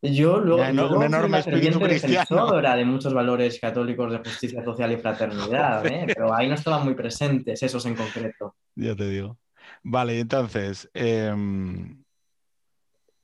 [0.00, 0.62] Yo luego,
[0.96, 2.60] un enorme espíritu cristiano.
[2.60, 6.04] de muchos valores católicos de justicia social y fraternidad, ¿eh?
[6.06, 8.54] pero ahí no estaban muy presentes esos en concreto.
[8.76, 9.38] Ya te digo.
[9.82, 11.97] Vale, entonces, em,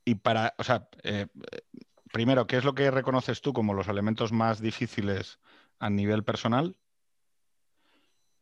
[0.05, 1.27] y para, o sea, eh,
[2.13, 5.39] primero, ¿qué es lo que reconoces tú como los elementos más difíciles
[5.79, 6.77] a nivel personal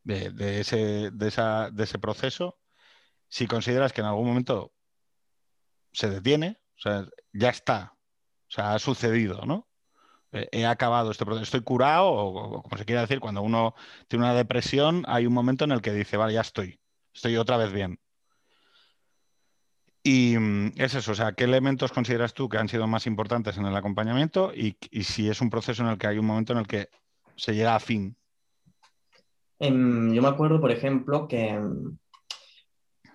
[0.04, 1.28] de, ese, de,
[1.84, 2.60] ese proceso,
[3.30, 4.74] si consideras que en algún momento
[5.94, 7.96] se detiene, o sea, ya está,
[8.48, 9.68] o sea, ha sucedido, ¿no?
[10.34, 13.76] he acabado este proceso, estoy curado, o, como se quiere decir, cuando uno
[14.08, 16.80] tiene una depresión, hay un momento en el que dice, vale, ya estoy,
[17.14, 18.00] estoy otra vez bien.
[20.04, 23.58] Y mm, es eso, o sea, ¿qué elementos consideras tú que han sido más importantes
[23.58, 26.60] en el acompañamiento y, si es un proceso en el que hay un momento en
[26.60, 26.90] el que
[27.38, 28.16] se llega a fin?
[29.60, 31.98] Em, yo me acuerdo, por ejemplo, que em,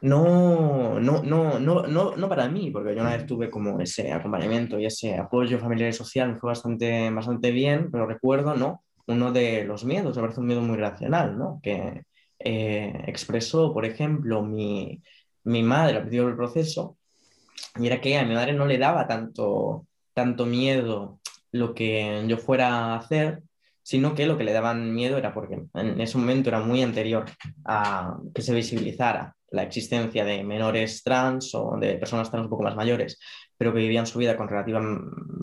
[0.01, 4.79] no, no, no, no, no, para mí, porque yo una vez tuve como ese acompañamiento
[4.79, 8.83] y ese apoyo familiar y social, me fue bastante, bastante bien, pero recuerdo, ¿no?
[9.07, 11.61] Uno de los miedos, me parece un miedo muy racional, ¿no?
[11.63, 12.05] Que
[12.39, 15.03] eh, expresó, por ejemplo, mi,
[15.49, 16.97] mi madre principio del proceso,
[17.77, 21.21] y era que a mi madre no le daba tanto, tanto miedo
[21.53, 23.43] lo que yo fuera a hacer,
[23.83, 27.25] sino que lo que le daban miedo era porque en ese momento era muy anterior
[27.65, 32.65] a que se visibilizara la existencia de menores trans o de personas trans un poco
[32.65, 33.19] más mayores,
[33.57, 34.81] pero que vivían su vida con relativa,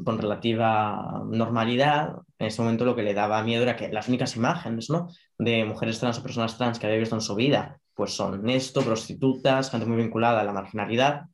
[0.06, 2.14] con relativa normalidad.
[2.38, 5.08] En ese momento lo que le daba miedo era que las únicas imágenes ¿no?
[5.40, 8.82] de mujeres trans o personas trans que había visto en su vida pues son esto,
[8.82, 11.26] prostitutas, gente muy vinculada a la marginalidad,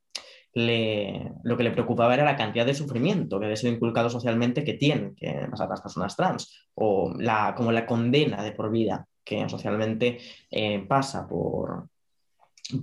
[0.53, 4.73] lo que le preocupaba era la cantidad de sufrimiento que había sido inculcado socialmente que
[4.73, 10.17] tienen que las personas trans, o la, como la condena de por vida que socialmente
[10.49, 11.87] eh, pasa por,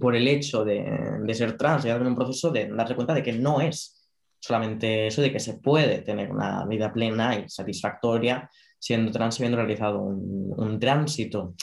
[0.00, 3.22] por el hecho de, de ser trans y en un proceso de darse cuenta de
[3.22, 4.08] que no es
[4.40, 8.48] solamente eso, de que se puede tener una vida plena y satisfactoria
[8.78, 11.54] siendo trans y habiendo realizado un, un tránsito.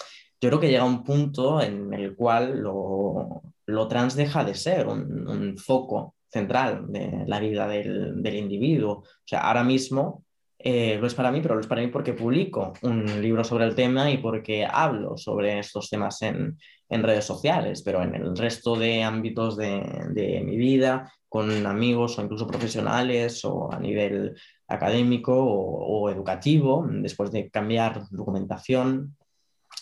[0.45, 4.85] Yo creo que llega un punto en el cual lo, lo trans deja de ser
[4.85, 8.97] un, foco central de la vida del, individuo.
[8.99, 10.23] O sea, ahora mismo
[10.59, 13.65] eh, lo es para mí, pero lo es para mí porque publico un libro sobre
[13.65, 18.75] el tema y porque hablo sobre estos temas en, redes sociales, pero en el resto
[18.75, 24.35] de ámbitos de, mi vida, con amigos o incluso profesionales o a nivel
[24.67, 29.15] académico o, educativo, después de cambiar documentación,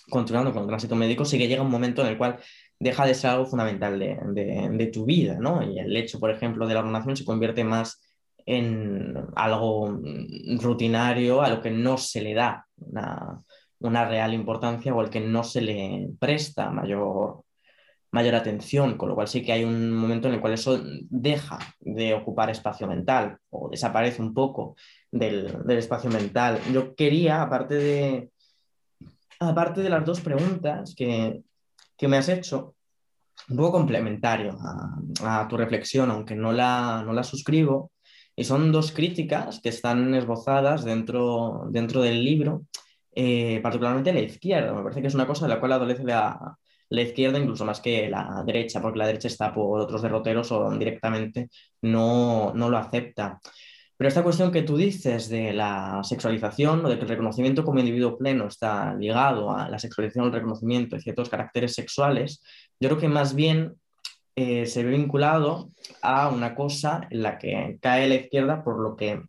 [0.10, 2.40] continuando con el tránsito médico, sí que llega un momento en el cual
[2.80, 5.64] deja de ser algo fundamental de, tu vida, ¿no?
[5.64, 8.02] Y el hecho, por ejemplo, de la hormonación se convierte más
[8.46, 10.00] en algo
[10.60, 12.68] rutinario a lo que no se le da
[13.80, 17.44] una, real importancia o al que no se le presta mayor,
[18.12, 21.60] mayor atención, con lo cual sí que hay un momento en el cual eso deja
[21.80, 24.76] de ocupar espacio mental o desaparece un poco
[25.10, 26.60] del, del espacio mental.
[26.74, 28.33] Yo quería, aparte de,
[29.50, 31.42] aparte de las dos preguntas que,
[31.98, 32.76] que me has hecho,
[33.50, 34.58] un poco complementario
[35.24, 37.92] a, tu reflexión, aunque no la, no la suscribo,
[38.36, 42.66] Y son dos críticas que están esbozadas dentro, dentro del libro,
[43.16, 44.74] eh, particularmente la izquierda.
[44.74, 46.58] Me parece que es una cosa de la cual adolece la,
[46.90, 50.70] la izquierda incluso más que la derecha, porque la derecha está por otros derroteros o
[50.78, 51.50] directamente
[51.82, 53.40] no, no lo acepta.
[53.98, 57.80] Pero esta cuestión que tú dices de la sexualización o de que el reconocimiento como
[57.80, 62.42] individuo pleno está ligado a la sexualización, el reconocimiento de ciertos caracteres sexuales,
[62.80, 63.76] yo creo que más bien
[64.36, 65.70] eh, se ve vinculado
[66.02, 69.22] a una cosa en la que cae la izquierda por lo que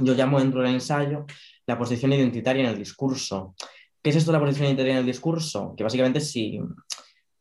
[0.00, 1.26] yo llamo dentro del ensayo
[1.66, 3.54] la posición identitaria en el discurso.
[4.02, 5.74] ¿Qué es esto de la posición identitaria en el discurso?
[5.76, 6.60] Que básicamente si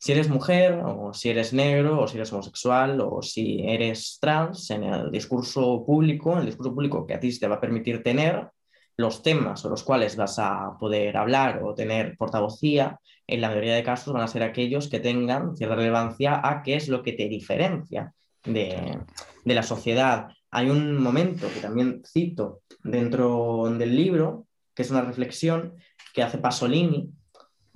[0.05, 4.69] si eres mujer o si eres negro o si eres homosexual o si eres trans,
[4.69, 8.03] en el discurso público, en el discurso público que a ti te va a permitir
[8.03, 8.49] tener,
[8.97, 13.73] los temas sobre los cuales vas a poder hablar o tener portavocía, en la mayoría
[13.73, 17.13] de casos van a ser aquellos que tengan cierta relevancia a qué es lo que
[17.13, 18.13] te diferencia
[18.43, 18.99] de,
[19.43, 20.27] de la sociedad.
[20.51, 24.45] Hay un momento que también cito dentro del libro,
[24.75, 25.73] que es una reflexión
[26.13, 27.09] que hace Pasolini,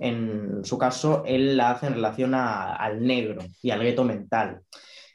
[0.00, 4.62] en su caso, él la hace en relación al negro y al gueto mental.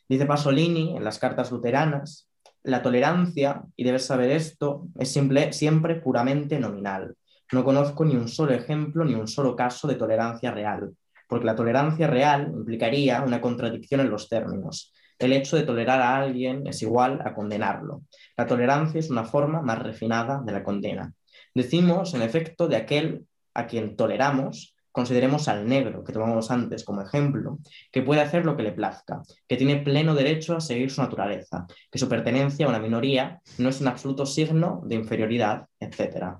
[0.07, 2.29] Dice Pasolini en las cartas luteranas,
[2.63, 7.15] la tolerancia, y debes saber esto, es simple, siempre puramente nominal.
[7.51, 10.95] No conozco ni un solo ejemplo ni un solo caso de tolerancia real,
[11.27, 14.93] porque la tolerancia real implicaría una contradicción en los términos.
[15.17, 18.01] El hecho de tolerar a alguien es igual a condenarlo.
[18.35, 21.13] La tolerancia es una forma más refinada de la condena.
[21.53, 27.01] Decimos, en efecto, de aquel a quien toleramos, Consideremos al negro, que tomamos antes como
[27.01, 27.59] ejemplo,
[27.91, 31.67] que puede hacer lo que le plazca, que tiene pleno derecho a seguir su naturaleza,
[31.91, 36.37] que su pertenencia a una minoría no es un absoluto signo de inferioridad, etc.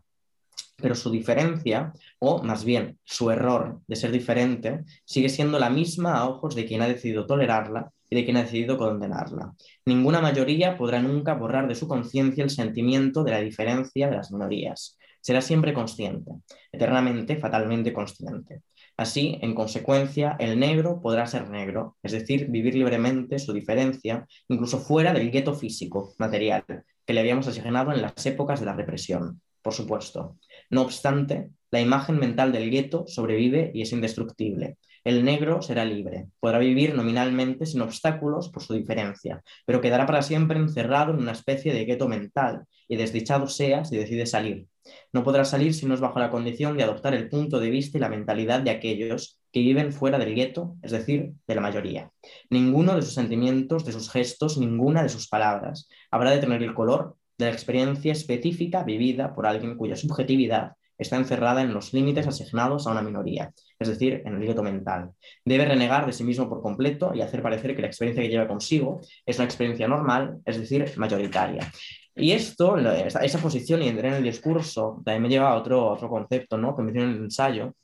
[0.78, 6.14] Pero su diferencia, o más bien su error de ser diferente, sigue siendo la misma
[6.14, 9.54] a ojos de quien ha decidido tolerarla y de quien ha decidido condenarla.
[9.84, 14.32] Ninguna mayoría podrá nunca borrar de su conciencia el sentimiento de la diferencia de las
[14.32, 16.34] minorías será siempre consciente,
[16.72, 18.62] eternamente, fatalmente consciente.
[18.96, 24.78] Así, en consecuencia, el negro podrá ser negro, es decir, vivir libremente su diferencia, incluso
[24.78, 26.64] fuera del gueto físico, material,
[27.08, 30.38] que le habíamos asignado en las épocas de la represión, por supuesto.
[30.70, 34.78] No obstante, la imagen mental del gueto sobrevive y es indestructible.
[35.06, 40.22] El negro será libre, podrá vivir nominalmente sin obstáculos por su diferencia, pero quedará para
[40.22, 44.68] siempre encerrado en una especie de gueto mental y desdichado sea si decide salir,
[45.12, 47.98] no podrá salir si no es bajo la condición de adoptar el punto de vista
[47.98, 52.12] y la mentalidad de aquellos que viven fuera del gueto, es decir, de la mayoría.
[52.50, 56.74] Ninguno de sus sentimientos, de sus gestos, ninguna de sus palabras habrá de tener el
[56.74, 62.28] color de la experiencia específica vivida por alguien cuya subjetividad está encerrada en los límites
[62.28, 65.12] asignados a una minoría, es decir, en el gueto mental.
[65.44, 68.48] Debe renegar de sí mismo por completo y hacer parecer que la experiencia que lleva
[68.48, 71.72] consigo es una experiencia normal, es decir, mayoritaria.
[72.16, 76.10] Y esto, esa posición y entrar en el discurso, también me lleva a otro, otro
[76.10, 76.76] concepto ¿no?
[76.76, 77.76] que menciono en el ensayo,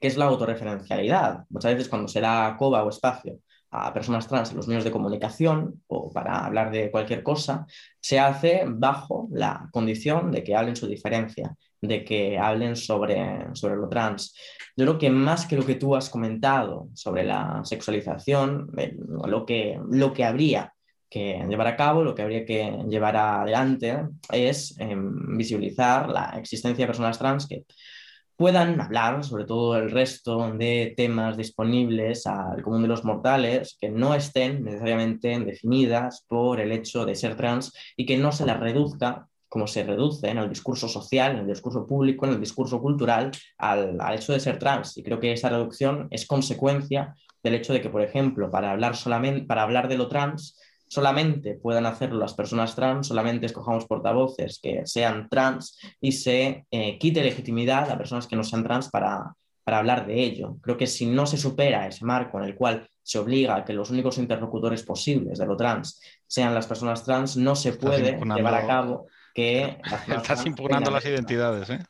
[0.00, 1.44] que es la autorreferencialidad.
[1.50, 3.38] Muchas veces cuando se da coba o espacio
[3.70, 7.66] a personas trans en los medios de comunicación o para hablar de cualquier cosa,
[8.00, 11.54] se hace bajo la condición de que hablen su diferencia,
[11.86, 14.34] de que hablen sobre, sobre lo trans.
[14.76, 18.96] Yo creo que más que lo que tú has comentado sobre la sexualización, eh,
[19.26, 20.74] lo, que, lo que habría
[21.08, 23.98] que llevar a cabo, lo que habría que llevar adelante
[24.32, 27.64] es em, visibilizar la existencia de personas trans que
[28.36, 33.90] puedan hablar sobre todo el resto de temas disponibles al común de los mortales que
[33.90, 38.58] no estén necesariamente definidas por el hecho de ser trans y que no se las
[38.58, 42.80] reduzca como se reduce en el discurso social, en el discurso público, en el discurso
[42.80, 44.98] cultural, al, al, hecho de ser trans.
[44.98, 48.96] Y creo que esa reducción es consecuencia del hecho de que, por ejemplo, para hablar,
[48.96, 54.58] solamente, para hablar de lo trans, solamente puedan hacerlo las personas trans, solamente escojamos portavoces
[54.60, 59.36] que sean trans y se eh, quite legitimidad a personas que no sean trans para,
[59.62, 60.56] para hablar de ello.
[60.62, 63.72] Creo que si no se supera ese marco en el cual se obliga a que
[63.72, 68.54] los únicos interlocutores posibles de lo trans sean las personas trans, no se puede llevar
[68.56, 69.80] a cabo que...
[70.08, 71.84] Estás impugnando las identidades, ¿eh?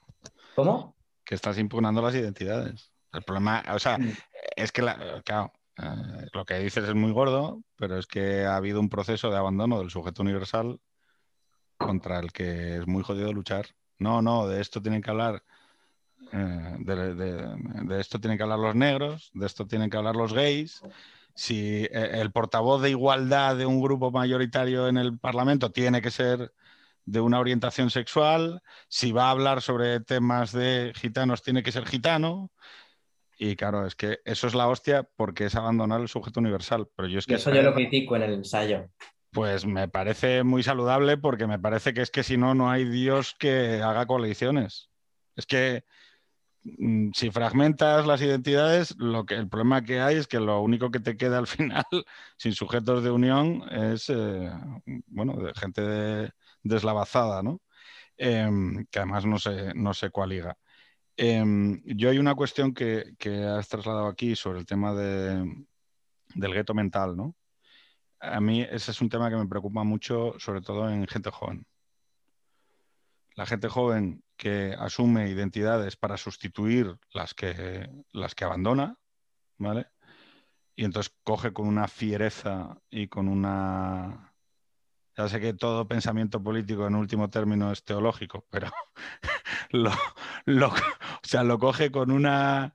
[0.55, 0.97] ¿Cómo?
[1.25, 2.93] Que estás impugnando las identidades.
[3.13, 4.13] El problema, o sea, mm.
[4.57, 8.57] es que, la, claro, eh, lo que dices es muy gordo, pero es que ha
[8.57, 10.79] habido un proceso de abandono del sujeto universal
[11.77, 13.67] contra el que es muy jodido luchar.
[13.99, 15.43] No, no, de esto tienen que hablar.
[16.33, 20.83] Eh, de, esto tienen que hablar los negros, de esto tienen que hablar los gays.
[21.35, 26.11] Si eh, el portavoz de igualdad de un grupo mayoritario en el Parlamento tiene que
[26.11, 26.53] ser
[27.05, 31.87] de una orientación sexual, si va a hablar sobre temas de gitanos tiene que ser
[31.87, 32.51] gitano,
[33.39, 36.89] y claro, es que eso es la hostia porque es abandonar el sujeto universal.
[36.95, 38.89] Pero yo es que eso yo lo critico en el ensayo.
[39.31, 42.85] Pues me parece muy saludable porque me parece que es que si no, no hay
[42.85, 44.91] Dios que haga coaliciones.
[45.35, 45.85] Es que
[46.63, 50.93] mm, si fragmentas las identidades, lo que, el problema que hay es que lo único
[50.93, 51.85] que te queda al final,
[52.37, 54.51] sin sujetos de unión, es eh,
[55.07, 56.31] bueno, de gente
[56.65, 57.61] deslavazada, ¿no?
[58.17, 60.59] Em, que además no sé, no sé cuál liga.
[61.17, 65.67] Em, yo hay una cuestión que, que, has trasladado aquí sobre el tema de,
[66.35, 67.37] del gueto mental, ¿no?
[68.25, 71.67] a mí ese es un tema que me preocupa mucho, sobre todo en gente joven.
[73.37, 78.97] La gente joven que asume identidades para sustituir las que, las que abandona,
[79.59, 79.87] ¿vale?
[80.77, 84.34] Y entonces coge con una fiereza y con una...
[85.17, 88.69] Ya sé que todo pensamiento político en último término es teológico, pero
[89.71, 90.73] lo, o
[91.23, 92.75] sea, lo coge con una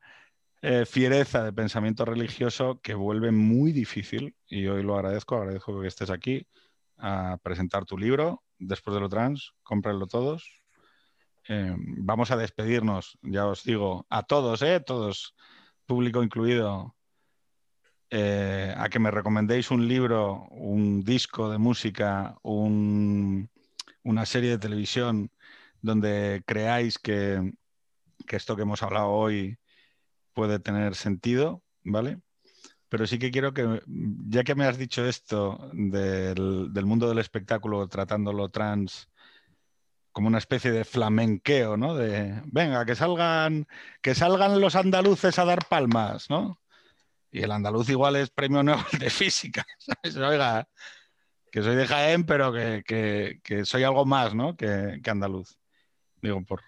[0.62, 5.88] eh, fiereza de pensamiento religioso que vuelve muy difícil, y hoy lo agradezco, agradezco que
[5.88, 6.48] estés aquí,
[6.98, 10.62] a presentar tu libro, después de lo trans, cómprenlo todos.
[11.48, 14.80] Eh, vamos a despedirnos, ya os digo, a todos, ¿eh?
[14.82, 15.36] todos,
[15.86, 16.96] público incluido,
[18.10, 25.32] eh, a que me recomendéis un libro, un disco de música, una serie de televisión
[25.82, 27.54] donde creáis que,
[28.28, 29.58] que esto que hemos hablado hoy
[30.34, 32.22] puede tener sentido, ¿vale?
[32.90, 33.82] Pero sí que quiero que,
[34.30, 39.10] ya que me has dicho esto del, mundo del espectáculo, tratándolo trans
[40.12, 41.96] como una especie de flamenqueo, ¿no?
[41.96, 43.68] De, venga, que salgan,
[44.02, 46.60] que salgan los andaluces a dar palmas, ¿no?
[47.32, 49.66] Y el andaluz igual es premio Nobel de física.
[50.04, 50.68] Oiga,
[51.52, 54.56] que soy de Jaén, pero que, soy algo más, ¿no?
[54.56, 55.60] Que, que andaluz.
[56.22, 56.62] Digo, por...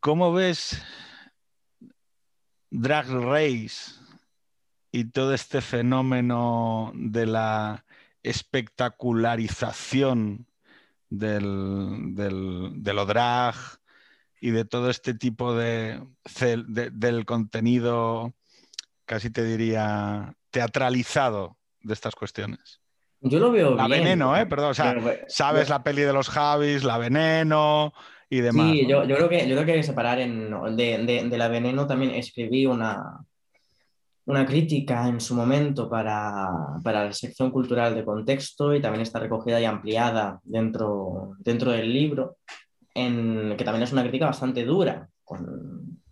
[0.00, 0.82] ¿Cómo ves
[2.70, 3.92] Drag Race
[4.92, 7.84] y todo este fenómeno de la
[8.22, 10.46] espectacularización
[11.10, 13.54] del, de lo drag
[14.40, 16.04] y de todo este tipo de,
[16.92, 18.34] del contenido,
[19.04, 22.80] casi te diría, teatralizado de estas cuestiones.
[23.20, 24.44] Yo lo veo la veneno, ¿eh?
[24.44, 24.94] Perdón, o sea,
[25.28, 27.94] sabes la peli de los Javis, la veneno,
[28.28, 28.72] y demás.
[28.72, 31.48] Sí, yo, yo, creo que, yo creo que hay que separar en, de, de, la
[31.48, 31.86] veneno.
[31.86, 33.24] También escribí una,
[34.26, 36.48] una crítica en su momento para,
[36.82, 41.92] para, la sección cultural de contexto y también está recogida y ampliada dentro, dentro del
[41.92, 42.38] libro,
[42.94, 46.02] en, que también es una crítica bastante dura con,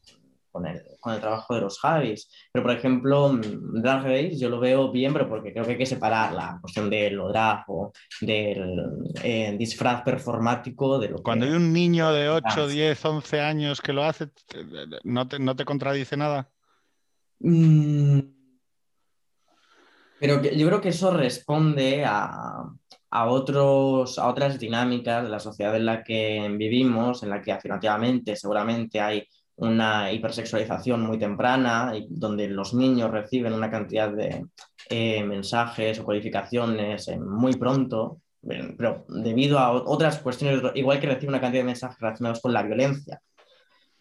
[0.50, 2.30] con el, con el trabajo de los Javis.
[2.50, 5.84] Pero, por ejemplo, Drag Race yo lo veo bien, pero porque creo que hay que
[5.84, 8.80] separar la cuestión del drag o del
[9.22, 13.92] eh, disfraz performático de lo Cuando hay un niño de 8, 10, 11 años que
[13.92, 14.30] lo hace,
[15.04, 16.48] ¿no te, no te contradice nada?
[17.40, 18.20] Mm.
[20.20, 22.62] Pero yo creo que eso responde a,
[23.10, 27.50] a, otros, a otras dinámicas de la sociedad en la que vivimos, en la que
[27.50, 29.26] afirmativamente seguramente hay
[29.56, 34.46] una hipersexualización muy temprana, donde los niños reciben una cantidad de
[34.88, 38.20] eh, mensajes o codificaciones eh, muy pronto,
[38.76, 42.62] pero debido a otras cuestiones, igual que reciben una cantidad de mensajes relacionados con la
[42.62, 43.20] violencia.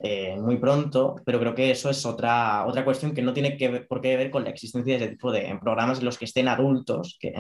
[0.04, 3.70] Eh, muy pronto, pero creo que eso es otra, otra cuestión que no tiene que
[3.70, 6.26] ver, por qué ver con la existencia de ese tipo de programas en los que
[6.26, 7.32] estén adultos, que,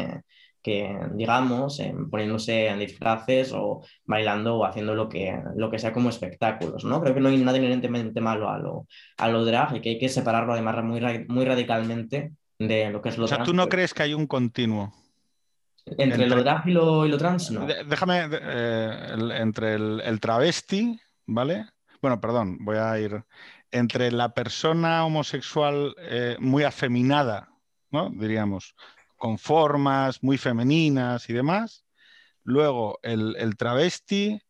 [0.61, 6.09] que digamos, poniéndose en disfraces o bailando o haciendo lo que, lo que sea como
[6.09, 7.01] espectáculos, ¿no?
[7.01, 9.99] Creo que no hay nada inherentemente malo a lo, a lo drag y que hay
[9.99, 13.69] que separarlo además muy, muy radicalmente de lo que es lo O sea, ¿tú no
[13.69, 14.93] crees que hay un continuo?
[15.85, 17.49] ¿Entre, lo drag y lo, y lo trans?
[17.51, 17.65] No.
[17.65, 19.07] Déjame, eh,
[19.39, 21.65] entre el, el travesti, ¿vale?
[22.01, 23.23] Bueno, perdón, voy a ir
[23.71, 27.49] entre la persona homosexual eh, muy afeminada,
[27.89, 28.09] ¿no?
[28.09, 28.75] Diríamos,
[29.21, 31.85] con formas muy femeninas y demás.
[32.43, 34.41] Luego el, travesti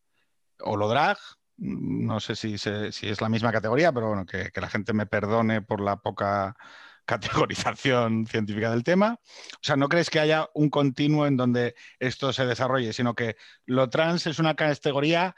[0.60, 1.18] o lo drag,
[1.58, 5.60] no sé si, si, es la misma categoría, pero bueno, que, la gente me perdone
[5.60, 6.56] por la poca
[7.04, 9.20] categorización científica del tema.
[9.56, 13.36] O sea, ¿no crees que haya un continuo en donde esto se desarrolle, sino que
[13.66, 15.36] lo trans es una categoría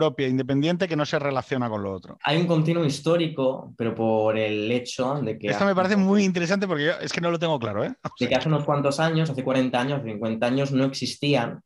[0.00, 2.18] propia, independiente, que no se relaciona con lo otro.
[2.24, 5.48] Hay un continuo histórico, pero por el hecho de que...
[5.48, 7.84] Esto me parece muy interesante porque yo es que no lo tengo claro.
[7.84, 7.94] ¿eh?
[8.18, 11.60] De que hace unos cuantos años, hace 40 años, 50 años, no existían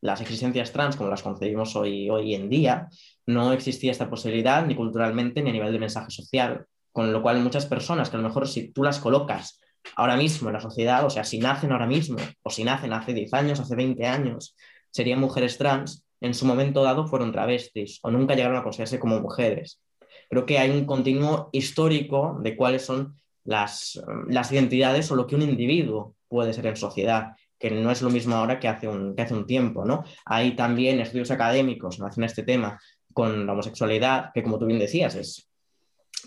[0.00, 2.88] las existencias trans como las concebimos hoy, hoy en día.
[3.26, 6.66] No existía esta posibilidad ni culturalmente ni a nivel de mensaje social.
[6.90, 9.60] Con lo cual muchas personas que a lo mejor si tú las colocas
[9.94, 13.14] ahora mismo en la sociedad, o sea, si nacen ahora mismo o si nacen hace
[13.14, 14.56] 10 años, hace 20 años,
[14.90, 19.20] serían mujeres trans, en su momento dado fueron travestis o nunca llegaron a considerarse como
[19.20, 19.80] mujeres.
[20.28, 25.36] Creo que hay un continuo histórico de cuáles son las, las identidades o lo que
[25.36, 29.14] un individuo puede ser en sociedad, que no es lo mismo ahora que hace un,
[29.18, 30.04] hace un tiempo, ¿no?
[30.26, 32.78] Hay también estudios académicos en este tema
[33.12, 35.48] con la homosexualidad, que como tú bien decías, es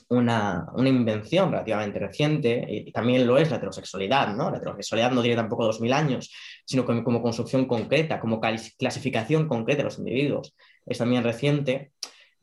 [0.10, 4.52] una, invención relativamente reciente, y también lo es la heterosexualidad, ¿no?
[4.52, 6.32] La heterosexualidad no tiene tampoco dos mil años,
[6.66, 10.56] sino como, como construcción concreta, como clasificación concreta de los individuos.
[10.86, 11.92] Es también reciente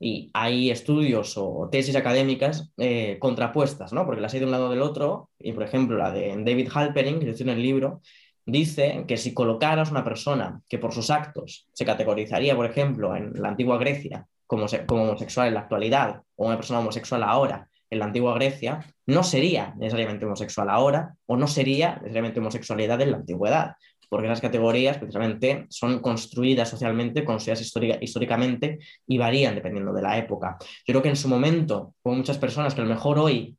[0.00, 4.06] y hay estudios o tesis académicas eh, contrapuestas, ¿no?
[4.06, 7.18] Porque las hay de un lado del otro, y por ejemplo la de David Halperin,
[7.18, 8.00] que dice en el libro,
[8.46, 13.32] dice que si colocaras una persona que por sus actos se categorizaría, por ejemplo, en
[13.34, 18.00] la antigua Grecia como, como homosexual en la actualidad, o una persona homosexual ahora en
[18.00, 23.18] la antigua Grecia, no sería necesariamente homosexual ahora, o no sería necesariamente homosexualidad en la
[23.18, 23.76] antigüedad
[24.08, 27.60] porque esas categorías precisamente son construidas socialmente, construidas
[28.00, 30.56] históricamente y varían dependiendo de la época.
[30.60, 33.56] Yo creo que en su momento hubo muchas personas que a lo mejor hoy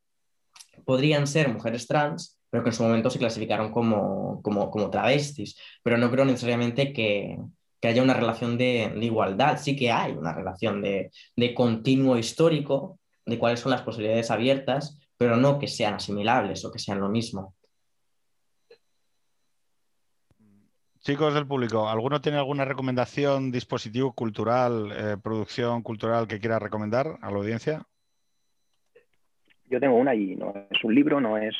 [0.85, 5.97] podrían ser mujeres trans, pero que en su momento se clasificaron como, como, travestis, pero
[5.97, 7.37] no creo necesariamente que,
[7.87, 13.39] haya una relación de, igualdad, sí que hay una relación de, de continuo histórico, de
[13.39, 17.55] cuáles son las posibilidades abiertas, pero no que sean asimilables o que sean lo mismo.
[21.01, 27.17] Chicos del público, ¿alguno tiene alguna recomendación, dispositivo cultural, eh, producción cultural que quiera recomendar
[27.21, 27.83] a la audiencia?
[29.69, 31.55] Yo tengo una y no es un libro, no es,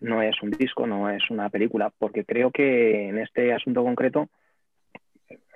[0.00, 4.28] no es un disco, no es una película, porque creo que en este asunto concreto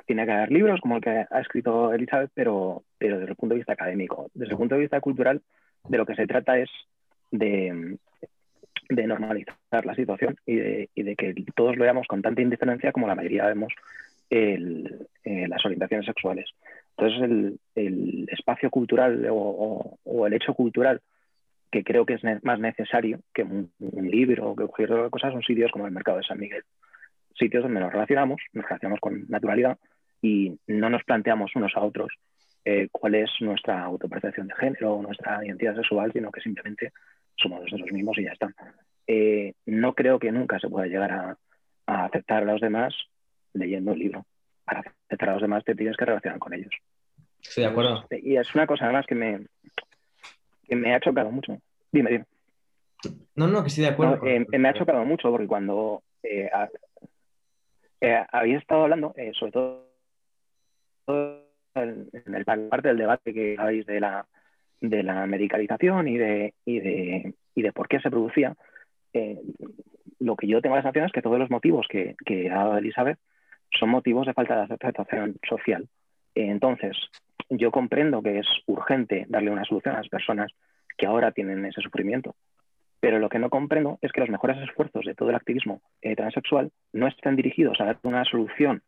[0.06, 3.54] tiene que haber libros como el que ha escrito Elizabeth, pero, pero desde el punto
[3.54, 4.30] de vista académico.
[4.34, 5.42] Desde el punto de vista cultural,
[5.88, 6.70] de lo que se trata es
[7.30, 7.98] de,
[8.88, 13.14] de normalizar la situación y de, que todos lo veamos con tanta indiferencia como la
[13.14, 13.72] mayoría vemos
[14.30, 14.84] eh,
[15.24, 16.48] las orientaciones sexuales.
[16.96, 21.00] Entonces, el, espacio cultural o, el hecho cultural
[21.70, 25.42] que creo que es más necesario que un, libro o que cualquier otra cosa son
[25.42, 26.62] sitios como el mercado de San Miguel.
[27.38, 29.78] Sitios donde nos relacionamos, nos relacionamos con naturalidad
[30.22, 32.12] y no nos planteamos unos a otros
[32.68, 36.92] eh, cuál es nuestra autopercepción de género o nuestra identidad sexual, sino que simplemente
[37.36, 38.52] somos nosotros mismos y ya está.
[39.06, 41.38] Eh, no creo que nunca se pueda llegar a,
[41.86, 42.92] aceptar a los demás
[43.52, 44.26] leyendo un libro.
[44.64, 46.74] Para aceptar a los demás te tienes que relacionar con ellos.
[47.38, 48.04] Sí, de acuerdo.
[48.10, 49.46] Y es una cosa además que me,
[50.68, 51.56] me ha chocado mucho.
[51.92, 52.24] Dime, dime.
[53.36, 54.26] No, no, que sí, de acuerdo.
[54.26, 56.50] Eh, me ha chocado mucho porque cuando eh,
[58.32, 59.86] había estado hablando, sobre todo
[61.06, 64.26] en, el parte del debate que habéis de la,
[64.80, 68.54] de la medicalización y de, y de, y de por qué se producía,
[69.12, 69.38] eh,
[70.18, 72.16] lo que yo tengo la sensación es que todos los motivos que,
[72.50, 73.18] ha dado Elizabeth
[73.78, 75.88] son motivos de falta de aceptación social.
[76.34, 76.96] entonces,
[77.48, 80.50] yo comprendo que es urgente darle una solución a las personas
[80.96, 82.34] que ahora tienen ese sufrimiento,
[83.00, 86.16] pero lo que no comprendo es que los mejores esfuerzos de todo el activismo eh,
[86.16, 88.82] transexual no estén dirigidos a dar una solución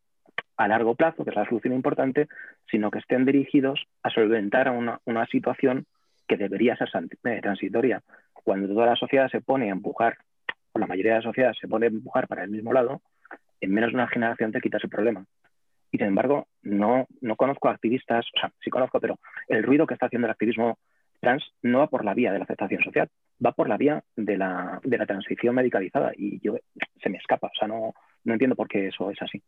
[0.59, 2.29] a largo plazo, que es la solución importante,
[2.71, 5.87] sino que estén dirigidos a solventar una, una situación
[6.27, 6.89] que debería ser
[7.25, 8.03] eh, transitoria.
[8.33, 10.19] Cuando toda la sociedad se pone a empujar,
[10.73, 13.01] o la mayoría de la sociedad se pone a empujar para el mismo lado,
[13.61, 15.25] en menos de una generación te quitas el problema.
[15.91, 19.95] Y sin embargo, no, no conozco activistas, o sea, sí conozco, pero el ruido que
[19.95, 20.79] está haciendo el activismo
[21.21, 23.09] trans no va por la vía de la aceptación social,
[23.45, 26.13] va por la vía de la, transición medicalizada.
[26.17, 26.57] Y yo
[27.03, 27.95] se me escapa, o sea, no,
[28.25, 29.43] no entiendo por qué eso es así.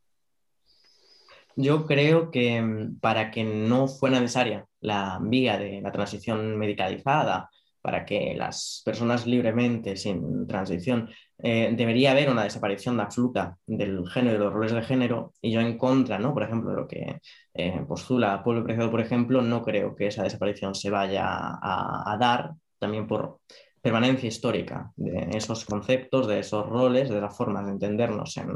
[1.57, 7.51] Yo creo que mm, para que no fuera necesaria la vía de la transición medicalizada,
[7.83, 11.09] para que las personas libremente, sin transición,
[11.39, 15.33] eh, debería haber una desaparición absoluta del género de los roles de género.
[15.41, 16.35] Y yo en contra, ¿no?
[16.35, 17.21] por ejemplo, de lo que
[17.55, 22.53] eh, postula Pueblo Preciado, por ejemplo, no creo que esa desaparición se vaya a, dar,
[22.79, 23.41] también por
[23.81, 28.51] permanencia histórica de esos conceptos, de esos roles, de las formas de entendernos en,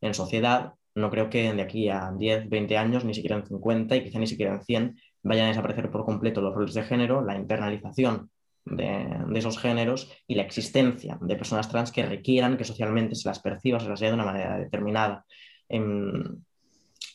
[0.00, 3.96] en sociedad no creo que de aquí a 10, 20 años, ni siquiera en 50
[3.96, 7.24] y quizá ni siquiera en 100, vayan a desaparecer por completo los roles de género,
[7.24, 8.30] la internalización
[8.64, 13.40] de, esos géneros y la existencia de personas trans que requieran que socialmente se las
[13.40, 15.24] perciba, se las vea de una manera determinada.
[15.68, 16.42] Em,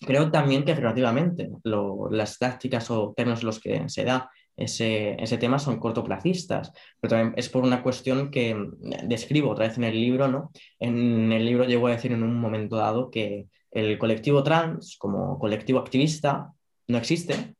[0.01, 5.37] creo también que relativamente las tácticas o términos en los que se da ese, ese,
[5.37, 6.71] tema son cortoplacistas,
[7.01, 8.55] pero también es por una cuestión que
[9.03, 10.51] describo otra vez en el libro, ¿no?
[10.79, 15.37] En el libro llego a decir en un momento dado que el colectivo trans como
[15.37, 16.53] colectivo activista
[16.87, 17.55] no existe.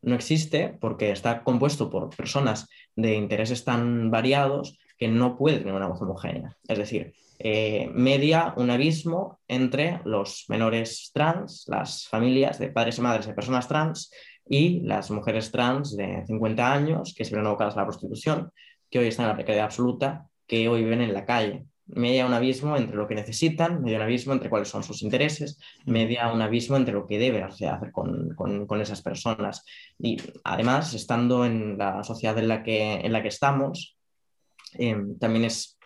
[0.00, 5.74] No existe porque está compuesto por personas de intereses tan variados que no puede tener
[5.74, 6.56] una voz homogénea.
[6.66, 13.02] Es decir, eh, media un abismo entre los menores trans, las familias de padres y
[13.02, 14.10] madres de personas trans
[14.48, 18.50] y las mujeres trans de 50 años que se ven abocadas a la prostitución,
[18.90, 22.34] que hoy están en la precariedad absoluta, que hoy viven en la calle, media un
[22.34, 26.42] abismo entre lo que necesitan, media un abismo entre cuáles son sus intereses, media un
[26.42, 29.64] abismo entre lo que debe hacer con, esas personas.
[29.98, 33.96] Y además, estando en la sociedad en la que, en la que estamos,
[34.74, 35.78] em, también es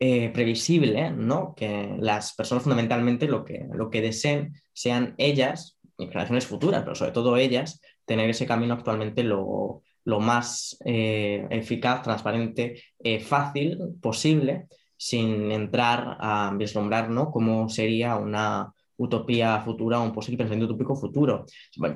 [0.00, 1.54] eh, previsible ¿no?
[1.54, 6.94] que las personas fundamentalmente lo que, lo que deseen sean ellas, y generaciones futuras, pero
[6.94, 13.78] sobre todo ellas, tener ese camino actualmente lo, lo más eh, eficaz, transparente, eh, fácil
[14.00, 14.66] posible,
[15.04, 17.30] sin entrar a vislumbrar ¿no?
[17.30, 21.44] cómo sería una utopía futura un posible pensamiento utópico futuro.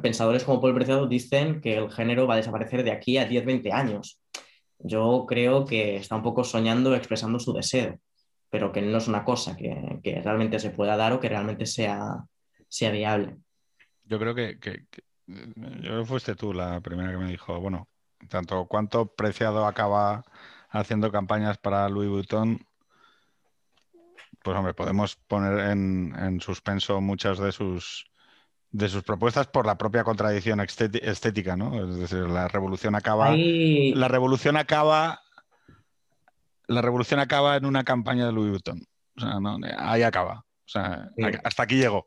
[0.03, 3.73] Pensadores como Paul Preciado dicen que el género va a desaparecer de aquí a 10-20
[3.73, 4.21] años.
[4.79, 7.99] Yo creo que está un poco soñando, expresando su deseo,
[8.51, 12.27] pero que no es una cosa que, realmente se pueda dar o que realmente sea,
[12.69, 13.39] sea viable.
[14.05, 15.03] Yo creo que, que, que,
[15.81, 17.89] yo fuiste tú la primera que me dijo, bueno,
[18.29, 20.25] tanto cuánto Preciado acaba
[20.69, 22.69] haciendo campañas para Louis Vuitton,
[24.49, 28.07] pues hombre, podemos poner en, suspenso muchas de sus
[28.71, 31.87] de sus propuestas por la propia contradicción estética, ¿no?
[31.87, 33.37] Es decir, la revolución acaba.
[33.37, 35.21] La revolución acaba.
[36.67, 38.83] La revolución acaba en una campaña de Louis Vuitton.
[39.19, 40.39] O sea, no, ahí acaba.
[40.39, 41.11] O sea,
[41.45, 42.07] hasta aquí llegó.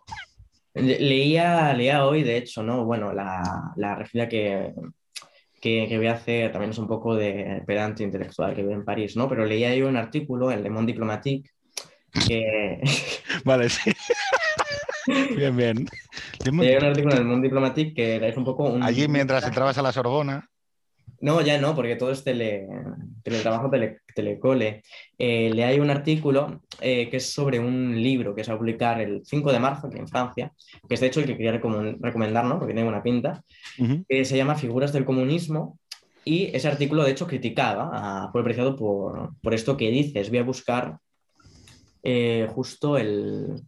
[0.73, 2.85] Leía, leía hoy, de hecho, ¿no?
[2.85, 4.73] Bueno, la, la que,
[5.61, 8.85] que, que, voy a hacer también es un poco de pedante intelectual que vive en
[8.85, 9.29] París, ¿no?
[9.29, 11.51] Pero leía yo un artículo en Le Monde Diplomatique
[12.27, 12.81] que...
[13.45, 13.91] vale, sí.
[15.35, 15.87] bien, bien.
[16.45, 18.65] Leía un artículo en Le Monde Diplomatique que es un poco...
[18.65, 18.83] Un...
[18.83, 20.47] Allí mientras entrabas a la Sorbona.
[21.21, 22.67] No, ya no, porque todo es tele,
[23.23, 24.81] teletrabajo, tele, telecole.
[25.19, 28.57] Eh, le hay un artículo eh, que es sobre un libro que se va a
[28.57, 30.51] publicar el 5 de marzo aquí en Francia,
[30.87, 32.57] que es de hecho el que quería recomendar, ¿no?
[32.57, 33.43] porque tiene una pinta,
[34.09, 35.77] que se llama Figuras del Comunismo.
[36.25, 40.29] Y ese artículo, de hecho, criticaba a Paul Preciado por, por esto que dices.
[40.29, 40.99] Voy a buscar
[42.03, 43.61] eh, justo el,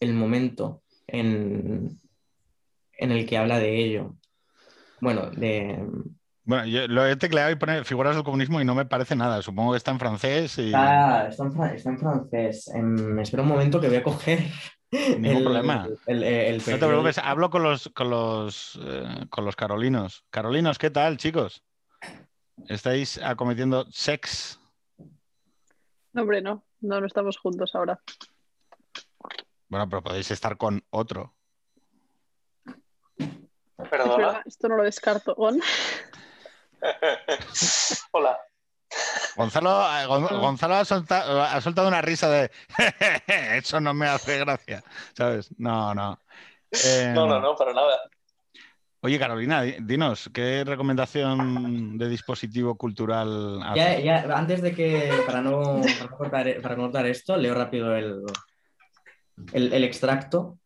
[0.00, 2.00] el momento en,
[2.92, 4.16] en el que habla de ello.
[5.00, 5.78] Bueno, de,
[6.46, 9.42] bueno, yo lo he tecleado y pone figuras del comunismo y no me parece nada.
[9.42, 10.56] Supongo que está en francés.
[10.58, 10.66] Y...
[10.66, 12.70] está, en, francés.
[13.20, 14.46] espera un momento que voy a coger.
[15.18, 15.88] Ningún problema.
[15.88, 20.24] no te preocupes, hablo con los, con, los, eh, con los carolinos.
[20.30, 21.64] Carolinos, ¿qué tal, chicos?
[22.68, 24.60] ¿Estáis acometiendo sex?
[26.12, 26.64] No, hombre, no.
[26.80, 28.00] No, no estamos juntos ahora.
[29.68, 31.34] Bueno, pero podéis estar con otro.
[33.90, 34.42] Perdona.
[34.44, 35.34] esto no lo descarto.
[38.12, 38.38] Hola.
[39.36, 42.52] Gonzalo, eh, Gonzalo ha, soltado, una risa de
[43.56, 44.84] eso no me hace gracia,
[45.14, 45.50] ¿sabes?
[45.58, 46.18] No, no.
[47.14, 48.08] no, no, em, no, para nada.
[49.00, 54.02] Oye, Carolina, dinos, ¿qué recomendación de dispositivo cultural haces?
[54.04, 55.80] Ya, antes de que, para no,
[56.62, 58.22] para cortar, esto, leo rápido el,
[59.52, 60.58] el, el extracto.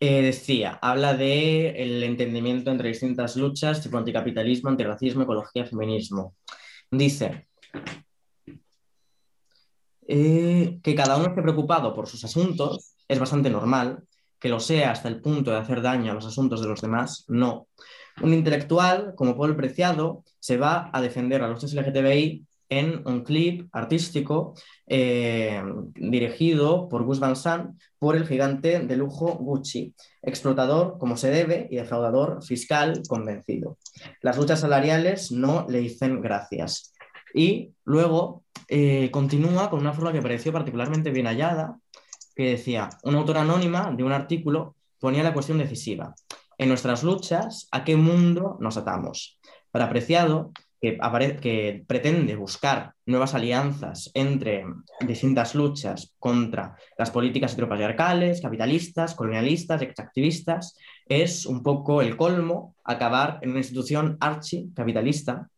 [0.00, 6.36] Eh, decía, habla de el entendimiento entre distintas luchas, tipo anticapitalismo, antirracismo, ecología, feminismo.
[6.90, 7.48] Dice
[10.06, 14.04] eh, que cada uno esté preocupado por sus asuntos es bastante normal,
[14.38, 17.24] que lo sea hasta el punto de hacer daño a los asuntos de los demás,
[17.28, 17.66] no.
[18.22, 23.68] Un intelectual, como Paul Preciado, se va a defender a los LGTBI en un clip
[23.72, 24.54] artístico
[24.86, 25.62] eh,
[25.94, 31.68] dirigido por Gus Van Sant por el gigante de lujo Gucci, explotador como se debe
[31.70, 33.78] y defraudador fiscal convencido.
[34.20, 36.92] Las luchas salariales no le dicen gracias.
[37.34, 41.78] Y luego eh, continúa con una forma que pareció particularmente bien hallada,
[42.38, 46.14] que decía, una autora anónima de un artículo ponía la cuestión decisiva.
[46.56, 49.40] En nuestras luchas, ¿a qué mundo nos atamos?
[49.72, 54.64] Para Apreciado, que, pretende buscar nuevas alianzas entre
[55.00, 63.40] distintas luchas contra las políticas heteropatriarcales, capitalistas, colonialistas, extractivistas, es un poco el colmo acabar
[63.42, 65.48] en una institución archi-capitalista.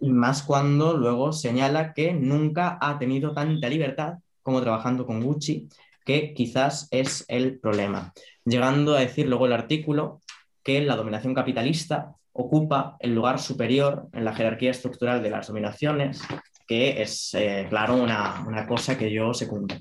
[0.00, 5.68] Y más cuando luego señala que nunca ha tenido tanta libertad como trabajando con Gucci,
[6.04, 8.12] que quizás es el problema.
[8.44, 10.20] Llegando a decir luego el artículo
[10.62, 16.22] que la dominación capitalista ocupa el lugar superior en la jerarquía estructural de las dominaciones,
[16.66, 19.74] que es, eh, claro, una, cosa que yo secundo.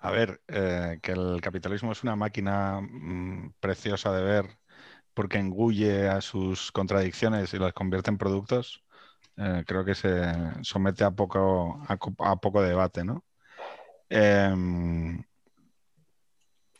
[0.00, 4.59] A ver, eh, que el capitalismo es una máquina mm, preciosa de ver
[5.14, 8.82] porque engulle a sus contradicciones y las convierte en productos,
[9.36, 10.32] eh, creo que se
[10.62, 13.24] somete a poco, a, poco debate, ¿no?
[14.08, 15.22] Em,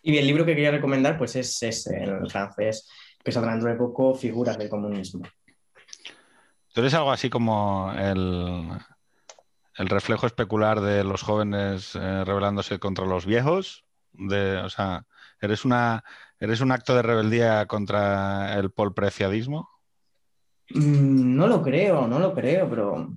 [0.03, 2.89] y el libro que quería recomendar pues es, es el francés
[3.23, 5.23] que saldrá dentro de poco, Figuras del Comunismo.
[6.73, 8.69] Tú eres algo así como el,
[9.77, 13.85] el reflejo especular de los jóvenes eh, rebelándose contra los viejos.
[14.13, 15.07] De, o sea,
[15.41, 16.05] eres una
[16.39, 19.69] eres un acto de rebeldía contra el polpreciadismo.
[20.71, 23.11] Mm, no lo creo, no lo creo, pero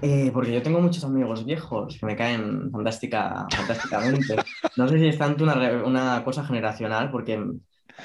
[0.00, 4.36] eh, porque yo tengo muchos amigos viejos que me caen fantástica, fantásticamente.
[4.76, 7.42] No sé si es tanto una, una cosa generacional, porque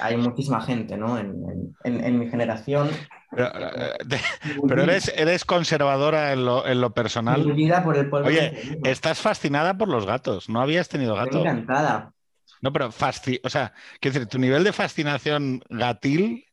[0.00, 1.18] hay muchísima gente, ¿no?
[1.18, 2.88] En, en, mi generación.
[3.30, 3.96] Pero, eh,
[4.82, 7.42] eres, eres, conservadora en lo, en lo personal.
[7.84, 10.48] Por el Oye, estás fascinada por los gatos.
[10.48, 11.38] ¿No habías tenido gato?
[11.38, 12.12] Estoy encantada.
[12.60, 16.44] No, pero fasci o sea, quiero decir, tu nivel de fascinación gatil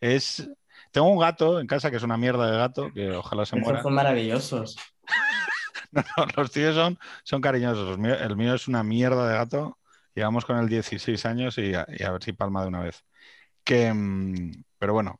[0.00, 0.48] es.
[0.92, 3.82] Tengo un gato en casa que es una mierda de gato, que ojalá se muera.
[3.82, 4.76] Son maravillosos.
[5.90, 7.98] no, no, los tíos son, son cariñosos.
[7.98, 9.78] El mío es una mierda de gato
[10.16, 13.04] Llevamos con el 16 años y a, ver si palma de una vez.
[13.62, 15.18] Que, mm, pero bueno,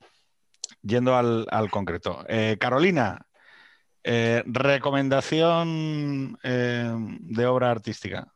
[0.80, 2.24] yendo al, concreto.
[2.26, 3.26] Eh, Carolina,
[4.02, 6.90] eh, recomendación eh,
[7.20, 8.32] de obra artística.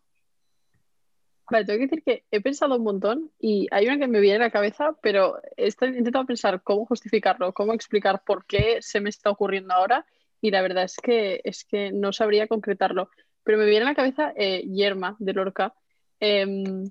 [1.51, 4.37] Vale, tengo que decir que he pensado un montón y hay una que me viene
[4.37, 9.11] a la cabeza, pero he intentado pensar cómo justificarlo, cómo explicar por qué se me
[9.11, 10.07] está ocurriendo ahora
[10.41, 13.11] y la verdad es que, es que no sabría concretarlo.
[13.43, 15.75] Pero me viene a la cabeza Yerma de Lorca,
[16.21, 16.91] Em,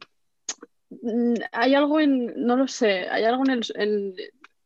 [1.52, 4.16] hay algo en, no lo sé, hay algo en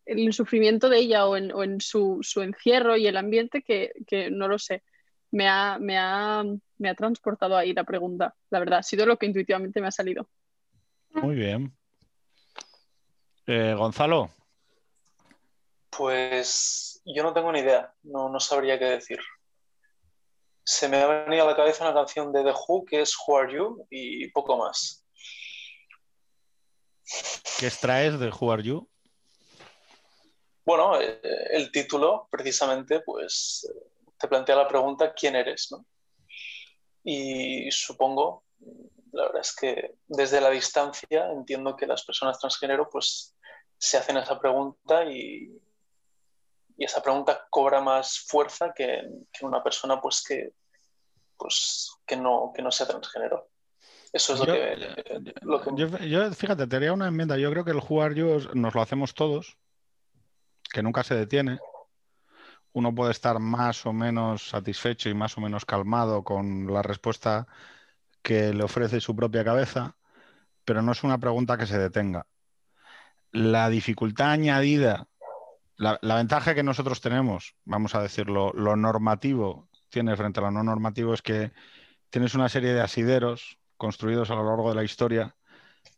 [0.06, 3.92] el, sufrimiento de ella o en, su, encierro y el ambiente que,
[4.32, 4.84] no lo sé.
[5.34, 6.44] Me ha, me, ha,
[6.78, 8.80] me ha transportado ahí la pregunta, la verdad.
[8.80, 10.30] Ha sido lo que intuitivamente me ha salido.
[11.10, 11.76] Muy bien.
[13.46, 14.30] Eh, Gonzalo.
[15.90, 19.20] Pues yo no tengo ni idea, no, no sabría qué decir
[20.64, 23.38] se me ha venido a la cabeza una canción de The Who que es Who
[23.38, 25.06] Are You y poco más.
[27.60, 28.90] ¿Qué extraes de Who Are You?
[30.66, 31.20] Bueno, eh,
[31.52, 33.70] el título precisamente pues
[34.24, 35.70] te plantea la pregunta ¿quién eres?
[35.70, 35.86] ¿no?
[37.04, 38.46] Y supongo,
[39.12, 43.36] la verdad es que desde la distancia entiendo que las personas transgénero pues
[43.78, 45.60] se hacen esa pregunta y,
[46.78, 49.02] y esa pregunta cobra más fuerza que,
[49.42, 50.54] una persona pues que,
[51.38, 53.50] pues, que, no, que no sea transgénero.
[54.14, 54.40] Eso es
[55.42, 57.36] lo, que, Yo, fíjate, te haría una enmienda.
[57.38, 59.58] Yo creo que el jugar yo nos lo hacemos todos,
[60.72, 61.60] que nunca se detiene.
[62.74, 67.48] Uno puede estar más o menos satisfecho y más o menos calmado con la respuesta
[68.22, 69.96] que le ofrece su propia cabeza,
[70.66, 72.26] pero no es una pregunta que se detenga.
[73.32, 75.08] La dificultad añadida
[75.78, 80.64] la, ventaja que nosotros tenemos, vamos a decirlo, lo normativo tiene frente a lo no
[80.64, 81.52] normativo es que
[82.10, 85.36] tienes una serie de asideros construidos a lo largo de la historia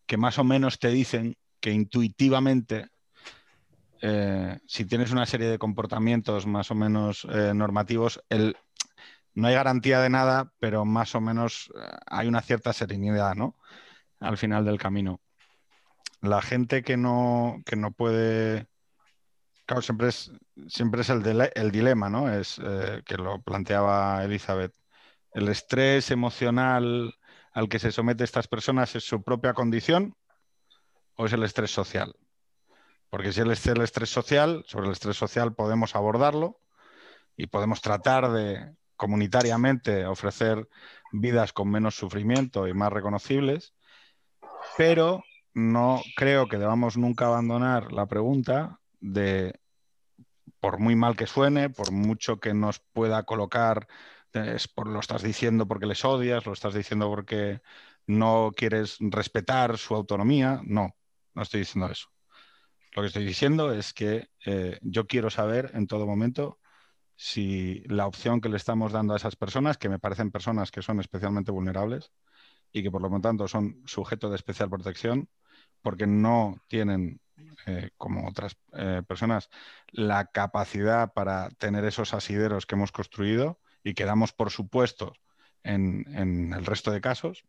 [0.05, 2.89] que más o menos te dicen que intuitivamente,
[4.07, 8.55] eh, si tienes una serie de comportamientos más o menos eh, normativos, el,
[9.33, 13.33] no hay garantía de nada, pero más o menos eh, hay una cierta serenidad
[14.19, 15.21] al final del camino.
[16.21, 18.67] La gente que no, que no puede
[19.65, 20.31] Claro, siempre es,
[20.67, 22.31] siempre es el, dilema, ¿no?
[22.31, 22.61] Es
[23.05, 24.75] que lo planteaba Elizabeth.
[25.31, 27.15] El estrés emocional
[27.51, 30.15] al que se somete estas personas es su propia condición
[31.15, 32.15] o es el estrés social.
[33.09, 36.59] Porque si es el estrés social, sobre el estrés social podemos abordarlo
[37.37, 40.67] y podemos tratar de comunitariamente ofrecer
[41.11, 43.73] vidas con menos sufrimiento y más reconocibles,
[44.77, 45.23] pero
[45.53, 49.59] no creo que debamos nunca abandonar la pregunta de,
[50.59, 53.87] por muy mal que suene, por mucho que nos pueda colocar,
[54.33, 57.61] es por, lo estás diciendo porque les odias, lo estás diciendo porque
[58.07, 60.95] no quieres respetar su autonomía, no,
[61.33, 62.09] no estoy diciendo eso.
[62.95, 66.59] Lo que estoy diciendo es que eh, yo quiero saber en todo momento
[67.17, 70.81] si la opción que le estamos dando a esas personas, que me parecen personas que
[70.81, 72.13] son especialmente vulnerables
[72.71, 75.29] y que por lo tanto son sujetos de especial protección,
[75.81, 77.19] porque no tienen
[77.65, 79.49] eh, como otras eh, personas,
[79.91, 85.13] la capacidad para tener esos asideros que hemos construido y que damos por supuesto
[85.63, 87.45] en, el resto de casos,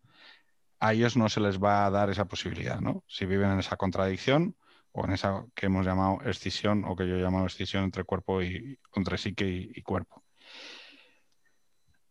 [0.81, 3.05] a ellos no se les va a dar esa posibilidad, ¿no?
[3.06, 4.56] Si viven en esa contradicción
[4.97, 8.43] o en esa que hemos llamado escisión o que yo he llamado escisión entre cuerpo
[8.43, 10.24] y entre psique y cuerpo.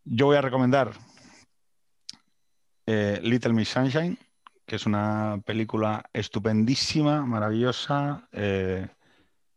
[0.04, 0.94] Yo voy a recomendar
[2.86, 4.20] eh, Little Miss Sunshine,
[4.68, 8.88] que es una película estupendísima, maravillosa, eh,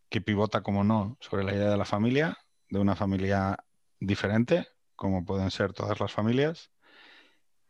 [0.09, 2.39] que pivota, como no, sobre la idea de la familia,
[2.71, 3.63] de una familia
[4.01, 6.71] diferente, como pueden ser todas las familias,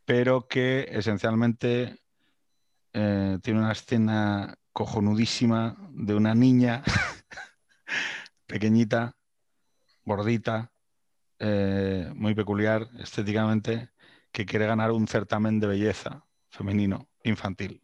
[0.05, 2.01] pero que esencialmente
[2.93, 6.83] eh, tiene una escena cojonudísima de una niña
[8.47, 9.17] pequeñita
[10.05, 10.73] gordita,
[11.39, 13.91] eh, muy peculiar estéticamente,
[14.33, 17.83] que quiere ganar un certamen de belleza femenino, infantil.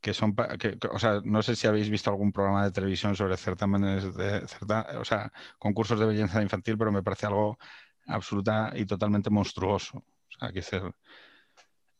[0.00, 3.38] Que son, que, o sea, no sé si habéis visto algún programa de televisión sobre
[3.38, 4.46] certámenes de,
[4.98, 7.58] o sea, concursos de belleza infantil, pero me parece algo
[8.06, 9.98] absoluta y totalmente monstruoso.
[9.98, 10.94] O sea, que ser,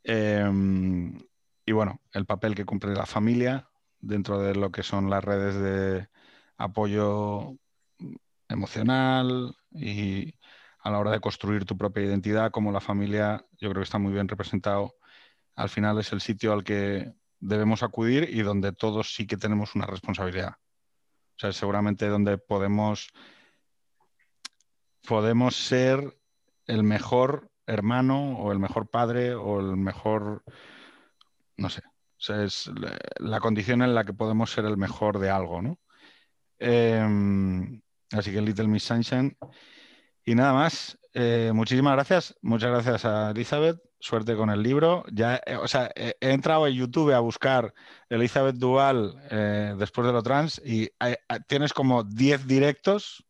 [0.02, 1.18] em,
[1.64, 3.68] y bueno, el papel que cumple la familia
[4.06, 6.08] dentro de lo que son las redes de
[6.56, 7.56] apoyo
[8.48, 10.34] emocional y
[10.80, 13.98] a la hora de construir tu propia identidad, como la familia, yo creo que está
[13.98, 14.94] muy bien representado.
[15.56, 19.74] Al final es el sitio al que debemos acudir y donde todos sí que tenemos
[19.74, 20.56] una responsabilidad.
[21.36, 23.08] O sea, seguramente donde podemos,
[25.06, 26.16] podemos ser
[26.66, 30.44] el mejor hermano o el mejor padre o el mejor,
[31.56, 31.82] no sé,
[32.30, 32.70] es
[33.18, 35.78] la condición en la que podemos ser el mejor de algo, ¿no?
[36.58, 37.82] Em,
[38.12, 39.36] así que Little Miss Sunshine.
[40.24, 42.34] Y nada más, eh, muchísimas gracias.
[42.42, 43.80] Muchas gracias a Elizabeth.
[43.98, 45.04] Suerte con el libro.
[45.12, 47.72] Ya, eh, o sea, he entrado en YouTube a buscar
[48.08, 50.90] Elizabeth Dual eh, después de lo trans y
[51.46, 53.24] tienes como 10 directos.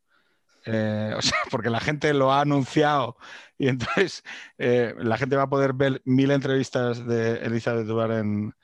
[0.66, 3.18] o sea, porque la gente lo ha anunciado
[3.58, 4.24] y entonces
[4.56, 8.54] la gente va a poder ver mil entrevistas de Elizabeth Duval en,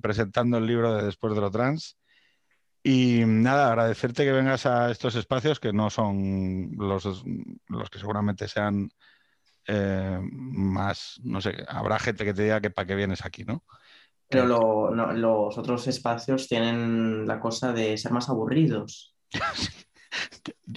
[0.00, 1.98] presentando el libro de Después de lo trans.
[2.84, 7.04] Y nada, agradecerte que vengas a estos espacios que no son los,
[7.68, 8.90] los que seguramente sean
[9.66, 13.64] eh, más, no sé, habrá gente que te diga que para qué vienes aquí, ¿no?
[14.28, 19.14] Pero los otros espacios tienen la cosa de ser más aburridos.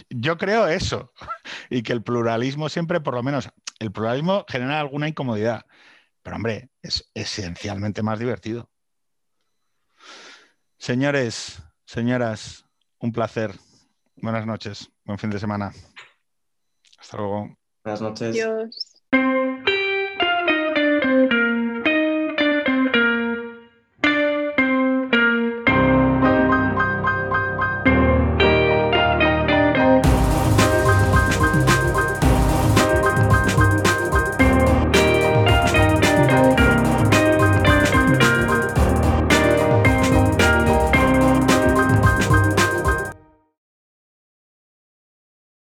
[0.09, 1.13] Yo creo eso.
[1.67, 5.65] Y que el pluralismo siempre, por lo menos, el pluralismo genera alguna incomodidad.
[6.25, 8.71] Pero hombre, es esencialmente más divertido.
[10.77, 12.65] Señores, Señoras,
[12.99, 13.51] un placer.
[14.15, 14.91] Buenas noches.
[15.03, 15.71] Buen fin de semana.
[16.97, 17.55] Hasta luego.
[17.83, 18.29] Buenas noches.
[18.29, 18.94] Adiós.